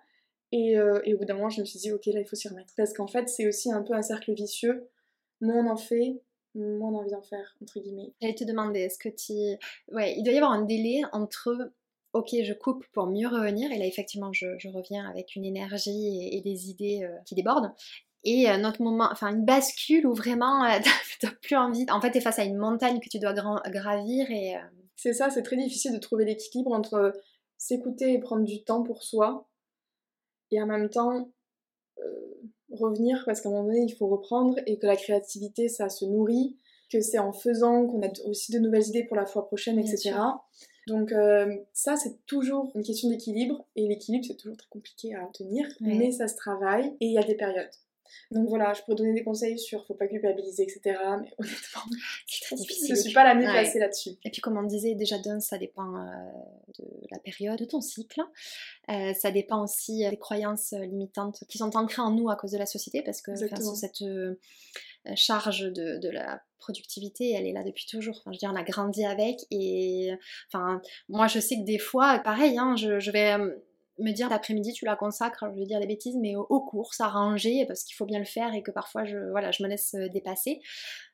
Et, 0.53 0.79
euh, 0.79 1.01
et 1.05 1.15
au 1.15 1.19
bout 1.19 1.27
d'un 1.27 1.35
moment, 1.35 1.51
je 1.51 1.61
me 1.61 1.67
suis 1.67 1.79
dit, 1.79 1.93
ok, 1.93 2.07
là, 2.07 2.21
il 2.21 2.27
faut 2.27 2.37
s'y 2.37 2.49
remettre. 2.49 2.73
Parce 2.77 2.93
qu'en 2.95 3.07
fait, 3.07 3.29
c'est 3.29 3.47
aussi 3.47 3.71
un 3.71 3.83
peu 3.83 3.93
un 3.93 4.03
cercle 4.03 4.33
vicieux. 4.33 4.89
Moins 5.41 5.67
on 5.67 5.71
en 5.71 5.77
fait, 5.77 6.21
moins 6.55 6.91
on 6.91 6.97
a 6.97 7.01
envie 7.01 7.11
d'en 7.11 7.23
faire, 7.23 7.57
entre 7.63 7.79
guillemets. 7.81 8.13
J'allais 8.21 8.35
te 8.35 8.45
demander, 8.45 8.81
est-ce 8.81 8.99
que 8.99 9.11
tu. 9.11 9.35
Ouais, 9.95 10.15
il 10.17 10.23
doit 10.23 10.33
y 10.33 10.37
avoir 10.37 10.53
un 10.53 10.65
délai 10.65 11.03
entre 11.13 11.71
ok, 12.13 12.35
je 12.43 12.53
coupe 12.53 12.85
pour 12.93 13.07
mieux 13.07 13.29
revenir, 13.29 13.71
et 13.71 13.79
là 13.79 13.87
effectivement 13.87 14.33
je, 14.33 14.47
reviens 14.69 15.09
avec 15.09 15.37
une 15.37 15.45
énergie 15.45 16.29
et, 16.33 16.41
des 16.41 16.71
idées 16.71 17.01
euh, 17.05 17.17
qui 17.27 17.35
débordent. 17.35 17.71
Et 18.31 18.49
un 18.49 18.65
autre 18.65 18.83
moment, 18.83 19.09
enfin 19.11 19.35
une 19.35 19.45
bascule 19.45 20.07
où 20.07 20.13
vraiment 20.13 20.65
euh, 20.65 20.79
t'as 21.21 21.31
plus 21.43 21.57
envie. 21.57 21.87
En 21.91 22.01
fait, 22.01 22.11
t'es 22.11 22.21
face 22.21 22.39
à 22.39 22.45
une 22.45 22.59
montagne 22.59 23.01
que 23.01 23.09
tu 23.09 23.19
dois 23.19 23.33
gravir 23.33 24.31
et. 24.31 24.57
Euh, 24.57 24.61
c'est 24.97 25.13
ça, 25.13 25.31
c'est 25.31 25.43
très 25.43 25.57
difficile 25.57 25.93
de 25.93 25.99
trouver 25.99 26.25
l'équilibre 26.25 26.73
entre 26.73 27.13
s'écouter 27.57 28.13
et 28.15 28.19
prendre 28.19 28.45
du 28.45 28.65
temps 28.65 28.83
pour 28.83 29.05
soi, 29.05 29.49
et 30.51 30.61
en 30.61 30.67
même 30.67 30.89
temps 30.91 31.31
revenir 32.73 33.23
parce 33.25 33.41
qu'à 33.41 33.49
un 33.49 33.53
moment 33.53 33.65
donné 33.65 33.83
il 33.83 33.95
faut 33.95 34.09
reprendre 34.09 34.57
et 34.67 34.79
que 34.79 34.87
la 34.87 34.97
créativité 34.97 35.69
ça 35.69 35.89
se 35.89 36.05
nourrit, 36.05 36.57
que 36.91 37.01
c'est 37.01 37.19
en 37.19 37.33
faisant 37.33 37.87
qu'on 37.87 38.03
a 38.03 38.09
aussi 38.27 38.53
de 38.53 38.59
nouvelles 38.59 38.89
idées 38.89 39.05
pour 39.05 39.17
la 39.17 39.27
fois 39.27 39.47
prochaine, 39.47 39.79
etc. 39.79 40.15
Donc 40.89 41.13
euh, 41.13 41.55
ça, 41.75 41.97
c'est 41.97 42.25
toujours 42.27 42.73
une 42.75 42.83
question 42.83 43.11
d'équilibre, 43.11 43.65
et 43.77 43.87
l'équilibre, 43.87 44.25
c'est 44.27 44.37
toujours 44.37 44.57
très 44.57 44.69
compliqué 44.71 45.15
à 45.15 45.29
tenir, 45.33 45.69
mais 45.81 46.11
ça 46.11 46.27
se 46.29 46.37
travaille, 46.37 46.97
et 47.01 47.07
il 47.07 47.13
y 47.13 47.19
a 47.19 47.23
des 47.23 47.35
périodes. 47.35 47.71
Donc 48.31 48.49
voilà, 48.49 48.73
je 48.75 48.83
pourrais 48.83 48.97
donner 48.97 49.15
des 49.15 49.25
conseils 49.25 49.59
sur 49.59 49.87
faut 49.87 49.95
pas 49.95 50.07
culpabiliser, 50.07 50.63
etc. 50.63 50.81
Mais 51.21 51.33
honnêtement, 51.39 51.83
c'est 52.27 52.45
très 52.45 52.57
difficile. 52.57 52.97
Je 52.97 53.01
suis 53.01 53.13
pas 53.13 53.25
la 53.25 53.35
mieux 53.35 53.51
placée 53.51 53.79
là-dessus. 53.79 54.11
Et 54.25 54.31
puis 54.31 54.41
comme 54.41 54.57
on 54.57 54.63
disait 54.63 54.95
déjà 54.95 55.19
d'un, 55.19 55.41
ça 55.41 55.59
dépend 55.59 55.97
euh, 55.97 56.07
de 56.79 56.85
la 57.11 57.19
période 57.19 57.59
de 57.59 57.65
ton 57.65 57.81
cycle. 57.81 58.21
Euh, 58.91 59.13
ça 59.15 59.31
dépend 59.31 59.63
aussi 59.65 60.09
des 60.09 60.19
croyances 60.19 60.73
limitantes 60.73 61.45
qui 61.49 61.59
sont 61.59 61.77
ancrées 61.77 62.03
en 62.03 62.11
nous 62.11 62.31
à 62.31 62.37
cause 62.37 62.53
de 62.53 62.59
la 62.59 62.67
société, 62.67 63.03
parce 63.03 63.23
que 63.23 63.33
cette 63.37 64.05
charge 65.15 65.61
de, 65.73 66.11
la 66.11 66.43
productivité, 66.59 67.33
elle 67.33 67.47
est 67.47 67.53
là 67.53 67.63
depuis 67.63 67.87
toujours. 67.87 68.17
Enfin, 68.19 68.33
je 68.33 68.37
veux 68.37 68.39
dire, 68.39 68.51
on 68.53 68.57
a 68.57 68.63
grandi 68.63 69.05
avec 69.05 69.37
et 69.51 70.11
enfin, 70.53 70.83
moi 71.09 71.27
je 71.27 71.39
sais 71.39 71.57
que 71.57 71.65
des 71.65 71.79
fois, 71.79 72.19
pareil, 72.19 72.59
hein, 72.59 72.75
je, 72.77 73.11
vais 73.11 73.33
euh, 73.33 73.55
me 73.99 74.13
dire 74.13 74.29
l'après-midi 74.29 74.73
tu 74.73 74.85
la 74.85 74.97
consacres, 74.97 75.45
je 75.53 75.59
vais 75.59 75.67
dire 75.67 75.81
des 75.81 75.87
bêtises, 75.87 76.17
mais 76.17 76.37
aux 76.37 76.61
courses, 76.61 77.01
à 77.01 77.09
ranger, 77.09 77.65
parce 77.67 77.85
qu'il 77.85 77.95
faut 77.95 78.07
bien 78.07 78.19
le 78.19 78.25
faire 78.25 78.55
et 78.55 78.63
que 78.63 78.71
parfois 78.71 79.05
je, 79.05 79.19
voilà, 79.31 79.51
je 79.51 79.63
me 79.63 79.69
laisse 79.69 79.95
euh, 79.95 80.09
dépasser. 80.09 80.61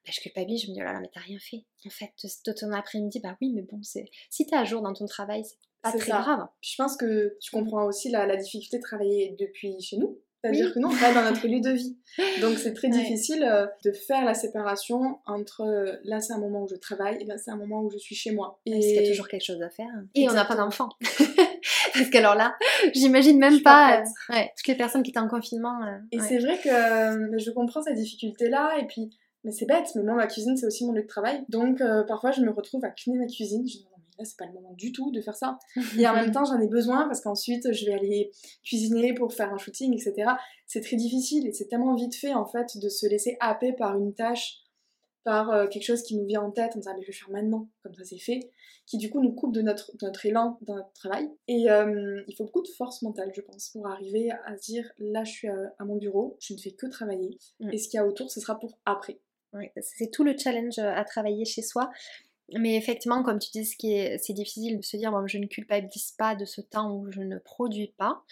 Ben, 0.05 0.13
je 0.13 0.21
culpabilise, 0.21 0.63
je 0.63 0.69
me 0.69 0.75
dis 0.75 0.81
oh 0.81 0.85
là 0.85 0.93
là, 0.93 1.01
mais 1.01 1.11
t'as 1.13 1.21
rien 1.21 1.39
fait. 1.39 1.65
En 1.87 1.91
fait, 1.91 2.13
de 2.47 2.53
ton 2.53 2.73
après-midi, 2.73 3.21
bah 3.21 3.37
oui, 3.41 3.53
mais 3.55 3.63
bon, 3.63 3.81
c'est 3.83 4.07
si 4.31 4.47
t'es 4.47 4.57
à 4.57 4.65
jour 4.65 4.83
dans 4.83 4.93
ton 4.93 5.07
travail, 5.07 5.45
c'est 5.45 5.59
pas 5.83 5.93
très 5.93 6.11
grave. 6.11 6.47
Je 6.61 6.75
pense 6.77 6.97
que 6.97 7.37
tu 7.41 7.51
comprends 7.51 7.85
aussi 7.85 8.11
la, 8.11 8.27
la 8.27 8.37
difficulté 8.37 8.79
de 8.79 8.83
travailler 8.83 9.37
depuis 9.39 9.81
chez 9.81 9.97
nous. 9.97 10.19
C'est-à-dire 10.45 10.75
que 10.75 10.79
nous, 10.79 10.89
on 10.89 11.15
dans 11.15 11.25
notre 11.25 11.47
lieu 11.49 11.61
de 11.61 11.71
vie. 11.71 11.97
Donc 12.43 12.59
c'est 12.59 12.75
très 12.75 12.89
difficile 12.89 13.43
euh, 13.45 13.67
de 13.83 13.93
faire 13.93 14.25
la 14.25 14.35
séparation 14.35 15.19
entre 15.27 15.63
euh, 15.63 15.97
là 16.05 16.21
c'est 16.21 16.35
un 16.35 16.39
moment 16.39 16.65
où 16.65 16.69
je 16.69 16.75
travaille 16.75 17.17
et 17.23 17.25
là 17.25 17.39
c'est 17.39 17.51
un 17.51 17.57
moment 17.57 17.83
où 17.83 17.91
je 17.91 17.97
suis 17.97 18.15
chez 18.15 18.31
moi. 18.31 18.61
Et 18.67 18.73
il 18.73 18.95
y 18.95 18.99
a 18.99 19.09
toujours 19.09 19.29
quelque 19.29 19.45
chose 19.45 19.63
à 19.63 19.71
faire. 19.71 19.89
Et 20.15 20.29
on 20.29 20.35
n'a 20.35 20.45
pas 20.45 20.57
d'enfant. 20.57 20.91
Parce 21.95 22.11
qu'alors 22.11 22.35
là, 22.35 22.55
j'imagine 22.95 23.39
même 23.39 23.63
pas, 23.63 24.01
euh, 24.01 24.35
toutes 24.57 24.69
les 24.69 24.75
personnes 24.77 25.03
qui 25.03 25.11
étaient 25.11 25.21
en 25.21 25.29
confinement. 25.29 25.79
et 26.13 26.21
c'est 26.21 26.39
vrai 26.39 26.59
que 26.59 27.39
je 27.39 27.51
comprends 27.51 27.83
cette 27.83 27.97
difficulté-là. 27.97 28.79
Et 28.81 28.87
puis, 28.87 29.11
mais 29.45 29.53
c'est 29.53 29.67
bête, 29.67 29.91
mais 29.95 30.03
moi 30.03 30.15
ma 30.15 30.27
cuisine 30.27 30.57
c'est 30.57 30.67
aussi 30.67 30.87
mon 30.87 30.93
lieu 30.93 31.03
de 31.03 31.07
travail. 31.07 31.45
Donc 31.49 31.83
parfois 32.07 32.31
je 32.31 32.41
me 32.41 32.51
retrouve 32.51 32.85
à 32.85 32.91
cliner 32.91 33.19
ma 33.19 33.27
cuisine. 33.27 33.67
Je 33.67 33.79
là 34.19 34.25
c'est 34.25 34.37
pas 34.37 34.47
le 34.47 34.53
moment 34.53 34.73
du 34.75 34.93
tout 34.93 35.11
de 35.11 35.21
faire 35.21 35.35
ça. 35.35 35.59
Et 35.99 36.07
en 36.07 36.15
même 36.15 36.33
temps 36.33 36.45
j'en 36.45 36.61
ai 36.61 36.69
besoin 36.69 37.07
parce 37.07 37.21
qu'ensuite 37.21 37.73
je 37.73 37.87
vais 37.87 37.95
aller 37.95 38.31
cuisiner 38.63 39.15
pour 39.15 39.33
faire 39.33 39.53
un 39.53 39.59
shooting, 39.59 39.93
etc. 39.95 40.31
C'est 40.67 40.81
très 40.81 40.97
difficile 40.97 41.47
et 41.47 41.53
c'est 41.53 41.67
tellement 41.67 41.95
vite 41.95 42.15
fait 42.15 42.35
en 42.35 42.47
fait 42.47 42.79
de 42.79 42.89
se 42.89 43.07
laisser 43.07 43.37
happer 43.41 43.73
par 43.73 43.99
une 43.99 44.15
tâche, 44.15 44.59
par 45.25 45.51
euh, 45.51 45.67
quelque 45.67 45.85
chose 45.85 46.03
qui 46.03 46.17
nous 46.17 46.27
vient 46.27 46.43
en 46.43 46.51
tête, 46.51 46.73
on 46.77 46.83
se 46.83 46.89
dit 46.89 46.89
ah, 46.91 46.97
je 47.01 47.07
vais 47.07 47.13
faire 47.13 47.31
maintenant, 47.31 47.69
comme 47.83 47.95
ça 47.95 48.05
c'est 48.05 48.19
fait, 48.19 48.51
qui 48.87 48.99
du 48.99 49.11
coup 49.11 49.23
nous 49.23 49.33
coupe 49.33 49.55
de 49.55 49.63
notre, 49.63 49.91
notre 50.03 50.27
élan 50.27 50.59
dans 50.63 50.77
notre 50.77 50.93
travail. 50.93 51.31
Et 51.49 51.71
euh, 51.71 52.23
il 52.29 52.37
faut 52.37 52.45
beaucoup 52.45 52.63
de 52.63 52.69
force 52.69 53.03
mentale 53.03 53.33
je 53.35 53.41
pense 53.41 53.71
pour 53.71 53.87
arriver 53.87 54.31
à 54.31 54.57
se 54.57 54.73
dire 54.73 54.91
là 54.99 55.25
je 55.25 55.31
suis 55.31 55.49
à, 55.49 55.85
mon 55.85 55.97
bureau, 55.97 56.37
je 56.41 56.55
ne 56.55 56.59
fais 56.59 56.73
que 56.73 56.87
travailler 56.87 57.39
mm. 57.61 57.71
et 57.73 57.79
ce 57.79 57.89
qu'il 57.89 57.99
y 57.99 58.01
a 58.01 58.07
autour 58.07 58.31
ce 58.31 58.41
sera 58.41 58.59
pour 58.59 58.79
après. 58.85 59.21
c'est 59.81 60.11
tout 60.11 60.25
le 60.25 60.37
challenge 60.37 60.79
à 60.79 61.05
travailler 61.05 61.45
chez 61.45 61.63
soi. 61.63 61.91
Mais 62.53 62.77
effectivement, 62.77 63.23
comme 63.23 63.39
tu 63.39 63.51
dis, 63.51 63.65
c'est 63.65 64.33
difficile 64.33 64.77
de 64.77 64.83
se 64.83 64.97
dire, 64.97 65.11
bon, 65.11 65.27
je 65.27 65.39
ne 65.39 65.47
culpabilise 65.47 66.13
pas 66.13 66.35
de 66.35 66.45
ce 66.45 66.61
temps 66.61 66.95
où 66.95 67.11
je 67.11 67.21
ne 67.21 67.39
produis 67.39 67.95
pas. 67.97 68.23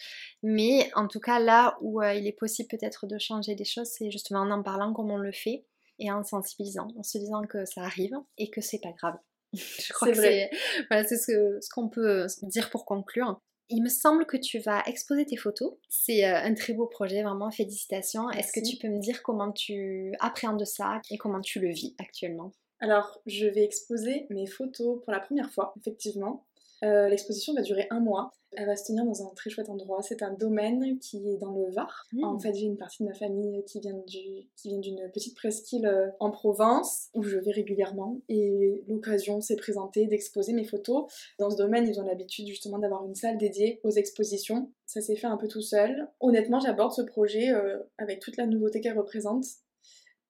Mais 0.43 0.91
en 0.95 1.09
tout 1.09 1.21
cas, 1.21 1.39
là 1.39 1.79
où 1.81 2.03
euh, 2.03 2.13
il 2.15 2.27
est 2.27 2.39
possible 2.39 2.69
peut-être 2.69 3.07
de 3.07 3.19
changer 3.19 3.55
des 3.55 3.65
choses, 3.65 3.89
c'est 3.89 4.11
justement 4.11 4.41
en 4.41 4.51
en 4.51 4.63
parlant 4.63 4.93
comme 4.93 5.11
on 5.11 5.17
le 5.17 5.33
fait 5.33 5.65
et 5.99 6.11
en 6.13 6.25
sensibilisant, 6.25 6.89
en 6.99 7.03
se 7.03 7.19
disant 7.19 7.43
que 7.43 7.65
ça 7.65 7.83
arrive 7.83 8.15
et 8.37 8.51
que 8.51 8.61
c'est 8.61 8.81
pas 8.81 8.93
grave. 8.93 9.17
Je 9.53 9.93
crois 9.93 10.09
que 10.09 10.15
c'est 10.15 10.51
voilà, 10.91 11.07
ce, 11.07 11.17
ce 11.17 11.69
qu'on 11.71 11.89
peut 11.89 12.27
dire 12.43 12.71
pour 12.71 12.85
conclure. 12.85 13.41
Il 13.69 13.83
me 13.83 13.89
semble 13.89 14.27
que 14.27 14.37
tu 14.37 14.59
vas 14.59 14.83
exposer 14.87 15.25
tes 15.25 15.37
photos. 15.37 15.75
C'est 15.89 16.27
euh, 16.27 16.37
un 16.37 16.55
très 16.55 16.75
beau 16.75 16.87
projet, 16.87 17.23
vraiment, 17.23 17.51
félicitations. 17.51 18.29
Est-ce 18.31 18.53
que 18.53 18.61
tu 18.61 18.77
peux 18.77 18.89
me 18.89 19.01
dire 19.01 19.23
comment 19.23 19.51
tu 19.51 20.13
appréhendes 20.21 20.65
ça 20.67 21.01
et 21.11 21.17
comment 21.17 21.41
tu 21.41 21.59
le 21.59 21.71
vis 21.71 21.95
actuellement? 21.99 22.53
Alors, 22.81 23.21
je 23.27 23.47
vais 23.47 23.65
exposer 23.65 24.27
mes 24.29 24.47
photos 24.47 25.01
pour 25.03 25.13
la 25.13 25.21
première 25.21 25.51
fois, 25.51 25.73
effectivement. 25.79 26.47
Euh, 26.85 27.09
l'exposition 27.09 27.55
va 27.55 27.63
durer 27.63 27.87
un 27.91 28.01
mois. 28.01 28.33
Elle 28.55 28.67
va 28.67 28.77
se 28.77 28.85
tenir 28.85 29.05
dans 29.05 29.23
un 29.27 29.31
très 29.35 29.51
chouette 29.51 29.69
endroit. 29.69 30.03
C'est 30.03 30.23
un 30.23 30.33
domaine 30.33 30.99
qui 30.99 31.29
est 31.29 31.39
dans 31.39 31.53
le 31.53 31.71
Var. 31.71 32.07
Mmh. 32.13 32.25
En 32.25 32.39
fait, 32.39 32.55
j'ai 32.55 32.67
une 32.67 32.77
partie 32.77 33.03
de 33.03 33.09
ma 33.09 33.15
famille 33.15 33.65
qui 33.65 33.81
vient 33.81 34.79
d'une 34.79 35.11
petite 35.13 35.35
presqu'île 35.35 35.87
euh, 35.87 36.09
en 36.21 36.31
Provence 36.31 37.09
où 37.15 37.23
je 37.23 37.39
vais 37.39 37.51
régulièrement. 37.51 38.21
Et 38.29 38.83
l'occasion 38.89 39.41
s'est 39.41 39.57
présentée 39.57 40.07
d'exposer 40.07 40.53
mes 40.53 40.65
photos. 40.65 41.07
Dans 41.39 41.51
ce 41.51 41.57
domaine, 41.57 41.87
ils 41.87 42.01
ont 42.01 42.07
l'habitude 42.07 42.47
justement 42.47 42.79
d'avoir 42.79 43.07
une 43.07 43.15
salle 43.15 43.39
dédiée 43.39 43.81
aux 43.85 43.91
expositions. 43.91 44.71
Ça 44.87 45.01
s'est 45.01 45.17
fait 45.17 45.27
un 45.27 45.37
peu 45.37 45.49
tout 45.49 45.63
seul. 45.63 46.09
Honnêtement, 46.21 46.61
j'aborde 46.61 46.93
ce 46.93 47.03
projet 47.03 47.53
euh, 47.53 47.79
avec 47.99 48.21
toute 48.21 48.37
la 48.37 48.47
nouveauté 48.47 48.81
qu'elle 48.81 48.99
représente 48.99 49.45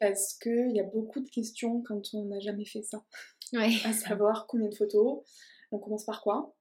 parce 0.02 0.34
qu'il 0.34 0.72
y 0.74 0.80
a 0.80 0.84
beaucoup 0.84 1.20
de 1.20 1.28
questions 1.28 1.80
quand 1.82 2.02
on 2.14 2.24
n'a 2.24 2.40
jamais 2.40 2.64
fait 2.64 2.82
ça. 2.82 3.04
À 3.54 3.92
savoir 3.92 4.46
combien 4.48 4.68
de 4.68 4.74
photos, 4.74 5.20
on 5.70 5.78
commence 5.78 6.04
par 6.04 6.22
quoi, 6.22 6.54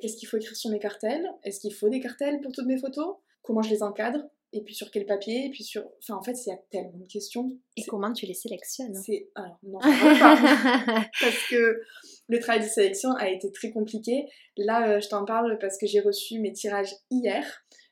qu'est-ce 0.00 0.16
qu'il 0.16 0.28
faut 0.28 0.36
écrire 0.36 0.56
sur 0.56 0.70
mes 0.70 0.78
cartels, 0.78 1.26
est-ce 1.44 1.60
qu'il 1.60 1.74
faut 1.74 1.88
des 1.88 2.00
cartels 2.00 2.40
pour 2.40 2.52
toutes 2.52 2.66
mes 2.66 2.78
photos, 2.78 3.16
comment 3.42 3.62
je 3.62 3.70
les 3.70 3.82
encadre, 3.82 4.28
et 4.52 4.62
puis 4.62 4.74
sur 4.74 4.90
quel 4.90 5.04
papier, 5.04 5.46
et 5.46 5.50
puis 5.50 5.62
sur... 5.62 5.84
Enfin, 5.98 6.16
en 6.16 6.22
fait, 6.22 6.32
il 6.46 6.48
y 6.48 6.52
a 6.52 6.58
tellement 6.70 6.98
de 6.98 7.06
questions. 7.06 7.50
Et 7.76 7.84
comment 7.84 8.12
tu 8.12 8.24
les 8.24 8.34
sélectionnes? 8.34 8.94
C'est... 8.94 9.28
Alors, 9.34 9.58
non, 9.62 9.78
pas. 9.78 11.06
parce 11.20 11.48
que 11.50 11.82
le 12.28 12.38
travail 12.38 12.62
de 12.62 12.68
sélection 12.68 13.12
a 13.12 13.28
été 13.28 13.52
très 13.52 13.70
compliqué. 13.70 14.26
Là, 14.56 14.88
euh, 14.88 15.00
je 15.00 15.08
t'en 15.08 15.24
parle 15.26 15.58
parce 15.58 15.76
que 15.76 15.86
j'ai 15.86 16.00
reçu 16.00 16.38
mes 16.40 16.52
tirages 16.52 16.94
hier. 17.10 17.44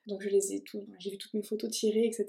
Donc, 0.06 0.22
je 0.22 0.30
les 0.30 0.54
ai 0.54 0.62
tous... 0.62 0.82
J'ai 0.98 1.11
vu 1.11 1.18
toutes 1.18 1.35
mes 1.35 1.42
photos 1.42 1.70
tirées, 1.70 2.06
etc. 2.06 2.26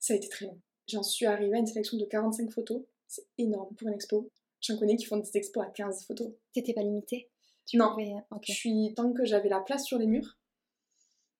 Ça 0.00 0.14
a 0.14 0.16
été 0.16 0.28
très 0.28 0.46
long. 0.46 0.60
J'en 0.88 1.04
suis 1.04 1.26
arrivée 1.26 1.54
à 1.54 1.58
une 1.58 1.66
sélection 1.66 1.98
de 1.98 2.04
45 2.04 2.50
photos. 2.50 2.82
C'est 3.06 3.26
énorme 3.38 3.74
pour 3.76 3.86
une 3.86 3.94
expo. 3.94 4.30
J'en 4.60 4.76
connais 4.76 4.96
qui 4.96 5.04
font 5.04 5.16
des 5.16 5.30
expos 5.34 5.64
à 5.64 5.70
15 5.70 6.06
photos. 6.06 6.32
T'étais 6.52 6.72
pas 6.72 6.82
limitée? 6.82 7.30
Non. 7.74 7.96
Je 8.42 8.52
suis, 8.52 8.92
tant 8.94 9.12
que 9.12 9.24
j'avais 9.24 9.48
la 9.48 9.60
place 9.60 9.84
sur 9.84 9.98
les 9.98 10.06
murs, 10.06 10.38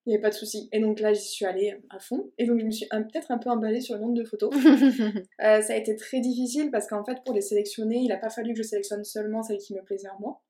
il 0.04 0.11
n'y 0.11 0.14
avait 0.14 0.22
pas 0.22 0.30
de 0.30 0.35
souci. 0.35 0.68
Et 0.72 0.80
donc 0.80 0.98
là, 0.98 1.12
j'y 1.12 1.22
suis 1.22 1.44
allée 1.44 1.76
à 1.90 2.00
fond. 2.00 2.32
Et 2.37 2.46
donc, 2.46 2.58
je 2.58 2.64
me 2.64 2.70
suis 2.70 2.88
peut-être 2.88 3.30
un 3.30 3.38
peu 3.38 3.50
emballée 3.50 3.80
sur 3.80 3.94
le 3.94 4.00
nombre 4.00 4.14
de 4.14 4.24
photos. 4.24 4.52
Euh, 5.40 5.61
ça 5.61 5.72
a 5.72 5.76
été 5.76 5.96
très 5.96 6.20
difficile 6.20 6.70
parce 6.70 6.87
qu'en 6.87 7.04
fait, 7.04 7.18
pour 7.24 7.35
les 7.35 7.40
sélectionner, 7.40 7.96
il 7.96 8.08
n'a 8.08 8.16
pas 8.16 8.30
fallu 8.30 8.52
que 8.52 8.58
je 8.58 8.62
sélectionne 8.62 9.02
seulement 9.02 9.42
celles 9.42 9.58
qui 9.58 9.74
me 9.74 9.82
plaisaient 9.82 10.08
à 10.08 10.16
moi. 10.20 10.40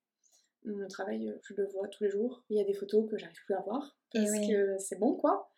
Mon 0.64 0.87
travail, 0.87 1.28
euh, 1.28 1.38
je 1.42 1.54
le 1.54 1.66
vois 1.68 1.88
tous 1.88 2.04
les 2.04 2.11
jours. 2.11 2.44
Il 2.50 2.58
y 2.58 2.61
a 2.61 2.64
des 2.64 2.74
photos 2.74 3.08
que 3.11 3.16
j'arrive 3.16 3.42
plus 3.46 3.54
à 3.54 3.61
voir 3.61 3.96
parce 4.12 4.30
que 4.30 4.76
c'est 4.78 4.98
bon, 4.98 5.14
quoi. 5.14 5.50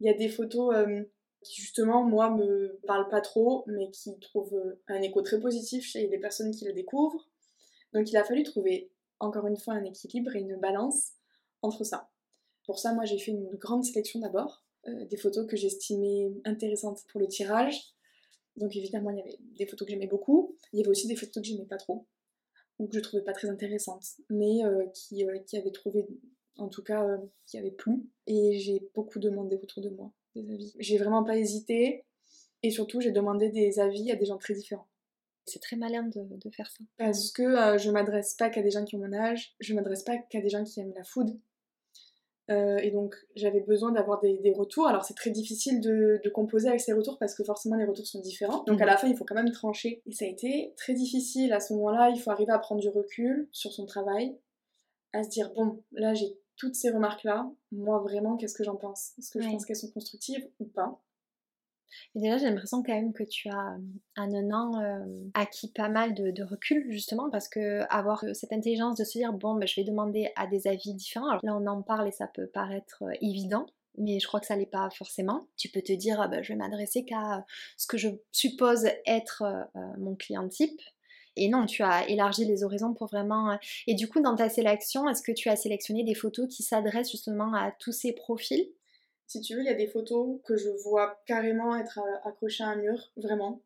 Il 0.00 0.06
y 0.06 0.10
a 0.10 0.14
des 0.14 0.28
photos 0.28 0.74
euh, 0.76 1.02
qui 1.42 1.62
justement 1.62 2.04
moi 2.04 2.30
me 2.30 2.78
parlent 2.86 3.08
pas 3.08 3.22
trop 3.22 3.64
mais 3.68 3.90
qui 3.90 4.18
trouvent 4.18 4.76
un 4.88 5.00
écho 5.00 5.22
très 5.22 5.40
positif 5.40 5.84
chez 5.84 6.06
les 6.08 6.18
personnes 6.18 6.50
qui 6.50 6.66
la 6.66 6.72
découvrent. 6.72 7.30
Donc 7.94 8.10
il 8.10 8.16
a 8.16 8.24
fallu 8.24 8.42
trouver 8.42 8.90
encore 9.24 9.46
une 9.46 9.56
fois 9.56 9.74
un 9.74 9.84
équilibre 9.84 10.34
et 10.36 10.40
une 10.40 10.56
balance 10.56 11.12
entre 11.62 11.84
ça. 11.84 12.10
Pour 12.66 12.78
ça 12.78 12.92
moi 12.94 13.04
j'ai 13.04 13.18
fait 13.18 13.32
une 13.32 13.50
grande 13.56 13.84
sélection 13.84 14.20
d'abord, 14.20 14.64
euh, 14.88 15.04
des 15.06 15.16
photos 15.16 15.46
que 15.46 15.56
j'estimais 15.56 16.32
intéressantes 16.44 17.00
pour 17.10 17.20
le 17.20 17.28
tirage. 17.28 17.80
Donc 18.56 18.76
évidemment 18.76 19.10
il 19.10 19.18
y 19.18 19.22
avait 19.22 19.38
des 19.56 19.66
photos 19.66 19.86
que 19.86 19.92
j'aimais 19.92 20.06
beaucoup, 20.06 20.56
il 20.72 20.78
y 20.78 20.82
avait 20.82 20.90
aussi 20.90 21.08
des 21.08 21.16
photos 21.16 21.42
que 21.42 21.48
j'aimais 21.48 21.66
pas 21.66 21.78
trop 21.78 22.06
ou 22.78 22.88
que 22.88 22.96
je 22.96 23.00
trouvais 23.00 23.22
pas 23.22 23.32
très 23.32 23.48
intéressantes, 23.48 24.04
mais 24.30 24.64
euh, 24.64 24.84
euh, 24.84 25.38
qui 25.46 25.56
avaient 25.56 25.72
trouvé 25.72 26.06
en 26.56 26.68
tout 26.68 26.82
cas 26.82 27.04
qui 27.46 27.58
avaient 27.58 27.72
plu 27.72 28.08
et 28.26 28.58
j'ai 28.58 28.88
beaucoup 28.94 29.18
demandé 29.18 29.58
autour 29.60 29.82
de 29.82 29.90
moi 29.90 30.12
des 30.34 30.50
avis. 30.52 30.74
J'ai 30.78 30.98
vraiment 30.98 31.24
pas 31.24 31.36
hésité. 31.36 32.04
Et 32.62 32.70
surtout, 32.70 33.00
j'ai 33.00 33.12
demandé 33.12 33.50
des 33.50 33.78
avis 33.78 34.10
à 34.10 34.16
des 34.16 34.24
gens 34.24 34.38
très 34.38 34.54
différents. 34.54 34.88
C'est 35.46 35.60
très 35.60 35.76
malin 35.76 36.04
de, 36.04 36.50
faire 36.50 36.70
ça. 36.70 36.84
Parce 36.96 37.30
que 37.30 37.42
euh, 37.42 37.78
je 37.78 37.90
m'adresse 37.90 38.34
pas 38.34 38.48
qu'à 38.48 38.62
des 38.62 38.70
gens 38.70 38.84
qui 38.84 38.96
ont 38.96 39.00
mon 39.00 39.12
âge, 39.12 39.54
je 39.60 39.74
m'adresse 39.74 40.02
pas 40.02 40.16
qu'à 40.16 40.40
des 40.40 40.48
gens 40.48 40.64
qui 40.64 40.80
aiment 40.80 40.94
la 40.96 41.04
food. 41.04 41.38
Euh, 42.50 42.76
et 42.78 42.90
donc 42.90 43.16
j'avais 43.36 43.60
besoin 43.60 43.90
d'avoir 43.92 44.20
des, 44.20 44.52
retours. 44.54 44.86
Alors 44.86 45.04
c'est 45.04 45.14
très 45.14 45.30
difficile 45.30 45.80
de, 45.80 46.20
composer 46.34 46.68
avec 46.68 46.80
ces 46.80 46.92
retours 46.92 47.18
parce 47.18 47.34
que 47.34 47.44
forcément 47.44 47.76
les 47.76 47.84
retours 47.84 48.06
sont 48.06 48.20
différents. 48.20 48.64
Donc 48.64 48.80
à 48.80 48.84
mhm. 48.84 48.90
la 48.90 48.96
fin 48.96 49.08
il 49.08 49.16
faut 49.16 49.24
quand 49.24 49.34
même 49.34 49.50
trancher. 49.50 50.02
Et 50.06 50.12
ça 50.12 50.24
a 50.24 50.28
été 50.28 50.74
très 50.76 50.94
difficile 50.94 51.52
à 51.52 51.60
ce 51.60 51.72
moment-là. 51.74 52.10
Il 52.10 52.20
faut 52.20 52.30
arriver 52.30 52.52
à 52.52 52.58
prendre 52.58 52.80
du 52.80 52.88
recul 52.88 53.48
sur 53.52 53.72
son 53.72 53.86
travail, 53.86 54.36
à 55.12 55.22
se 55.22 55.28
dire 55.28 55.52
bon 55.54 55.82
là 55.92 56.14
j'ai 56.14 56.38
toutes 56.56 56.74
ces 56.74 56.90
remarques-là. 56.90 57.50
Moi 57.72 57.98
vraiment 58.00 58.36
qu'est-ce 58.36 58.54
que 58.54 58.64
j'en 58.64 58.76
pense? 58.76 59.12
Est-ce 59.18 59.30
que 59.30 59.40
je 59.40 59.48
pense 59.48 59.64
qu'elles 59.64 59.76
sont 59.76 59.90
constructives 59.90 60.46
ou 60.60 60.66
pas? 60.66 61.00
Et 62.14 62.20
déjà, 62.20 62.38
j'ai 62.38 62.46
l'impression 62.46 62.82
quand 62.82 62.94
même 62.94 63.12
que 63.12 63.24
tu 63.24 63.48
as, 63.48 63.76
en 64.16 64.34
un 64.34 64.50
an, 64.50 64.80
euh, 64.80 65.04
acquis 65.34 65.70
pas 65.72 65.88
mal 65.88 66.14
de, 66.14 66.42
recul, 66.42 66.86
justement, 66.90 67.30
parce 67.30 67.48
que 67.48 67.82
avoir 67.90 68.24
cette 68.34 68.52
intelligence 68.52 68.96
de 68.96 69.04
se 69.04 69.18
dire, 69.18 69.32
bon, 69.32 69.54
ben, 69.54 69.66
je 69.66 69.80
vais 69.80 69.84
demander 69.84 70.30
à 70.36 70.46
des 70.46 70.66
avis 70.66 70.94
différents. 70.94 71.32
Là, 71.32 71.56
on 71.56 71.66
en 71.66 71.82
parle 71.82 72.08
et 72.08 72.12
ça 72.12 72.26
peut 72.26 72.46
paraître 72.46 73.02
euh, 73.02 73.12
évident, 73.20 73.66
mais 73.98 74.20
je 74.20 74.26
crois 74.26 74.40
que 74.40 74.46
ça 74.46 74.56
l'est 74.56 74.66
pas 74.66 74.88
forcément. 74.90 75.48
Tu 75.56 75.68
peux 75.68 75.82
te 75.82 75.92
dire, 75.92 76.20
ah 76.20 76.28
ben, 76.28 76.42
je 76.42 76.52
vais 76.52 76.58
m'adresser 76.58 77.04
qu'à 77.04 77.44
ce 77.76 77.86
que 77.86 77.98
je 77.98 78.08
suppose 78.32 78.86
être 79.06 79.42
euh, 79.42 79.80
mon 79.98 80.14
client 80.14 80.48
type. 80.48 80.80
Et 81.36 81.48
non, 81.48 81.66
tu 81.66 81.82
as 81.82 82.08
élargi 82.08 82.44
les 82.44 82.62
horizons 82.62 82.94
pour 82.94 83.08
vraiment... 83.08 83.58
Et 83.88 83.94
du 83.94 84.08
coup, 84.08 84.20
dans 84.20 84.36
ta 84.36 84.48
sélection, 84.48 85.08
est-ce 85.08 85.20
que 85.20 85.32
tu 85.32 85.48
as 85.48 85.56
sélectionné 85.56 86.04
des 86.04 86.14
photos 86.14 86.46
qui 86.48 86.62
s'adressent 86.62 87.10
justement 87.10 87.52
à 87.54 87.72
tous 87.72 87.90
ces 87.90 88.12
profils? 88.12 88.68
Si 89.34 89.40
tu 89.40 89.54
veux, 89.56 89.62
il 89.62 89.66
y 89.66 89.70
a 89.70 89.74
des 89.74 89.88
photos 89.88 90.38
que 90.44 90.56
je 90.56 90.68
vois 90.84 91.20
carrément 91.26 91.76
être 91.76 91.98
euh, 91.98 92.28
accrochées 92.28 92.62
à 92.62 92.68
un 92.68 92.76
mur, 92.76 93.10
vraiment. 93.16 93.62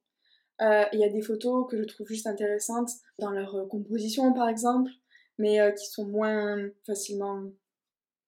Euh, 0.63 0.85
il 0.95 0.99
y 0.99 1.05
a 1.05 1.11
des 1.11 1.21
photos 1.21 1.67
que 1.71 1.77
je 1.77 1.83
trouve 1.85 2.09
juste 2.09 2.27
intéressantes 2.27 2.91
dans 3.19 3.31
leur 3.31 3.55
euh, 3.55 3.67
composition, 3.67 4.33
par 4.33 4.49
exemple, 4.49 4.91
mais 5.37 5.59
qui 5.79 5.87
sont 5.87 6.07
moins 6.07 6.57
facilement, 6.87 7.45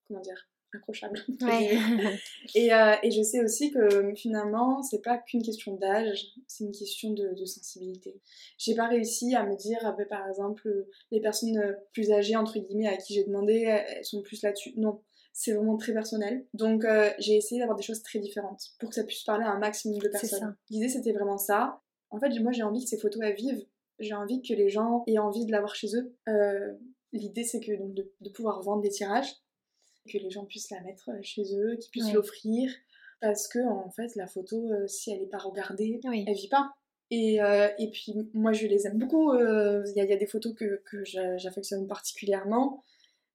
comment 0.07 0.21
dire, 0.21 0.49
accrochables. 0.75 1.19
et, 2.55 2.69
et, 3.03 3.11
je 3.11 3.23
sais 3.23 3.43
aussi 3.43 3.73
que 3.73 4.15
finalement, 4.15 4.83
c'est 4.83 5.03
pas 5.03 5.19
qu'une 5.19 5.43
question 5.43 5.75
d'âge, 5.75 6.35
c'est 6.47 6.63
une 6.63 6.73
question 6.73 7.11
de, 7.11 7.35
de 7.35 7.45
sensibilité. 7.47 8.21
J'ai 8.59 8.77
pas 8.77 8.87
réussi 8.87 9.35
à 9.35 9.45
me 9.45 9.57
dire, 9.57 9.79
ah 9.83 9.91
ben, 9.91 10.07
par 10.07 10.29
exemple, 10.29 10.87
les 11.11 11.21
personnes 11.21 11.77
plus 11.93 12.13
âgées, 12.13 12.37
entre 12.37 12.61
guillemets, 12.61 12.87
à 12.87 12.97
qui 12.97 13.15
j'ai 13.15 13.25
demandé, 13.25 13.63
elles 13.63 14.05
sont 14.05 14.23
plus 14.23 14.43
là-dessus. 14.43 14.75
Non 14.77 15.01
c'est 15.41 15.55
vraiment 15.55 15.79
très 15.79 15.95
personnel. 15.95 16.45
Donc 16.53 16.85
euh, 16.85 17.11
j'ai 17.19 17.35
essayé 17.35 17.61
d'avoir 17.61 17.75
des 17.75 17.83
choses 17.83 18.03
très 18.03 18.19
différentes 18.19 18.63
pour 18.79 18.91
que 18.91 18.95
ça 18.95 19.05
puisse 19.05 19.23
parler 19.23 19.45
à 19.45 19.51
un 19.51 19.59
maximum 19.59 19.99
de 19.99 20.09
personnes. 20.09 20.55
L'idée 20.69 20.91
c'était 20.91 21.13
vraiment 21.13 21.39
ça. 21.39 21.81
En 22.11 22.21
fait, 22.21 22.29
moi 22.41 22.53
j'ai 22.53 22.63
envie 22.63 22.85
que 22.85 22.91
ces 22.91 22.99
photos 22.99 23.23
elles 23.25 23.37
vivent. 23.37 23.65
J'ai 23.99 24.13
envie 24.13 24.43
que 24.43 24.53
les 24.53 24.69
gens 24.69 25.03
aient 25.07 25.17
envie 25.17 25.47
de 25.47 25.51
l'avoir 25.51 25.75
chez 25.75 25.97
eux. 25.97 26.15
Euh, 26.29 26.75
l'idée 27.13 27.45
c'est 27.45 27.61
que 27.61 27.73
donc 27.73 27.95
de, 27.95 28.29
pouvoir 28.35 28.61
vendre 28.61 28.83
des 28.83 28.91
tirages, 28.91 29.33
que 30.13 30.19
les 30.19 30.29
gens 30.29 30.45
puissent 30.45 30.71
la 30.71 30.83
mettre 30.83 31.09
euh, 31.09 31.23
chez 31.23 31.57
eux, 31.57 31.77
qu'ils 31.77 31.91
puissent 31.91 32.13
l'offrir, 32.13 32.71
parce 33.23 33.49
que 33.49 33.67
en 33.67 33.89
fait 33.89 34.15
la 34.17 34.27
photo, 34.27 34.71
si 34.89 35.11
elle 35.11 35.21
n'est 35.21 35.27
pas 35.27 35.39
regardée, 35.39 36.03
elle 36.05 36.35
vit 36.35 36.49
pas. 36.49 36.71
Et, 37.11 37.39
et, 37.79 37.91
puis 37.91 38.15
moi 38.35 38.53
je 38.53 38.67
les 38.67 38.87
aime 38.87 38.99
beaucoup. 38.99 39.35
Il 39.35 39.93
y, 39.97 40.01
a 40.01 40.17
des 40.17 40.27
photos 40.27 40.55
que, 40.55 40.83
que 40.85 41.03
j'affectionne 41.39 41.87
particulièrement 41.87 42.85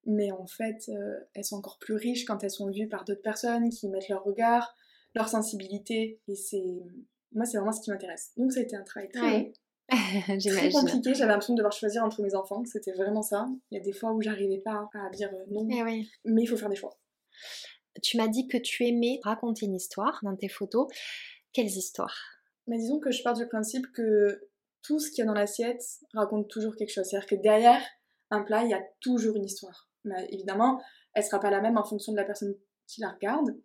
mais 0.06 0.32
en 0.32 0.46
fait, 0.46 0.90
euh, 0.90 1.20
elles 1.34 1.44
sont 1.44 1.58
encore 1.58 1.80
plus 1.80 1.96
riches 1.96 2.26
quand 2.26 2.44
elles 2.44 2.52
sont 2.52 2.70
vues 2.70 2.88
par 2.88 3.06
d'autres 3.06 3.22
personnes 3.22 3.70
qui 3.70 3.88
mettent 3.90 4.10
leur 4.10 4.24
regard, 4.24 4.76
leur 5.16 5.28
sensibilité. 5.28 6.20
Et 6.28 6.36
c'est. 6.36 6.84
Moi, 7.32 7.46
c'est 7.46 7.58
vraiment 7.58 7.72
ce 7.72 7.82
qui 7.82 7.92
m'intéresse. 7.92 8.32
Donc, 8.38 8.54
ça 8.54 8.60
a 8.60 8.64
été 8.64 8.76
un 8.76 8.84
travail 8.84 9.10
très, 9.10 9.54
très 10.40 10.70
compliqué. 10.72 11.16
J'avais 11.16 11.32
l'impression 11.32 11.54
de 11.54 11.58
devoir 11.58 11.74
choisir 11.74 12.04
entre 12.04 12.22
mes 12.22 12.36
enfants. 12.36 12.64
C'était 12.66 12.94
vraiment 12.94 13.24
ça. 13.24 13.48
Il 13.72 13.78
y 13.78 13.82
a 13.82 13.84
des 13.84 13.94
fois 13.94 14.14
où 14.14 14.22
j'arrivais 14.22 14.60
pas 14.60 14.90
à 14.94 15.10
dire 15.10 15.32
euh, 15.34 15.46
non. 15.50 15.68
Eh 15.70 16.06
mais 16.26 16.44
il 16.44 16.48
faut 16.48 16.58
faire 16.58 16.70
des 16.70 16.76
choix. 16.76 16.98
Tu 18.04 18.18
m'as 18.18 18.28
dit 18.28 18.48
que 18.48 18.58
tu 18.58 18.86
aimais 18.86 19.20
raconter 19.24 19.66
une 19.66 19.76
histoire 19.76 20.20
dans 20.24 20.36
tes 20.36 20.50
photos. 20.50 20.88
Quelles 21.52 21.66
histoires? 21.66 22.18
Mais 22.68 22.78
Disons 22.78 23.00
que 23.00 23.12
je 23.12 23.24
pars 23.24 23.36
du 23.36 23.48
principe 23.48 23.92
que 23.92 24.50
tout 24.82 25.00
ce 25.00 25.10
qu'il 25.10 25.20
y 25.20 25.22
a 25.24 25.26
dans 25.26 25.34
l'assiette 25.34 25.84
raconte 26.14 26.48
toujours 26.48 26.76
quelque 26.76 26.92
chose. 26.92 27.06
C'est-à-dire 27.06 27.28
que 27.28 27.36
derrière 27.36 27.82
un 28.30 28.44
plat, 28.44 28.64
il 28.64 28.70
y 28.70 28.74
a 28.74 28.84
toujours 29.02 29.36
une 29.36 29.46
histoire 29.46 29.90
mais 30.06 30.28
évidemment, 30.32 30.82
elle 31.14 31.24
sera 31.24 31.40
pas 31.40 31.52
la 31.52 31.62
même 31.62 31.78
en 31.78 31.84
fonction 31.84 32.12
de 32.12 32.18
la 32.18 32.24
personne 32.24 32.56
qui 32.88 33.02
la 33.02 33.10
regarde. 33.10 33.56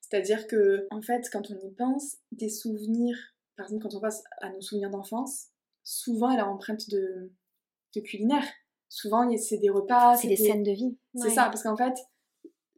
C'est-à-dire 0.00 0.46
que, 0.46 0.86
en 0.90 1.02
fait, 1.02 1.28
quand 1.32 1.50
on 1.50 1.58
y 1.58 1.74
pense, 1.74 2.18
des 2.32 2.48
souvenirs, 2.48 3.16
par 3.56 3.66
exemple, 3.66 3.82
quand 3.82 3.96
on 3.96 4.00
passe 4.00 4.22
à 4.40 4.50
nos 4.50 4.60
souvenirs 4.60 4.90
d'enfance, 4.90 5.48
souvent 5.82 6.30
elle 6.30 6.40
a 6.40 6.48
empreinte 6.48 6.88
de, 6.90 7.32
de 7.94 8.00
culinaire. 8.00 8.44
Souvent, 8.88 9.28
c'est 9.36 9.58
des 9.58 9.70
repas. 9.70 10.16
C'est 10.16 10.28
des, 10.28 10.36
scènes 10.36 10.62
de 10.62 10.70
vie. 10.70 10.96
C'est 11.14 11.30
ça, 11.30 11.46
parce 11.46 11.62
qu'en 11.64 11.76
fait, 11.76 11.94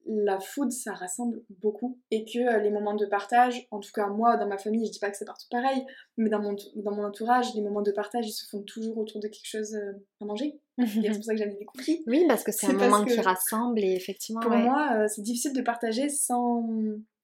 la 0.06 0.40
food, 0.40 0.72
ça 0.72 0.94
rassemble 0.94 1.44
beaucoup 1.50 2.00
et 2.10 2.24
que 2.24 2.38
euh, 2.38 2.60
les 2.60 2.70
moments 2.70 2.94
de 2.94 3.04
partage, 3.04 3.68
en 3.70 3.78
tout 3.78 3.90
cas 3.94 4.06
moi, 4.06 4.38
dans 4.38 4.48
ma 4.48 4.56
famille, 4.56 4.86
je 4.86 4.92
dis 4.92 4.98
pas 4.98 5.10
que 5.10 5.16
c'est 5.18 5.26
partout 5.26 5.46
pareil, 5.50 5.84
mais 6.16 6.30
dans 6.30 6.40
mon, 6.40 6.56
dans 6.76 6.92
mon 6.92 7.04
entourage, 7.04 7.54
les 7.54 7.60
moments 7.60 7.82
de 7.82 7.92
partage, 7.92 8.26
ils 8.26 8.32
se 8.32 8.48
font 8.48 8.62
toujours 8.62 8.96
autour 8.96 9.20
de 9.20 9.28
quelque 9.28 9.46
chose 9.46 9.74
euh, 9.74 9.92
à 10.22 10.24
manger. 10.24 10.58
C'est 10.86 11.10
pour 11.14 11.24
ça 11.24 11.32
que 11.32 11.38
j'aime 11.38 11.56
des 11.56 11.64
cookies. 11.64 12.02
Oui, 12.06 12.24
parce 12.28 12.44
que 12.44 12.52
c'est 12.52 12.66
un 12.68 12.72
moment 12.72 13.04
qui 13.04 13.20
rassemble 13.20 13.80
et 13.80 13.94
effectivement. 13.94 14.40
Pour 14.40 14.52
moi, 14.52 14.90
euh, 14.94 15.06
c'est 15.08 15.22
difficile 15.22 15.52
de 15.52 15.62
partager 15.62 16.08
sans, 16.08 16.68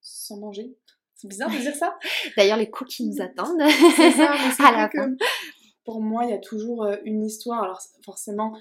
sans 0.01 0.39
manger. 0.39 0.77
C'est 1.15 1.29
bizarre 1.29 1.51
de 1.51 1.59
dire 1.59 1.75
ça. 1.75 1.97
D'ailleurs, 2.37 2.59
les 2.59 2.71
cookies 2.71 3.07
nous 3.07 3.23
attendent. 3.23 3.63
c'est 3.97 4.11
ça, 4.11 4.35
mais 4.35 4.65
à 4.65 4.73
la 4.73 4.89
que 4.89 5.17
pour 5.85 6.01
moi, 6.01 6.25
il 6.25 6.31
y 6.31 6.35
a 6.35 6.39
toujours 6.39 6.87
une 7.05 7.25
histoire. 7.25 7.63
Alors 7.63 7.81
forcément, 8.03 8.55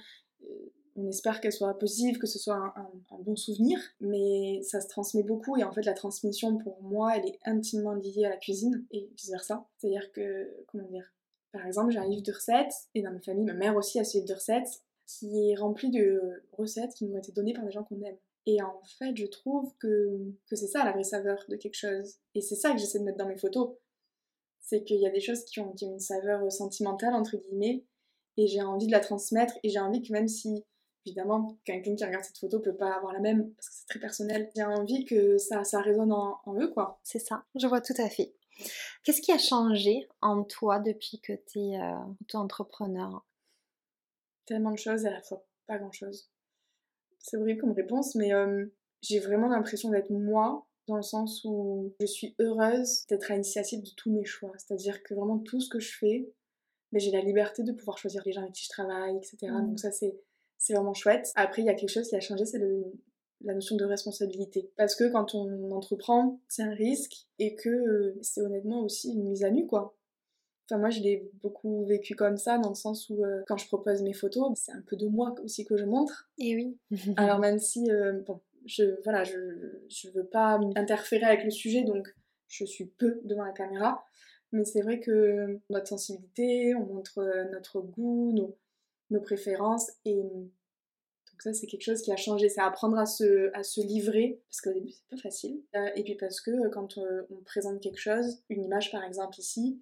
on 0.95 1.07
espère 1.07 1.41
qu'elle 1.41 1.51
soit 1.51 1.77
positive, 1.77 2.17
que 2.17 2.27
ce 2.27 2.37
soit 2.37 2.73
un, 2.75 2.89
bon 3.19 3.35
souvenir, 3.35 3.79
mais 3.99 4.61
ça 4.63 4.81
se 4.81 4.87
transmet 4.87 5.23
beaucoup 5.23 5.57
et 5.57 5.63
en 5.63 5.71
fait 5.71 5.83
la 5.83 5.93
transmission 5.93 6.57
pour 6.57 6.81
moi 6.81 7.15
elle 7.15 7.25
est 7.25 7.39
intimement 7.45 7.93
liée 7.93 8.25
à 8.25 8.29
la 8.29 8.37
cuisine 8.37 8.85
et 8.91 9.09
vice 9.17 9.29
versa. 9.29 9.65
C'est-à-dire 9.77 10.11
que, 10.11 10.49
comment 10.67 10.87
dire, 10.89 11.11
par 11.53 11.65
exemple 11.65 11.91
j'ai 11.91 11.99
un 11.99 12.07
livre 12.07 12.23
de 12.23 12.33
recettes 12.33 12.73
et 12.93 13.01
dans 13.01 13.11
ma 13.11 13.21
famille, 13.21 13.45
ma 13.45 13.53
mère 13.53 13.77
aussi 13.77 13.99
a 13.99 14.03
ce 14.03 14.17
livre 14.17 14.27
de 14.27 14.33
recettes 14.33 14.83
qui 15.05 15.49
est 15.49 15.55
rempli 15.55 15.89
de 15.89 16.43
recettes 16.51 16.93
qui 16.93 17.05
nous 17.05 17.15
ont 17.15 17.19
été 17.19 17.31
données 17.31 17.53
par 17.53 17.65
des 17.65 17.71
gens 17.71 17.83
qu'on 17.83 18.01
aime. 18.01 18.17
Et 18.45 18.61
en 18.61 18.81
fait 18.99 19.15
je 19.15 19.25
trouve 19.25 19.73
que, 19.79 20.19
que 20.49 20.55
c'est 20.55 20.67
ça 20.67 20.83
la 20.83 20.91
vraie 20.91 21.03
saveur 21.03 21.45
de 21.47 21.55
quelque 21.55 21.77
chose. 21.77 22.15
Et 22.35 22.41
c'est 22.41 22.55
ça 22.55 22.71
que 22.71 22.77
j'essaie 22.77 22.99
de 22.99 23.05
mettre 23.05 23.17
dans 23.17 23.27
mes 23.27 23.37
photos. 23.37 23.71
C'est 24.59 24.83
qu'il 24.83 24.99
y 24.99 25.07
a 25.07 25.11
des 25.11 25.21
choses 25.21 25.45
qui 25.45 25.61
ont, 25.61 25.71
qui 25.71 25.85
ont 25.85 25.93
une 25.93 25.99
saveur 25.99 26.51
sentimentale 26.51 27.13
entre 27.13 27.37
guillemets 27.37 27.85
et 28.35 28.47
j'ai 28.47 28.61
envie 28.61 28.87
de 28.87 28.91
la 28.91 28.99
transmettre 28.99 29.53
et 29.63 29.69
j'ai 29.69 29.79
envie 29.79 30.01
que 30.01 30.11
même 30.11 30.27
si 30.27 30.65
Évidemment, 31.05 31.57
quelqu'un 31.65 31.95
qui 31.95 32.05
regarde 32.05 32.23
cette 32.23 32.37
photo 32.37 32.59
peut 32.59 32.75
pas 32.75 32.93
avoir 32.93 33.11
la 33.11 33.19
même 33.19 33.53
parce 33.55 33.69
que 33.69 33.75
c'est 33.75 33.87
très 33.87 33.99
personnel. 33.99 34.49
J'ai 34.55 34.63
envie 34.63 35.03
que 35.03 35.37
ça, 35.37 35.63
ça 35.65 35.81
résonne 35.81 36.13
en, 36.13 36.39
eux, 36.55 36.69
quoi. 36.69 36.99
C'est 37.03 37.19
ça, 37.19 37.43
je 37.55 37.67
vois 37.67 37.81
tout 37.81 37.93
à 37.97 38.09
fait. 38.09 38.33
Qu'est-ce 39.03 39.21
qui 39.21 39.31
a 39.31 39.37
changé 39.37 40.07
en 40.21 40.43
toi 40.43 40.79
depuis 40.79 41.19
que 41.19 41.33
tu 41.33 41.59
es 41.59 41.79
euh, 41.79 41.95
auto-entrepreneur? 42.21 43.25
Tellement 44.45 44.71
de 44.71 44.77
choses 44.77 45.03
et 45.05 45.07
à 45.07 45.11
la 45.11 45.21
fois 45.21 45.45
pas 45.67 45.77
grand-chose. 45.77 46.29
C'est 47.19 47.37
horrible 47.37 47.61
comme 47.61 47.71
réponse, 47.71 48.15
mais 48.15 48.33
euh, 48.33 48.65
j'ai 49.01 49.19
vraiment 49.19 49.47
l'impression 49.47 49.89
d'être 49.89 50.09
moi 50.09 50.65
dans 50.87 50.97
le 50.97 51.01
sens 51.01 51.41
où 51.45 51.93
je 51.99 52.05
suis 52.05 52.35
heureuse 52.39 53.05
d'être 53.07 53.31
à 53.31 53.35
l'initiative 53.35 53.81
de 53.81 53.89
tous 53.95 54.11
mes 54.11 54.25
choix. 54.25 54.51
C'est-à-dire 54.57 55.01
que 55.03 55.13
vraiment 55.13 55.39
tout 55.39 55.61
ce 55.61 55.69
que 55.69 55.79
je 55.79 55.97
fais, 55.97 56.29
mais 56.91 56.99
j'ai 56.99 57.11
la 57.11 57.21
liberté 57.21 57.63
de 57.63 57.71
pouvoir 57.71 57.97
choisir 57.97 58.21
les 58.25 58.33
gens 58.33 58.41
avec 58.41 58.53
qui 58.53 58.65
je 58.65 58.69
travaille, 58.69 59.17
etc. 59.17 59.37
Mmh. 59.43 59.67
Donc 59.67 59.79
ça, 59.79 59.91
c'est 59.91 60.19
c'est 60.57 60.73
vraiment 60.73 60.93
chouette. 60.93 61.29
Après, 61.35 61.61
il 61.61 61.65
y 61.65 61.69
a 61.69 61.73
quelque 61.73 61.89
chose 61.89 62.07
qui 62.07 62.15
a 62.15 62.21
changé, 62.21 62.45
c'est 62.45 62.59
la 63.43 63.53
notion 63.53 63.75
de 63.75 63.85
responsabilité. 63.85 64.71
Parce 64.77 64.95
que 64.95 65.11
quand 65.11 65.35
on 65.35 65.71
entreprend, 65.71 66.39
c'est 66.47 66.63
un 66.63 66.73
risque 66.73 67.27
et 67.39 67.55
que 67.55 67.69
euh, 67.69 68.17
c'est 68.21 68.41
honnêtement 68.41 68.81
aussi 68.81 69.11
une 69.11 69.29
mise 69.29 69.43
à 69.43 69.51
nu, 69.51 69.67
quoi. 69.67 69.95
Enfin, 70.69 70.79
moi, 70.79 70.89
je 70.89 71.01
l'ai 71.01 71.29
beaucoup 71.41 71.85
vécu 71.85 72.15
comme 72.15 72.37
ça, 72.37 72.57
dans 72.57 72.69
le 72.69 72.75
sens 72.75 73.09
où 73.09 73.23
euh, 73.23 73.43
quand 73.47 73.57
je 73.57 73.67
propose 73.67 74.01
mes 74.01 74.13
photos, 74.13 74.51
c'est 74.55 74.71
un 74.71 74.81
peu 74.81 74.95
de 74.95 75.07
moi 75.07 75.35
aussi 75.43 75.65
que 75.65 75.75
je 75.75 75.83
montre. 75.83 76.29
Et 76.37 76.55
oui. 76.55 76.77
Alors, 77.17 77.39
même 77.39 77.59
si, 77.59 77.91
euh, 77.91 78.21
bon, 78.25 78.39
je, 78.65 79.01
voilà, 79.03 79.25
je, 79.25 79.37
je 79.89 80.09
veux 80.11 80.25
pas 80.25 80.59
interférer 80.75 81.25
avec 81.25 81.43
le 81.43 81.51
sujet, 81.51 81.83
donc 81.83 82.15
je 82.47 82.63
suis 82.63 82.85
peu 82.85 83.19
devant 83.25 83.43
la 83.43 83.51
caméra. 83.51 84.05
Mais 84.53 84.63
c'est 84.63 84.81
vrai 84.81 84.99
que 84.99 85.59
notre 85.69 85.87
sensibilité, 85.87 86.75
on 86.75 86.85
montre 86.85 87.19
notre 87.51 87.81
goût, 87.81 88.31
nos, 88.33 88.55
nos 89.09 89.19
préférences 89.19 89.91
et 90.05 90.21
donc 91.33 91.41
ça 91.41 91.53
c'est 91.53 91.65
quelque 91.65 91.83
chose 91.83 92.01
qui 92.03 92.11
a 92.11 92.15
changé, 92.15 92.47
c'est 92.47 92.61
apprendre 92.61 92.97
à 92.97 93.07
se, 93.07 93.49
à 93.57 93.63
se 93.63 93.81
livrer 93.81 94.39
parce 94.49 94.61
qu'au 94.61 94.71
début 94.71 94.91
c'est 94.91 95.07
pas 95.09 95.17
facile 95.17 95.63
euh, 95.75 95.89
et 95.95 96.03
puis 96.03 96.15
parce 96.15 96.39
que 96.41 96.51
euh, 96.51 96.69
quand 96.69 96.99
euh, 96.99 97.23
on 97.31 97.37
présente 97.43 97.81
quelque 97.81 97.99
chose, 97.99 98.43
une 98.49 98.63
image 98.63 98.91
par 98.91 99.03
exemple 99.03 99.39
ici, 99.39 99.81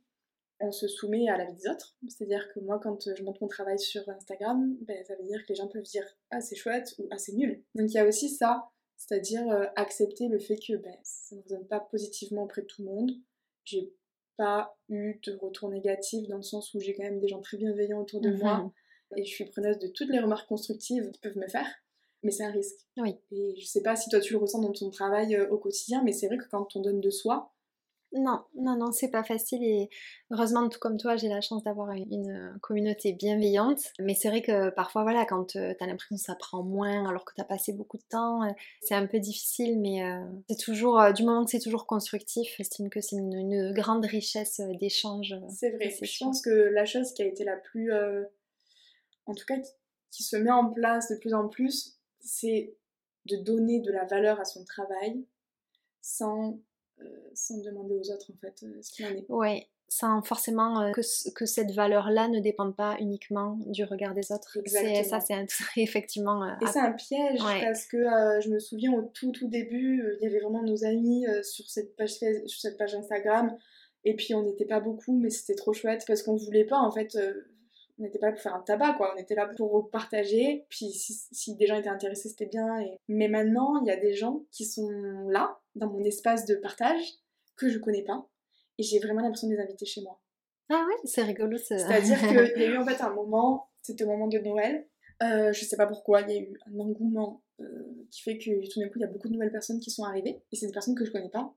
on 0.61 0.71
se 0.71 0.87
soumet 0.87 1.27
à 1.27 1.37
la 1.37 1.45
vie 1.45 1.55
des 1.55 1.67
autres. 1.67 1.97
C'est-à-dire 2.07 2.47
que 2.53 2.59
moi, 2.59 2.79
quand 2.79 3.15
je 3.15 3.23
montre 3.23 3.41
mon 3.41 3.47
travail 3.47 3.79
sur 3.79 4.07
Instagram, 4.07 4.77
ben, 4.81 5.03
ça 5.03 5.15
veut 5.15 5.23
dire 5.23 5.43
que 5.43 5.49
les 5.49 5.55
gens 5.55 5.67
peuvent 5.67 5.81
dire 5.81 6.05
ah 6.29 6.39
c'est 6.39 6.55
chouette 6.55 6.93
ou 6.99 7.07
ah 7.11 7.17
c'est 7.17 7.33
nul. 7.33 7.63
Donc 7.75 7.89
il 7.89 7.95
y 7.95 7.97
a 7.97 8.05
aussi 8.05 8.29
ça, 8.29 8.69
c'est-à-dire 8.95 9.43
accepter 9.75 10.29
le 10.29 10.39
fait 10.39 10.57
que 10.57 10.77
ben, 10.77 10.95
ça 11.03 11.35
ne 11.35 11.41
résonne 11.41 11.67
pas 11.67 11.79
positivement 11.79 12.43
auprès 12.43 12.61
de 12.61 12.67
tout 12.67 12.83
le 12.83 12.89
monde. 12.89 13.11
J'ai 13.65 13.91
pas 14.37 14.77
eu 14.87 15.19
de 15.25 15.33
retour 15.33 15.69
négatif 15.69 16.27
dans 16.27 16.37
le 16.37 16.43
sens 16.43 16.73
où 16.73 16.79
j'ai 16.79 16.93
quand 16.93 17.03
même 17.03 17.19
des 17.19 17.27
gens 17.27 17.41
très 17.41 17.57
bienveillants 17.57 18.01
autour 18.01 18.21
de 18.21 18.31
moi 18.31 18.59
Mhm. 18.59 18.71
Et 19.17 19.23
je 19.23 19.29
suis 19.29 19.45
preneuse 19.45 19.79
de 19.79 19.87
toutes 19.87 20.09
les 20.09 20.19
remarques 20.19 20.47
constructives 20.47 21.09
qu'ils 21.11 21.21
peuvent 21.21 21.37
me 21.37 21.47
faire. 21.47 21.67
Mais 22.23 22.31
c'est 22.31 22.43
un 22.43 22.51
risque. 22.51 22.77
Oui. 22.97 23.15
Et 23.31 23.55
je 23.59 23.65
sais 23.65 23.81
pas 23.81 23.95
si 23.95 24.09
toi 24.09 24.19
tu 24.19 24.33
le 24.33 24.39
ressens 24.39 24.59
dans 24.61 24.71
ton 24.71 24.89
travail 24.91 25.35
euh, 25.35 25.49
au 25.49 25.57
quotidien, 25.57 26.03
mais 26.03 26.11
c'est 26.13 26.27
vrai 26.27 26.37
que 26.37 26.47
quand 26.49 26.75
on 26.75 26.79
donne 26.81 27.01
de 27.01 27.09
soi, 27.09 27.51
Non, 28.13 28.43
non, 28.55 28.75
non, 28.77 28.91
c'est 28.91 29.09
pas 29.09 29.23
facile 29.23 29.63
et 29.63 29.89
heureusement, 30.31 30.67
tout 30.67 30.79
comme 30.79 30.97
toi, 30.97 31.15
j'ai 31.15 31.29
la 31.29 31.39
chance 31.39 31.63
d'avoir 31.63 31.89
une, 31.91 32.59
communauté 32.61 33.13
bienveillante. 33.13 33.79
Mais 33.99 34.15
c'est 34.15 34.27
vrai 34.27 34.41
que 34.41 34.69
parfois, 34.71 35.03
voilà, 35.03 35.25
quand 35.25 35.45
tu 35.45 35.57
as 35.59 35.75
l'impression 35.87 36.17
que 36.17 36.21
ça 36.21 36.35
prend 36.35 36.61
moins 36.61 37.07
alors 37.09 37.23
que 37.23 37.33
tu 37.33 37.41
as 37.41 37.45
passé 37.45 37.71
beaucoup 37.71 37.97
de 37.97 38.03
temps, 38.09 38.43
euh, 38.43 38.51
c'est 38.81 38.95
un 38.95 39.07
peu 39.07 39.19
difficile, 39.19 39.79
mais 39.79 40.03
euh, 40.03 40.25
c'est 40.49 40.57
toujours, 40.59 40.99
euh, 40.99 41.13
du 41.13 41.23
moment 41.23 41.45
que 41.45 41.51
c'est 41.51 41.59
toujours 41.59 41.87
constructif, 41.87 42.53
j'estime 42.57 42.89
que 42.89 42.99
c'est 43.01 43.15
une, 43.15 43.33
une 43.33 43.71
grande 43.73 44.05
richesse 44.05 44.59
euh, 44.59 44.73
d'échange. 44.77 45.33
c'est 45.49 45.71
vrai. 45.71 45.89
Je 46.01 46.23
pense 46.23 46.41
que 46.41 46.49
la 46.51 46.83
chose 46.85 47.13
qui 47.13 47.23
a 47.23 47.25
été 47.25 47.45
la 47.45 47.55
plus. 47.55 47.93
euh, 47.93 48.25
en 49.25 49.33
tout 49.33 49.45
cas, 49.45 49.57
qui, 49.59 49.71
qui 50.11 50.23
se 50.23 50.35
met 50.35 50.51
en 50.51 50.69
place 50.71 51.09
de 51.09 51.15
plus 51.15 51.33
en 51.33 51.47
plus, 51.47 51.97
c'est 52.19 52.75
de 53.25 53.37
donner 53.37 53.79
de 53.81 53.91
la 53.91 54.05
valeur 54.05 54.39
à 54.39 54.45
son 54.45 54.63
travail 54.65 55.25
sans, 56.01 56.59
euh, 57.01 57.03
sans 57.33 57.57
demander 57.59 57.95
aux 57.95 58.11
autres 58.11 58.31
en 58.31 58.37
fait 58.37 58.63
euh, 58.63 58.81
ce 58.81 58.91
qu'il 58.91 59.05
en 59.05 59.09
est. 59.09 59.25
Ouais, 59.29 59.67
sans 59.87 60.21
forcément 60.23 60.81
euh, 60.81 60.91
que, 60.91 61.01
que 61.33 61.45
cette 61.45 61.71
valeur-là 61.71 62.27
ne 62.29 62.39
dépende 62.39 62.75
pas 62.75 62.97
uniquement 62.99 63.57
du 63.67 63.83
regard 63.83 64.13
des 64.15 64.31
autres. 64.31 64.57
Exactement. 64.57 65.03
ça, 65.03 65.19
c'est 65.19 65.33
un- 65.35 65.45
effectivement. 65.77 66.43
Et 66.61 66.65
c'est 66.65 66.79
un 66.79 66.93
piège 66.93 67.41
Ouais. 67.43 67.61
parce 67.63 67.85
que 67.85 67.97
je 68.41 68.49
me 68.49 68.59
souviens 68.59 68.93
au 68.93 69.03
tout 69.03 69.31
tout 69.31 69.47
début, 69.47 70.03
il 70.19 70.23
y 70.23 70.27
avait 70.27 70.39
vraiment 70.39 70.63
nos 70.63 70.83
amis 70.83 71.25
sur, 71.43 71.69
cette 71.69 71.95
page, 71.95 72.13
sur 72.45 72.59
cette 72.59 72.77
page 72.77 72.95
Instagram 72.95 73.55
et 74.03 74.15
puis 74.15 74.33
on 74.33 74.41
n'était 74.43 74.65
pas 74.65 74.79
beaucoup 74.79 75.15
mais 75.19 75.29
c'était 75.29 75.53
trop 75.55 75.73
chouette 75.73 76.05
parce 76.07 76.23
qu'on 76.23 76.35
voulait 76.35 76.65
pas 76.65 76.79
en 76.79 76.91
fait, 76.91 77.15
on 77.99 78.03
n'était 78.03 78.19
pas 78.19 78.27
là 78.27 78.31
pour 78.33 78.41
faire 78.41 78.55
un 78.55 78.61
tabac 78.61 78.93
quoi, 78.97 79.13
on 79.15 79.19
était 79.19 79.35
là 79.35 79.49
pour 79.57 79.89
partager 79.91 80.65
puis 80.69 80.89
si, 80.91 81.13
si 81.31 81.55
des 81.55 81.67
gens 81.67 81.77
étaient 81.77 81.89
intéressés 81.89 82.29
c'était 82.29 82.45
bien. 82.45 82.79
Et... 82.81 82.97
Mais 83.07 83.27
maintenant 83.27 83.81
il 83.81 83.87
y 83.87 83.91
a 83.91 83.97
des 83.97 84.13
gens 84.13 84.43
qui 84.51 84.65
sont 84.65 84.89
là 85.29 85.59
dans 85.75 85.87
mon 85.89 86.03
espace 86.03 86.45
de 86.45 86.55
partage 86.55 87.01
que 87.55 87.69
je 87.69 87.77
connais 87.79 88.03
pas 88.03 88.27
et 88.77 88.83
j'ai 88.83 88.99
vraiment 88.99 89.21
l'impression 89.21 89.47
de 89.47 89.53
les 89.55 89.61
inviter 89.61 89.85
chez 89.85 90.01
moi. 90.01 90.19
Ah 90.69 90.85
ouais, 90.87 90.95
c'est 91.03 91.23
rigolo. 91.23 91.57
ce- 91.57 91.77
C'est-à-dire 91.77 92.17
qu'il 92.53 92.61
y 92.61 92.65
a 92.65 92.69
eu 92.69 92.77
en 92.77 92.85
fait 92.85 93.01
un 93.01 93.13
moment, 93.13 93.69
c'était 93.81 94.03
au 94.05 94.07
moment 94.07 94.27
de 94.27 94.37
Noël, 94.39 94.87
euh, 95.21 95.51
je 95.53 95.65
sais 95.65 95.75
pas 95.77 95.85
pourquoi, 95.85 96.21
il 96.21 96.29
y 96.31 96.37
a 96.37 96.41
eu 96.41 96.57
un 96.67 96.79
engouement 96.79 97.43
euh, 97.59 97.65
qui 98.09 98.21
fait 98.21 98.37
que 98.37 98.67
tout 98.71 98.79
d'un 98.79 98.87
coup 98.87 98.97
il 98.97 99.01
y 99.01 99.03
a 99.03 99.07
beaucoup 99.07 99.27
de 99.27 99.33
nouvelles 99.33 99.51
personnes 99.51 99.79
qui 99.79 99.91
sont 99.91 100.03
arrivées, 100.05 100.41
et 100.51 100.55
c'est 100.55 100.65
des 100.67 100.71
personnes 100.71 100.95
que 100.95 101.05
je 101.05 101.11
connais 101.11 101.29
pas, 101.29 101.53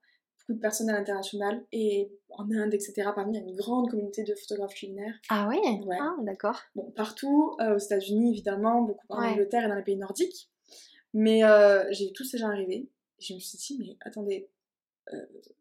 beaucoup 0.46 0.56
de 0.56 0.60
personnes 0.60 0.90
à 0.90 0.92
l'international, 0.98 1.64
et 1.72 2.10
en 2.30 2.50
Inde, 2.50 2.74
etc. 2.74 3.10
Parmi, 3.14 3.36
il 3.36 3.40
y 3.40 3.44
a 3.44 3.48
une 3.48 3.56
grande 3.56 3.90
communauté 3.90 4.24
de 4.24 4.34
photographes 4.34 4.74
culinaires. 4.74 5.14
Ah 5.30 5.48
ouais, 5.48 5.58
Ouais. 5.86 5.96
Ah, 6.00 6.14
d'accord. 6.22 6.60
Bon, 6.74 6.90
partout, 6.92 7.56
euh, 7.60 7.74
aux 7.76 7.78
États-Unis 7.78 8.30
évidemment, 8.30 8.82
beaucoup 8.82 9.06
en 9.08 9.20
Ouais. 9.20 9.28
Angleterre 9.28 9.64
et 9.64 9.68
dans 9.68 9.74
les 9.74 9.82
pays 9.82 9.96
nordiques, 9.96 10.50
mais 11.12 11.44
euh, 11.44 11.84
j'ai 11.92 12.12
tous 12.12 12.24
ces 12.24 12.38
gens 12.38 12.48
arriver, 12.48 12.88
et 13.20 13.22
je 13.24 13.34
me 13.34 13.38
suis 13.38 13.56
dit, 13.58 13.78
mais 13.78 13.96
attendez, 14.00 14.48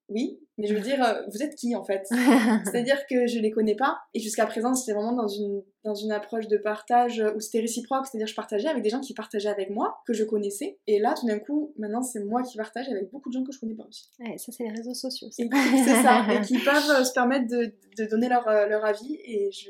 oui, 0.10 0.40
mais 0.58 0.68
je 0.68 0.74
veux 0.76 0.80
dire, 0.82 1.04
euh, 1.04 1.22
vous 1.32 1.42
êtes 1.42 1.56
qui 1.56 1.76
en 1.76 1.84
fait? 1.84 2.06
C'est-à-dire 2.66 3.06
que 3.08 3.28
je 3.28 3.40
les 3.40 3.52
connais 3.52 3.76
pas, 3.76 4.00
et 4.14 4.20
jusqu'à 4.20 4.46
présent, 4.46 4.74
c'était 4.74 4.94
vraiment 4.94 5.14
dans 5.14 5.28
une, 5.28 5.64
dans 5.84 5.96
une 5.96 6.12
approche 6.12 6.48
de 6.48 6.58
partage 6.58 7.24
où 7.36 7.40
c'était 7.40 7.60
réciproque, 7.62 8.06
c'est-à-dire 8.06 8.28
je 8.28 8.36
partageais 8.36 8.68
avec 8.68 8.84
des 8.84 8.90
gens 8.90 9.00
qui 9.02 9.14
partageaient 9.14 9.50
avec 9.50 9.70
moi, 9.70 10.02
que 10.06 10.14
je 10.14 10.24
connaissais, 10.24 10.78
et 10.88 11.00
là, 11.00 11.14
tout 11.20 11.26
d'un 11.28 11.40
coup, 11.40 11.74
maintenant, 11.78 12.04
c'est 12.04 12.24
moi 12.24 12.44
qui 12.44 12.58
partage 12.58 12.88
avec 12.90 13.12
beaucoup 13.12 13.30
de 13.30 13.34
gens 13.34 13.44
que 13.44 13.52
je 13.52 13.60
connais 13.60 13.76
pas 13.76 13.86
aussi. 13.88 14.10
Ouais, 14.20 14.38
ça, 14.38 14.52
c'est 14.52 14.64
les 14.64 14.72
réseaux 14.72 14.94
sociaux. 14.94 15.28
c'est 15.32 15.50
ça, 15.50 16.26
et 16.34 16.42
qui 16.42 16.58
peuvent 16.64 16.90
euh, 16.92 17.04
se 17.04 17.14
permettre 17.14 17.48
de, 17.48 17.74
de 17.98 18.06
donner 18.06 18.30
leur, 18.30 18.48
euh, 18.48 18.68
leur 18.68 18.86
avis, 18.86 19.16
et 19.26 19.52
je... 19.52 19.70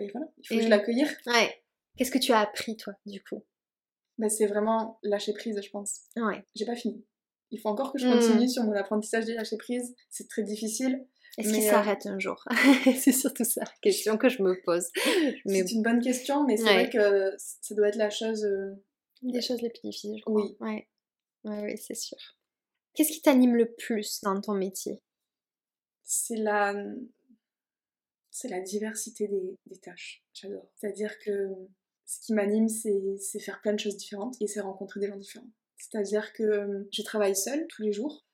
Et 0.00 0.10
voilà, 0.12 0.28
il 0.38 0.46
faut 0.46 0.54
que 0.54 0.60
je 0.60 0.66
Et- 0.66 0.70
l'accueillir. 0.70 1.08
Ouais. 1.26 1.62
Qu'est-ce 1.96 2.12
que 2.12 2.18
tu 2.18 2.32
as 2.32 2.38
appris, 2.40 2.76
toi, 2.76 2.92
du 3.06 3.20
coup? 3.24 3.42
Bah, 4.18 4.28
c'est 4.28 4.46
vraiment 4.46 4.98
lâcher 5.02 5.32
prise, 5.32 5.60
je 5.60 5.70
pense. 5.70 6.02
Ouais. 6.16 6.44
J'ai 6.54 6.64
pas 6.66 6.76
fini. 6.76 7.04
Il 7.50 7.60
faut 7.60 7.68
encore 7.68 7.92
que 7.92 7.98
je 7.98 8.06
Mm. 8.06 8.12
continue 8.12 8.48
sur 8.48 8.62
mon 8.64 8.72
apprentissage 8.72 9.24
de 9.26 9.32
lâcher 9.34 9.56
prise. 9.56 9.94
C'est 10.10 10.28
très 10.28 10.42
difficile. 10.42 11.06
Est-ce 11.38 11.52
qu'il 11.52 11.62
euh, 11.64 11.70
s'arrête 11.70 12.04
un 12.06 12.18
jour? 12.18 12.42
C'est 12.98 13.12
surtout 13.12 13.44
ça, 13.44 13.60
la 13.62 13.72
question 13.80 14.18
que 14.18 14.28
je 14.28 14.42
me 14.42 14.60
pose. 14.64 14.86
Mais 15.46 15.60
C'est 15.66 15.72
une 15.74 15.82
bonne 15.82 16.00
question, 16.02 16.44
mais 16.44 16.56
c'est 16.56 16.64
Ouais. 16.64 16.74
vrai 16.74 16.90
que 16.90 17.34
ça 17.38 17.74
doit 17.74 17.88
être 17.88 17.96
la 17.96 18.10
chose. 18.10 18.44
euh, 18.44 18.74
des 19.22 19.40
choses 19.40 19.60
les 19.62 19.70
plus 19.70 19.80
difficiles, 19.82 20.16
je 20.18 20.22
crois. 20.22 20.42
Oui. 20.42 20.56
Ouais, 20.60 20.88
ouais, 21.44 21.60
ouais, 21.62 21.76
c'est 21.76 21.94
sûr. 21.94 22.18
Qu'est-ce 22.94 23.12
qui 23.12 23.22
t'anime 23.22 23.54
le 23.56 23.72
plus 23.72 24.20
dans 24.22 24.40
ton 24.40 24.54
métier? 24.54 25.00
C'est 26.04 26.36
la 26.36 26.74
c'est 28.30 28.48
la 28.48 28.60
diversité 28.60 29.26
des, 29.28 29.56
des 29.66 29.78
tâches. 29.78 30.22
J'adore. 30.32 30.68
C'est-à-dire 30.76 31.18
que 31.24 31.48
ce 32.04 32.20
qui 32.20 32.32
m'anime, 32.34 32.68
c'est 32.68 33.40
faire 33.40 33.60
plein 33.60 33.72
de 33.72 33.80
choses 33.80 33.96
différentes 33.96 34.36
et 34.40 34.46
c'est 34.46 34.60
rencontrer 34.60 35.00
des 35.00 35.08
gens 35.08 35.16
différents. 35.16 35.48
C'est-à-dire 35.78 36.32
que 36.32 36.86
je 36.92 37.02
travaille 37.02 37.34
seule 37.36 37.66
tous 37.68 37.82
les 37.82 37.92
jours 37.92 38.24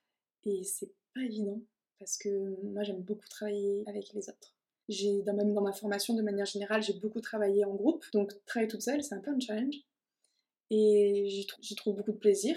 et 0.45 0.65
c'est 0.65 0.91
pas 1.15 1.21
évident 1.23 1.61
parce 1.99 2.17
que 2.19 2.29
moi 2.65 2.83
j'aime 2.83 3.01
beaucoup 3.03 3.29
travailler 3.29 3.85
avec 3.87 4.13
les 4.13 4.29
autres. 4.29 4.55
J'ai 4.89 5.23
dans- 5.23 5.35
même 5.35 5.55
dans 5.55 5.63
ma 5.63 5.73
formation 5.73 6.15
de 6.15 6.23
manière 6.23 6.47
générale, 6.47 6.83
j'ai 6.83 6.95
beaucoup 6.95 7.21
travaillé 7.21 7.65
en 7.65 7.75
groupe, 7.75 8.05
donc 8.13 8.33
travailler 8.47 8.69
toute 8.69 8.83
seule, 8.83 9.03
c'est 9.03 9.15
un 9.15 9.21
peu 9.21 9.31
un 9.31 9.39
challenge 9.41 9.77
et 10.71 11.25
j'y 11.29 11.47
trou- 11.47 11.63
j'y 11.63 11.75
trouve 11.75 11.97
beaucoup 11.97 12.13
de 12.13 12.19
plaisir. 12.19 12.57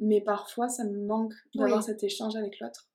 Mais 0.00 0.20
parfois, 0.20 0.68
ça 0.68 0.84
me 0.84 0.98
manque 1.06 1.34
d'avoir 1.54 1.78
Oui. 1.78 1.84
cet 1.84 2.02
échange 2.02 2.34
avec 2.36 2.58
l'autre. 2.60 2.90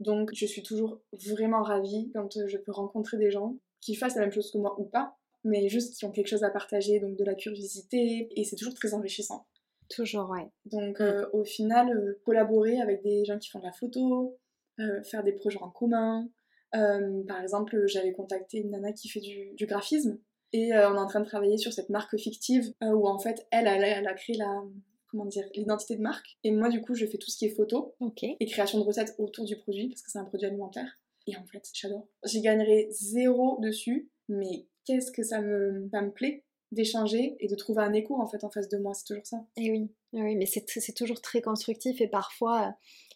Donc, 0.00 0.30
je 0.34 0.46
suis 0.46 0.62
toujours 0.62 1.02
vraiment 1.12 1.62
ravie 1.62 2.10
quand 2.14 2.46
je 2.46 2.56
peux 2.56 2.72
rencontrer 2.72 3.18
des 3.18 3.30
gens 3.30 3.58
qui 3.80 3.94
fassent 3.94 4.14
la 4.14 4.22
même 4.22 4.32
chose 4.32 4.50
que 4.50 4.58
moi 4.58 4.80
ou 4.80 4.84
pas, 4.84 5.16
mais 5.44 5.68
juste 5.68 5.94
qui 5.96 6.04
ont 6.06 6.10
quelque 6.10 6.28
chose 6.28 6.42
à 6.42 6.50
partager, 6.50 7.00
donc 7.00 7.16
de 7.16 7.24
la 7.24 7.34
curiosité, 7.34 8.28
et 8.34 8.44
c'est 8.44 8.56
toujours 8.56 8.74
très 8.74 8.94
enrichissant. 8.94 9.46
Toujours, 9.94 10.30
ouais. 10.30 10.46
Donc, 10.66 10.98
Mm. 11.00 11.02
euh, 11.02 11.26
au 11.32 11.44
final, 11.44 11.90
euh, 11.96 12.20
collaborer 12.24 12.80
avec 12.80 13.02
des 13.02 13.24
gens 13.24 13.38
qui 13.38 13.50
font 13.50 13.58
de 13.60 13.64
la 13.64 13.72
photo, 13.72 14.38
euh, 14.80 15.02
faire 15.02 15.22
des 15.22 15.32
projets 15.32 15.58
en 15.62 15.70
commun. 15.70 16.28
Par 16.72 17.40
exemple, 17.42 17.86
j'avais 17.86 18.12
contacté 18.12 18.58
une 18.58 18.70
nana 18.70 18.92
qui 18.92 19.08
fait 19.10 19.20
du, 19.20 19.52
du 19.54 19.66
graphisme, 19.66 20.18
et 20.54 20.72
on 20.74 20.94
est 20.94 20.98
en 20.98 21.06
train 21.06 21.20
de 21.20 21.26
travailler 21.26 21.58
sur 21.58 21.72
cette 21.72 21.90
marque 21.90 22.16
fictive 22.16 22.72
où 22.82 23.06
en 23.06 23.18
fait, 23.18 23.46
elle, 23.50 23.66
elle, 23.66 23.84
a- 23.84 23.98
elle 23.98 24.06
a 24.06 24.14
créé 24.14 24.36
la 24.36 24.62
comment 25.08 25.26
dire 25.26 25.44
l'identité 25.54 25.96
de 25.96 26.00
marque 26.00 26.38
et 26.42 26.50
moi 26.50 26.70
du 26.70 26.80
coup 26.80 26.94
je 26.94 27.04
fais 27.04 27.18
tout 27.18 27.30
ce 27.30 27.36
qui 27.36 27.44
est 27.44 27.50
photo 27.54 27.94
et 28.40 28.46
création 28.46 28.78
de 28.80 28.84
recettes 28.84 29.14
autour 29.18 29.44
du 29.44 29.56
produit 29.58 29.88
parce 29.90 30.00
que 30.00 30.10
c'est 30.10 30.18
un 30.18 30.24
produit 30.24 30.46
alimentaire. 30.46 30.98
Et 31.26 31.36
en 31.36 31.44
fait, 31.44 31.62
j'adore. 31.74 32.08
J'y 32.24 32.40
gagnerai 32.40 32.88
zéro 32.90 33.58
dessus, 33.60 34.08
mais 34.30 34.66
qu'est-ce 34.86 35.12
que 35.12 35.22
ça 35.22 35.42
me, 35.42 35.86
ça 35.92 36.00
me 36.00 36.10
plaît? 36.10 36.44
D'échanger 36.72 37.36
et 37.38 37.48
de 37.48 37.54
trouver 37.54 37.82
un 37.82 37.92
écho 37.92 38.20
en 38.20 38.26
fait 38.26 38.42
en 38.44 38.50
face 38.50 38.68
de 38.68 38.78
moi, 38.78 38.94
c'est 38.94 39.04
toujours 39.04 39.26
ça. 39.26 39.44
Et 39.56 39.70
oui, 39.70 39.90
eh 40.14 40.22
oui, 40.22 40.36
mais 40.36 40.46
c'est 40.46 40.94
toujours 40.94 41.20
très 41.20 41.42
constructif 41.42 42.00
et 42.00 42.08
parfois, 42.08 42.68
euh, 42.68 42.70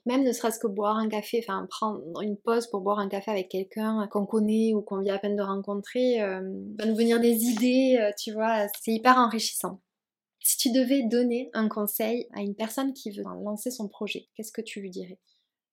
même 0.05 0.23
ne 0.23 0.33
serait-ce 0.33 0.59
que 0.59 0.67
boire 0.67 0.97
un 0.97 1.09
café, 1.09 1.43
enfin 1.43 1.67
prendre 1.69 2.21
une 2.21 2.37
pause 2.37 2.69
pour 2.69 2.83
boire 2.83 2.99
un 2.99 3.09
café 3.09 3.31
avec 3.31 3.49
quelqu'un 3.49 4.07
qu'on 4.09 4.27
connaît 4.27 4.75
ou 4.75 4.83
qu'on 4.83 5.01
vient 5.01 5.15
à 5.15 5.19
peine 5.19 5.37
de 5.37 5.43
rencontrer, 5.43 6.21
euh, 6.21 6.41
va 6.79 6.85
nous 6.85 6.95
venir 6.95 7.19
des 7.19 7.45
idées, 7.45 7.99
euh, 7.99 8.13
tu 8.19 8.33
vois, 8.33 8.69
c'est 8.81 8.93
hyper 8.93 9.17
enrichissant. 9.17 9.81
Si 10.45 10.59
tu 10.59 10.71
devais 10.71 11.03
donner 11.03 11.51
un 11.55 11.69
conseil 11.69 12.29
à 12.35 12.41
une 12.41 12.55
personne 12.55 12.93
qui 12.93 13.11
veut 13.11 13.25
lancer 13.25 13.71
son 13.71 13.89
projet, 13.89 14.29
qu'est-ce 14.37 14.53
que 14.53 14.61
tu 14.61 14.81
lui 14.81 14.91
dirais? 14.91 15.19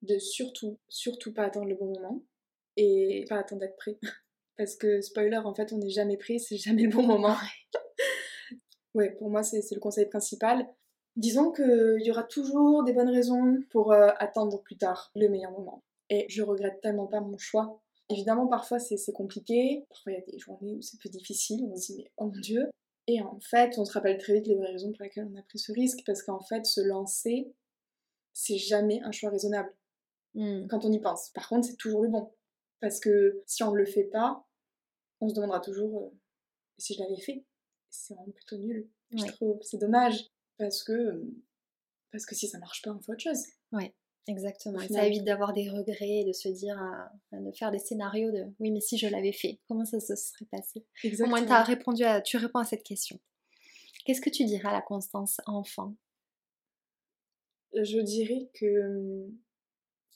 De 0.02 0.18
surtout, 0.18 0.80
surtout 0.90 1.32
pas 1.34 1.44
attendre 1.44 1.68
le 1.68 1.76
bon 1.76 1.94
moment 1.94 2.24
et 2.76 3.26
pas 3.30 3.38
attendre 3.38 3.62
d'être 3.62 3.78
prêt. 3.78 4.00
Parce 4.58 4.76
que 4.76 5.02
spoiler, 5.02 5.38
en 5.38 5.54
fait, 5.54 5.74
on 5.74 5.78
n'est 5.78 5.90
jamais 5.90 6.18
prêt, 6.18 6.38
c'est 6.38 6.58
jamais 6.58 6.84
le 6.84 6.90
bon 6.90 7.04
moment. 7.04 7.36
ouais, 8.94 9.12
pour 9.18 9.30
moi, 9.30 9.44
c'est 9.44 9.64
le 9.72 9.80
conseil 9.80 10.06
principal. 10.06 10.68
Disons 11.16 11.52
qu'il 11.52 12.02
y 12.02 12.12
aura 12.12 12.24
toujours 12.24 12.84
des 12.84 12.94
bonnes 12.94 13.10
raisons 13.10 13.60
pour 13.70 13.92
euh, 13.92 14.10
attendre 14.18 14.62
plus 14.62 14.78
tard 14.78 15.12
le 15.16 15.30
meilleur 15.30 15.52
moment. 15.52 15.84
Et 16.10 16.26
je 16.30 16.42
regrette 16.42 16.82
tellement 16.82 17.08
pas 17.08 17.22
mon 17.22 17.38
choix. 17.38 17.82
Évidemment, 18.10 18.48
parfois 18.48 18.80
c'est 18.80 18.98
c'est 18.98 19.14
compliqué, 19.14 19.86
parfois 19.90 20.12
il 20.12 20.16
y 20.16 20.22
a 20.22 20.32
des 20.32 20.38
journées 20.38 20.76
où 20.76 20.82
c'est 20.82 21.00
plus 21.00 21.10
difficile, 21.10 21.64
on 21.72 21.76
se 21.76 21.94
dit 21.94 21.98
mais 22.00 22.12
oh 22.18 22.26
mon 22.26 22.40
dieu. 22.40 22.70
Et 23.08 23.22
en 23.22 23.40
fait, 23.40 23.78
on 23.78 23.86
se 23.86 23.94
rappelle 23.94 24.18
très 24.18 24.34
vite 24.34 24.48
les 24.48 24.56
vraies 24.56 24.72
raisons 24.72 24.92
pour 24.92 25.04
lesquelles 25.04 25.30
on 25.32 25.40
a 25.40 25.44
pris 25.44 25.60
ce 25.60 25.72
risque, 25.72 26.00
parce 26.06 26.22
qu'en 26.24 26.42
fait, 26.42 26.66
se 26.66 26.82
lancer, 26.82 27.54
c'est 28.34 28.58
jamais 28.58 29.02
un 29.04 29.12
choix 29.12 29.30
raisonnable 29.30 29.74
Hmm, 30.36 30.66
quand 30.68 30.84
on 30.86 30.92
y 30.92 31.00
pense. 31.00 31.30
Par 31.30 31.48
contre, 31.48 31.68
c'est 31.68 31.78
toujours 31.78 32.02
le 32.02 32.10
bon. 32.10 32.32
Parce 32.84 33.00
que 33.00 33.42
si 33.48 33.64
on 33.64 33.72
ne 33.72 33.78
le 33.78 33.86
fait 33.86 34.04
pas, 34.04 34.46
on 35.22 35.30
se 35.30 35.34
demandera 35.34 35.62
toujours 35.62 36.04
euh, 36.04 36.10
si 36.78 36.94
je 36.94 37.00
l'avais 37.00 37.16
fait. 37.22 37.46
C'est 37.90 38.14
vraiment 38.14 38.34
plutôt 38.34 38.58
nul. 38.58 38.90
Je 39.16 39.24
Ouais. 39.24 39.30
trouve 39.30 39.58
c'est 39.62 39.78
dommage. 39.78 40.20
Parce 40.58 40.84
que, 40.84 40.92
euh, 40.92 41.34
parce 42.12 42.26
que 42.26 42.36
si 42.36 42.50
ça 42.50 42.60
marche 42.60 42.82
pas, 42.82 42.92
on 42.92 43.00
fait 43.00 43.14
autre 43.14 43.22
chose. 43.24 43.40
Exactement. 44.28 44.80
Au 44.80 44.82
Et 44.82 44.90
ça 44.90 45.08
évite 45.08 45.24
d'avoir 45.24 45.54
des 45.54 45.70
regrets 45.70 46.20
et 46.20 46.26
de 46.26 46.34
se 46.34 46.50
dire, 46.50 46.78
euh, 47.32 47.40
de 47.40 47.52
faire 47.54 47.72
des 47.72 47.80
scénarios 47.80 48.32
de 48.32 48.48
oui, 48.60 48.70
mais 48.72 48.82
si 48.82 48.98
je 48.98 49.08
l'avais 49.08 49.32
fait, 49.32 49.62
comment 49.70 49.86
ça 49.86 50.02
se 50.02 50.18
serait 50.18 50.46
passé? 50.52 50.80
Au 50.80 51.08
Exactement. 51.08 51.38
moins, 51.38 51.46
t'as 51.46 51.64
répondu 51.64 52.04
à, 52.04 52.20
tu 52.22 52.36
réponds 52.36 52.60
à 52.60 52.66
cette 52.66 52.84
question. 52.84 53.18
Qu'est-ce 54.06 54.20
que 54.20 54.30
tu 54.30 54.44
dirais 54.44 54.68
à 54.68 54.74
la 54.74 54.82
Constance 54.82 55.40
enfant? 55.46 55.96
Je 57.74 58.00
dirais 58.02 58.50
que, 58.54 59.30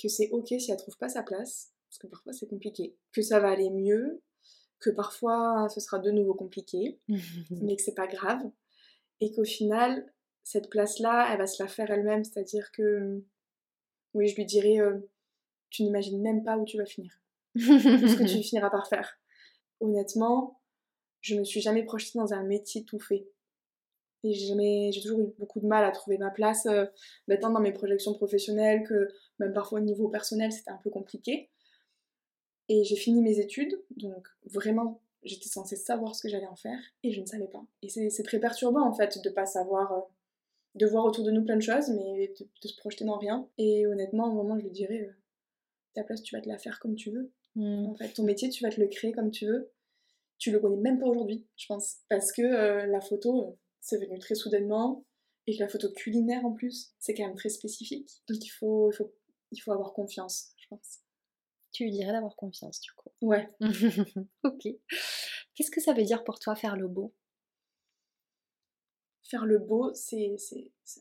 que 0.02 0.10
c'est 0.10 0.30
ok 0.32 0.48
si 0.60 0.70
elle 0.70 0.78
trouve 0.78 0.98
pas 0.98 1.08
sa 1.08 1.24
place. 1.24 1.72
Parce 1.98 2.12
que 2.12 2.16
parfois 2.16 2.34
c'est 2.34 2.48
compliqué, 2.48 2.96
que 3.12 3.22
ça 3.22 3.40
va 3.40 3.50
aller 3.50 3.70
mieux, 3.70 4.22
que 4.80 4.90
parfois 4.92 5.68
ce 5.70 5.80
sera 5.80 6.00
de 6.00 6.12
nouveau 6.12 6.36
compliqué, 6.36 7.00
mais 7.50 7.76
que 7.76 7.82
c'est 7.82 7.96
pas 7.96 8.08
grave, 8.08 8.44
et 9.20 9.32
qu'au 9.32 9.44
final, 9.44 10.06
cette 10.44 10.70
place-là, 10.70 11.30
elle 11.32 11.40
va 11.40 11.48
se 11.48 11.62
la 11.62 11.68
faire 11.68 11.90
elle-même, 11.90 12.24
c'est-à-dire 12.24 12.72
que, 12.72 13.24
oui, 14.14 14.28
je 14.28 14.36
lui 14.36 14.46
dirai, 14.46 14.80
euh, 14.80 15.00
tu 15.70 15.84
n'imagines 15.84 16.22
même 16.22 16.44
pas 16.44 16.58
où 16.58 16.66
tu 16.66 16.78
vas 16.78 16.86
finir, 16.86 17.20
ce 17.56 18.16
que 18.16 18.28
tu 18.28 18.44
finiras 18.48 18.70
par 18.70 18.88
faire. 18.88 19.20
Honnêtement, 19.80 20.62
je 21.22 21.36
me 21.36 21.44
suis 21.44 21.62
jamais 21.62 21.84
projetée 21.84 22.20
dans 22.20 22.34
un 22.34 22.44
métier 22.44 22.86
tout 22.86 23.00
fait. 23.00 23.28
Et 24.24 24.34
j'ai 24.34 24.92
j'ai 24.92 25.02
toujours 25.02 25.20
eu 25.22 25.34
beaucoup 25.38 25.60
de 25.60 25.68
mal 25.68 25.84
à 25.84 25.92
trouver 25.92 26.18
ma 26.18 26.32
place, 26.32 26.66
euh, 26.66 26.86
bah, 27.28 27.38
tant 27.38 27.50
dans 27.50 27.60
mes 27.60 27.72
projections 27.72 28.14
professionnelles 28.14 28.84
que 28.84 29.08
même 29.40 29.54
parfois 29.54 29.80
au 29.80 29.84
niveau 29.84 30.10
personnel, 30.10 30.52
c'était 30.52 30.72
un 30.72 30.80
peu 30.84 30.90
compliqué. 30.90 31.50
Et 32.70 32.84
j'ai 32.84 32.96
fini 32.96 33.22
mes 33.22 33.40
études, 33.40 33.82
donc 33.96 34.28
vraiment, 34.46 35.02
j'étais 35.24 35.50
censée 35.50 35.76
savoir 35.76 36.16
ce 36.16 36.24
que 36.24 36.30
j'allais 36.30 36.48
en 36.48 36.56
faire, 36.56 36.80
et 37.04 37.12
je 37.12 37.22
ne 37.22 37.26
savais 37.26 37.48
pas. 37.48 37.66
Et 37.82 37.90
c'est 37.90 38.24
très 38.24 38.40
perturbant 38.40 38.86
en 38.86 38.94
fait 38.94 39.22
de 39.24 39.30
pas 39.30 39.46
savoir, 39.46 39.94
euh, 39.94 40.02
de 40.76 40.86
voir 40.86 41.06
autour 41.06 41.24
de 41.24 41.32
nous 41.32 41.44
plein 41.44 41.56
de 41.56 41.62
choses, 41.62 41.90
mais 41.90 42.34
de, 42.40 42.68
se 42.68 42.76
projeter 42.78 43.06
dans 43.06 43.18
rien. 43.18 43.48
Et 43.58 43.88
honnêtement, 43.88 44.28
au 44.28 44.34
moment, 44.34 44.58
je 44.58 44.64
lui 44.64 44.72
dirais, 44.72 45.02
euh, 45.02 45.14
ta 45.94 46.04
place, 46.04 46.22
tu 46.22 46.36
vas 46.36 46.42
te 46.42 46.50
la 46.50 46.58
faire 46.58 46.80
comme 46.80 46.96
tu 46.96 47.12
veux. 47.12 47.32
Mmh. 47.56 47.86
En 47.88 47.96
fait, 47.96 48.10
ton 48.10 48.24
métier, 48.24 48.50
tu 48.50 48.64
vas 48.64 48.70
te 48.70 48.80
le 48.80 48.88
créer 48.88 49.14
comme 49.14 49.32
tu 49.32 49.46
veux. 49.46 49.72
Tu 50.38 50.52
le 50.52 50.60
connais 50.60 50.78
même 50.78 51.00
pas 51.00 51.08
aujourd'hui, 51.08 51.48
je 51.56 51.66
pense, 51.66 51.98
parce 52.10 52.32
que 52.32 52.44
la 52.44 53.02
photo 53.02 53.58
c'est 53.88 53.98
venu 53.98 54.20
très 54.20 54.36
soudainement. 54.36 55.06
Et 55.50 55.56
que 55.56 55.64
la 55.64 55.70
photo 55.70 55.90
culinaire 55.90 56.46
en 56.46 56.52
plus, 56.52 56.92
c'est 57.00 57.14
quand 57.14 57.26
même 57.26 57.38
très 57.38 57.48
spécifique. 57.48 58.10
Donc 58.28 58.44
il 58.44 58.50
faut, 58.50 58.92
il 58.92 58.96
faut, 58.96 59.14
il 59.54 59.60
faut 59.60 59.72
avoir 59.72 59.94
confiance, 59.94 60.52
je 60.58 60.68
pense. 60.68 61.00
Tu 61.78 61.84
lui 61.84 61.92
dirais 61.92 62.12
d'avoir 62.12 62.36
confiance 62.36 62.82
du 62.82 62.90
coup. 62.94 63.12
Ouais. 63.22 63.48
ok. 64.44 64.68
Qu'est-ce 65.54 65.70
que 65.70 65.80
ça 65.80 65.94
veut 65.94 66.02
dire 66.02 66.24
pour 66.24 66.40
toi 66.40 66.56
faire 66.56 66.76
le 66.76 66.88
beau? 66.88 67.14
Faire 69.22 69.46
le 69.46 69.60
beau, 69.60 69.94
c'est 69.94 70.38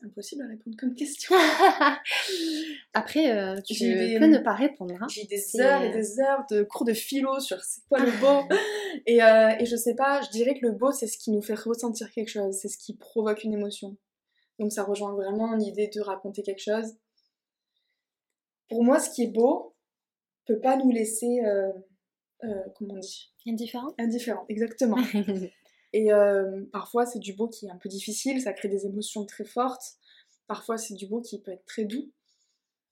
impossible 0.03 0.43
à 0.43 0.47
répondre 0.49 0.77
comme 0.77 0.93
question. 0.93 1.35
Après, 2.93 3.31
euh, 3.35 3.59
tu 3.61 3.73
peux 3.73 4.27
ne 4.27 4.37
pas 4.37 4.53
répondre. 4.53 4.93
Hein. 5.01 5.07
J'ai 5.09 5.25
des 5.25 5.59
heures 5.59 5.81
et 5.81 5.91
des 5.91 6.19
heures 6.19 6.45
de 6.51 6.61
cours 6.61 6.85
de 6.85 6.93
philo 6.93 7.39
sur 7.39 7.59
c'est 7.61 7.81
quoi 7.89 7.97
le 7.97 8.11
beau. 8.21 8.47
et, 9.07 9.23
euh, 9.23 9.55
et 9.59 9.65
je 9.65 9.75
sais 9.75 9.95
pas, 9.95 10.21
je 10.21 10.29
dirais 10.29 10.53
que 10.59 10.63
le 10.63 10.73
beau, 10.73 10.91
c'est 10.91 11.07
ce 11.07 11.17
qui 11.17 11.31
nous 11.31 11.41
fait 11.41 11.55
ressentir 11.55 12.11
quelque 12.11 12.29
chose, 12.29 12.55
c'est 12.55 12.69
ce 12.69 12.77
qui 12.77 12.95
provoque 12.95 13.43
une 13.43 13.53
émotion. 13.53 13.97
Donc 14.59 14.71
ça 14.71 14.83
rejoint 14.83 15.15
vraiment 15.15 15.55
l'idée 15.55 15.89
de 15.91 16.01
raconter 16.01 16.43
quelque 16.43 16.61
chose. 16.61 16.93
Pour 18.69 18.83
moi, 18.83 18.99
ce 18.99 19.09
qui 19.09 19.23
est 19.23 19.31
beau 19.31 19.73
peut 20.47 20.59
pas 20.59 20.77
nous 20.77 20.91
laisser, 20.91 21.41
euh, 21.45 21.71
euh 22.43 22.63
comment 22.75 22.95
on 22.95 22.99
dit? 22.99 23.33
Indifférent? 23.47 23.93
Indifférent, 23.97 24.45
exactement. 24.49 24.97
Et 25.93 26.11
euh, 26.11 26.65
parfois, 26.71 27.05
c'est 27.05 27.19
du 27.19 27.33
beau 27.33 27.47
qui 27.47 27.67
est 27.67 27.71
un 27.71 27.77
peu 27.77 27.89
difficile, 27.89 28.41
ça 28.41 28.53
crée 28.53 28.67
des 28.67 28.85
émotions 28.85 29.25
très 29.25 29.45
fortes. 29.45 29.97
Parfois, 30.47 30.77
c'est 30.77 30.93
du 30.93 31.07
beau 31.07 31.21
qui 31.21 31.41
peut 31.41 31.51
être 31.51 31.65
très 31.65 31.85
doux. 31.85 32.11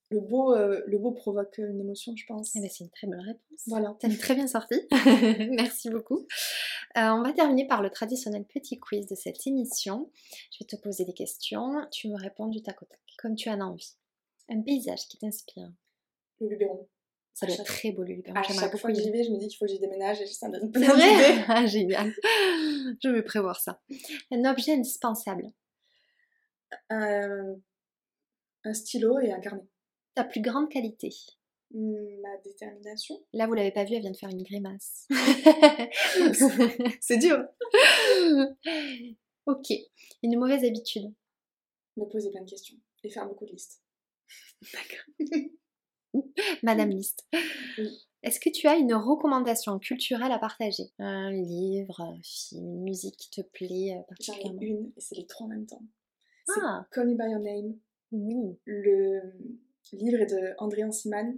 Le 0.09 0.19
beau, 0.19 0.53
euh, 0.53 0.83
le 0.85 0.99
beau 0.99 1.11
provoque 1.11 1.57
une 1.57 1.79
émotion, 1.79 2.15
je 2.15 2.25
pense. 2.27 2.55
Eh 2.55 2.61
ben, 2.61 2.69
c'est 2.69 2.83
une 2.83 2.91
très 2.91 3.07
bonne 3.07 3.19
réponse. 3.19 3.59
Voilà. 3.65 3.95
T'as 3.99 4.09
très 4.15 4.35
bien 4.35 4.47
sorti. 4.47 4.75
Merci 5.51 5.89
beaucoup. 5.89 6.27
Euh, 6.97 7.09
on 7.09 7.23
va 7.23 7.33
terminer 7.33 7.67
par 7.67 7.81
le 7.81 7.89
traditionnel 7.89 8.45
petit 8.45 8.79
quiz 8.79 9.07
de 9.07 9.15
cette 9.15 9.45
émission. 9.47 10.11
Je 10.51 10.63
vais 10.63 10.67
te 10.67 10.75
poser 10.75 11.05
des 11.05 11.13
questions. 11.13 11.73
Tu 11.91 12.07
me 12.07 12.15
réponds 12.15 12.47
du 12.47 12.61
tac 12.61 12.81
au 12.81 12.85
tac, 12.85 12.99
comme 13.17 13.35
tu 13.35 13.49
en 13.49 13.59
as 13.59 13.65
envie. 13.65 13.95
Un 14.47 14.61
paysage 14.61 15.07
qui 15.07 15.17
t'inspire. 15.17 15.71
Le 16.39 16.49
Luberon. 16.49 16.87
Ça 17.35 17.45
doit 17.45 17.55
être 17.55 17.65
très 17.65 17.91
beau, 17.91 18.03
le 18.03 18.15
À 18.33 18.43
chaque 18.43 18.77
fois 18.77 18.91
que 18.93 18.97
j'y 18.97 19.11
vais, 19.11 19.25
je 19.25 19.29
me 19.29 19.37
dis 19.37 19.49
qu'il 19.49 19.57
faut 19.57 19.65
que 19.65 19.71
j'y 19.71 19.79
déménage 19.79 20.21
et 20.21 20.25
ça 20.25 20.47
me 20.47 20.57
donne 20.57 20.71
plein 20.71 20.87
d'idées. 20.87 21.43
ah, 21.49 21.65
génial. 21.65 22.13
Je 23.03 23.09
vais 23.09 23.23
prévoir 23.23 23.59
ça. 23.59 23.81
Un 24.31 24.45
objet 24.45 24.71
indispensable. 24.71 25.51
un 26.89 27.53
stylo 28.73 29.19
et 29.19 29.33
un 29.33 29.41
carnet. 29.41 29.67
Ta 30.13 30.23
plus 30.23 30.39
grande 30.39 30.69
qualité. 30.69 31.13
Ma 31.71 32.37
détermination. 32.37 33.21
Là, 33.33 33.47
vous 33.47 33.53
l'avez 33.53 33.71
pas 33.71 33.83
vu, 33.83 33.95
elle 33.95 34.01
vient 34.01 34.11
de 34.11 34.17
faire 34.17 34.29
une 34.29 34.43
grimace. 34.43 35.05
C'est 37.01 37.17
dur. 37.17 37.43
ok. 39.45 39.73
Une 40.23 40.39
mauvaise 40.39 40.63
habitude. 40.63 41.11
Me 41.97 42.05
poser 42.05 42.31
plein 42.31 42.43
de 42.43 42.49
questions 42.49 42.77
et 43.03 43.09
faire 43.09 43.27
beaucoup 43.27 43.45
de 43.45 43.51
listes. 43.51 43.83
D'accord. 44.73 45.49
Madame 46.63 46.89
Liste. 46.89 47.27
Est-ce 48.23 48.39
que 48.39 48.49
tu 48.49 48.67
as 48.67 48.75
une 48.75 48.93
recommandation 48.93 49.77
culturelle 49.77 50.31
à 50.31 50.39
partager? 50.39 50.91
Un 50.97 51.31
livre, 51.31 52.01
un 52.01 52.19
film, 52.23 52.65
une 52.65 52.83
musique 52.83 53.17
qui 53.17 53.29
te 53.29 53.41
plaît 53.41 53.95
euh, 53.95 54.01
particulièrement 54.09 54.59
J'en 54.59 54.61
ai 54.61 54.69
une, 54.69 54.91
et 54.97 55.01
c'est 55.01 55.15
les 55.15 55.27
trois 55.27 55.45
en 55.45 55.49
même 55.49 55.67
temps. 55.67 55.83
Ah. 56.57 56.87
Call 56.91 57.09
Me 57.09 57.15
By 57.15 57.31
Your 57.31 57.39
Name. 57.39 57.77
Oui. 58.11 58.57
Le 58.65 59.21
livre 59.93 60.21
est 60.21 60.33
de 60.33 60.53
André 60.57 60.83
Anciman. 60.83 61.37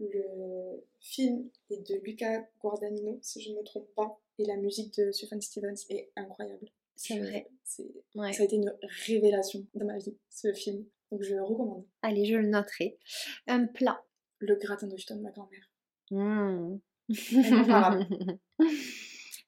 Le 0.00 0.84
film 1.00 1.48
est 1.70 1.88
de 1.88 2.00
Luca 2.04 2.48
Guadagnino, 2.60 3.18
si 3.22 3.40
je 3.40 3.50
ne 3.50 3.56
me 3.56 3.62
trompe 3.62 3.88
pas. 3.94 4.20
Et 4.38 4.44
la 4.44 4.56
musique 4.56 4.98
de 4.98 5.12
Sufjan 5.12 5.40
Stevens 5.40 5.84
est 5.90 6.10
incroyable. 6.16 6.68
C'est 6.96 7.18
vrai. 7.18 7.48
Ça 7.64 7.82
a 8.22 8.44
été 8.44 8.56
une 8.56 8.72
révélation 9.06 9.66
dans 9.74 9.86
ma 9.86 9.98
vie, 9.98 10.16
ce 10.30 10.52
film. 10.52 10.84
Donc 11.14 11.22
je 11.22 11.34
le 11.36 11.44
recommande. 11.44 11.86
Allez, 12.02 12.24
je 12.24 12.34
le 12.34 12.48
noterai. 12.48 12.98
Un 13.46 13.66
plat. 13.66 14.04
Le 14.40 14.56
gratin 14.56 14.88
de 14.88 14.96
de 14.96 15.20
ma 15.20 15.30
grand-mère. 15.30 15.70
Mmh. 16.10 16.80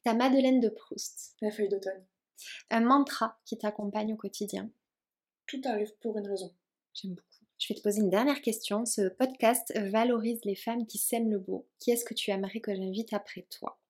Ta 0.04 0.14
Madeleine 0.14 0.60
de 0.60 0.68
Proust. 0.68 1.34
La 1.40 1.50
feuille 1.50 1.68
d'automne. 1.68 2.06
Un 2.70 2.82
mantra 2.82 3.40
qui 3.44 3.58
t'accompagne 3.58 4.12
au 4.12 4.16
quotidien. 4.16 4.70
Tout 5.48 5.60
arrive 5.64 5.92
pour 5.96 6.16
une 6.18 6.28
raison. 6.28 6.54
J'aime 6.94 7.14
beaucoup. 7.14 7.44
Je 7.58 7.66
vais 7.66 7.74
te 7.74 7.82
poser 7.82 8.00
une 8.00 8.10
dernière 8.10 8.42
question. 8.42 8.86
Ce 8.86 9.08
podcast 9.08 9.76
valorise 9.90 10.38
les 10.44 10.54
femmes 10.54 10.86
qui 10.86 10.98
s'aiment 10.98 11.32
le 11.32 11.40
beau. 11.40 11.66
Qui 11.80 11.90
est-ce 11.90 12.04
que 12.04 12.14
tu 12.14 12.30
aimerais 12.30 12.60
que 12.60 12.76
j'invite 12.76 13.12
après 13.12 13.42
toi? 13.50 13.80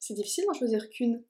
C'est 0.00 0.14
difficile 0.14 0.46
d'en 0.48 0.54
choisir 0.54 0.90
qu'une. 0.90 1.22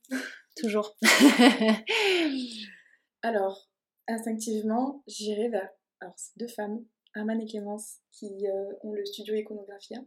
Toujours. 0.57 0.97
Alors, 3.23 3.69
instinctivement, 4.09 5.03
j'irai 5.07 5.49
vers 5.49 5.69
alors, 6.01 6.15
deux 6.37 6.49
femmes, 6.49 6.85
Armane 7.15 7.41
et 7.41 7.47
Clémence, 7.47 7.99
qui 8.11 8.47
euh, 8.47 8.73
ont 8.83 8.93
le 8.93 9.05
studio 9.05 9.35
Iconographia. 9.35 9.99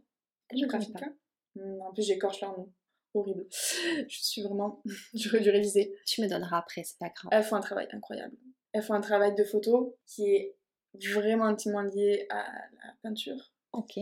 Iconographica. 0.52 1.06
Hmm, 1.54 1.80
en 1.80 1.92
plus, 1.92 2.06
j'écorche 2.06 2.40
leur 2.40 2.56
nom. 2.56 2.72
Horrible. 3.14 3.46
Je 3.50 4.18
suis 4.20 4.42
vraiment. 4.42 4.82
J'aurais 5.14 5.40
dû 5.40 5.50
réviser. 5.50 5.94
Tu 6.06 6.22
me 6.22 6.28
donneras 6.28 6.58
après, 6.58 6.84
c'est 6.84 6.98
pas 6.98 7.08
grave. 7.08 7.30
Elles 7.32 7.42
font 7.42 7.56
un 7.56 7.60
travail 7.60 7.88
incroyable. 7.92 8.36
Elles 8.72 8.82
font 8.82 8.94
un 8.94 9.00
travail 9.00 9.34
de 9.34 9.44
photo 9.44 9.96
qui 10.06 10.30
est 10.30 10.56
vraiment 10.94 11.46
intimement 11.46 11.82
lié 11.82 12.26
à 12.30 12.42
la 12.42 12.94
peinture. 13.02 13.52
Ok. 13.72 13.98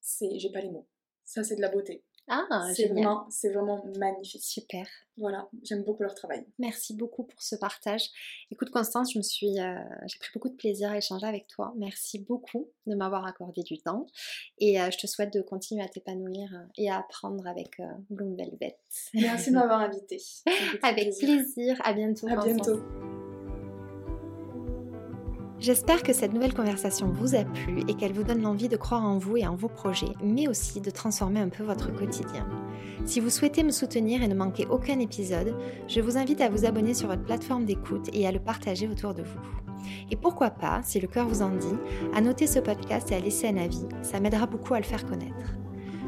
C'est, 0.00 0.38
j'ai 0.38 0.50
pas 0.50 0.60
les 0.60 0.70
mots. 0.70 0.88
Ça, 1.24 1.42
c'est 1.44 1.56
de 1.56 1.60
la 1.60 1.68
beauté. 1.68 2.04
Ah, 2.28 2.46
c'est 2.74 2.86
vraiment, 2.86 3.26
c'est 3.28 3.52
vraiment 3.52 3.84
magnifique. 3.98 4.42
Super. 4.42 4.86
Voilà, 5.16 5.48
j'aime 5.64 5.82
beaucoup 5.82 6.02
leur 6.02 6.14
travail. 6.14 6.46
Merci 6.58 6.94
beaucoup 6.94 7.24
pour 7.24 7.42
ce 7.42 7.56
partage. 7.56 8.08
Écoute 8.50 8.70
Constance, 8.70 9.12
je 9.12 9.18
me 9.18 9.22
suis, 9.22 9.58
euh, 9.60 9.74
j'ai 10.06 10.18
pris 10.18 10.30
beaucoup 10.32 10.48
de 10.48 10.54
plaisir 10.54 10.90
à 10.90 10.96
échanger 10.96 11.26
avec 11.26 11.46
toi. 11.48 11.74
Merci 11.76 12.20
beaucoup 12.20 12.70
de 12.86 12.94
m'avoir 12.94 13.26
accordé 13.26 13.62
du 13.62 13.78
temps 13.78 14.06
et 14.58 14.80
euh, 14.80 14.90
je 14.90 14.98
te 14.98 15.06
souhaite 15.06 15.32
de 15.32 15.42
continuer 15.42 15.82
à 15.82 15.88
t'épanouir 15.88 16.54
euh, 16.54 16.64
et 16.78 16.90
à 16.90 16.98
apprendre 16.98 17.46
avec 17.46 17.82
Bloom 18.08 18.36
Velvet. 18.36 18.78
Merci 19.14 19.50
de 19.50 19.56
m'avoir 19.56 19.80
invité. 19.80 20.22
Avec 20.82 21.16
plaisir. 21.18 21.76
À 21.84 21.92
bientôt. 21.92 22.28
À 22.28 22.36
bientôt. 22.36 23.19
J'espère 25.60 26.02
que 26.02 26.14
cette 26.14 26.32
nouvelle 26.32 26.54
conversation 26.54 27.08
vous 27.12 27.34
a 27.34 27.44
plu 27.44 27.80
et 27.86 27.92
qu'elle 27.92 28.14
vous 28.14 28.22
donne 28.22 28.40
l'envie 28.40 28.70
de 28.70 28.78
croire 28.78 29.04
en 29.04 29.18
vous 29.18 29.36
et 29.36 29.46
en 29.46 29.56
vos 29.56 29.68
projets, 29.68 30.14
mais 30.24 30.48
aussi 30.48 30.80
de 30.80 30.90
transformer 30.90 31.40
un 31.40 31.50
peu 31.50 31.62
votre 31.62 31.94
quotidien. 31.94 32.48
Si 33.04 33.20
vous 33.20 33.28
souhaitez 33.28 33.62
me 33.62 33.70
soutenir 33.70 34.22
et 34.22 34.28
ne 34.28 34.34
manquer 34.34 34.66
aucun 34.70 34.98
épisode, 35.00 35.54
je 35.86 36.00
vous 36.00 36.16
invite 36.16 36.40
à 36.40 36.48
vous 36.48 36.64
abonner 36.64 36.94
sur 36.94 37.08
votre 37.08 37.24
plateforme 37.24 37.66
d'écoute 37.66 38.08
et 38.14 38.26
à 38.26 38.32
le 38.32 38.38
partager 38.38 38.88
autour 38.88 39.12
de 39.12 39.22
vous. 39.22 39.84
Et 40.10 40.16
pourquoi 40.16 40.48
pas, 40.48 40.80
si 40.82 40.98
le 40.98 41.08
cœur 41.08 41.28
vous 41.28 41.42
en 41.42 41.50
dit, 41.50 41.76
à 42.14 42.22
noter 42.22 42.46
ce 42.46 42.58
podcast 42.58 43.12
et 43.12 43.16
à 43.16 43.20
laisser 43.20 43.46
un 43.46 43.58
avis, 43.58 43.86
ça 44.00 44.18
m'aidera 44.18 44.46
beaucoup 44.46 44.72
à 44.72 44.78
le 44.78 44.84
faire 44.84 45.04
connaître. 45.04 45.56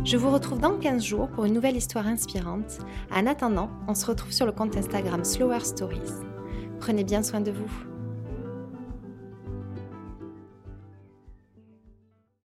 Je 0.02 0.16
vous 0.16 0.30
retrouve 0.30 0.60
dans 0.60 0.78
15 0.78 1.04
jours 1.04 1.28
pour 1.28 1.44
une 1.44 1.52
nouvelle 1.52 1.76
histoire 1.76 2.06
inspirante. 2.06 2.78
En 3.14 3.26
attendant, 3.26 3.68
on 3.86 3.94
se 3.94 4.06
retrouve 4.06 4.32
sur 4.32 4.46
le 4.46 4.52
compte 4.52 4.78
Instagram 4.78 5.24
Slower 5.24 5.60
Stories. 5.60 6.00
Prenez 6.80 7.04
bien 7.04 7.22
soin 7.22 7.42
de 7.42 7.50
vous. 7.50 7.91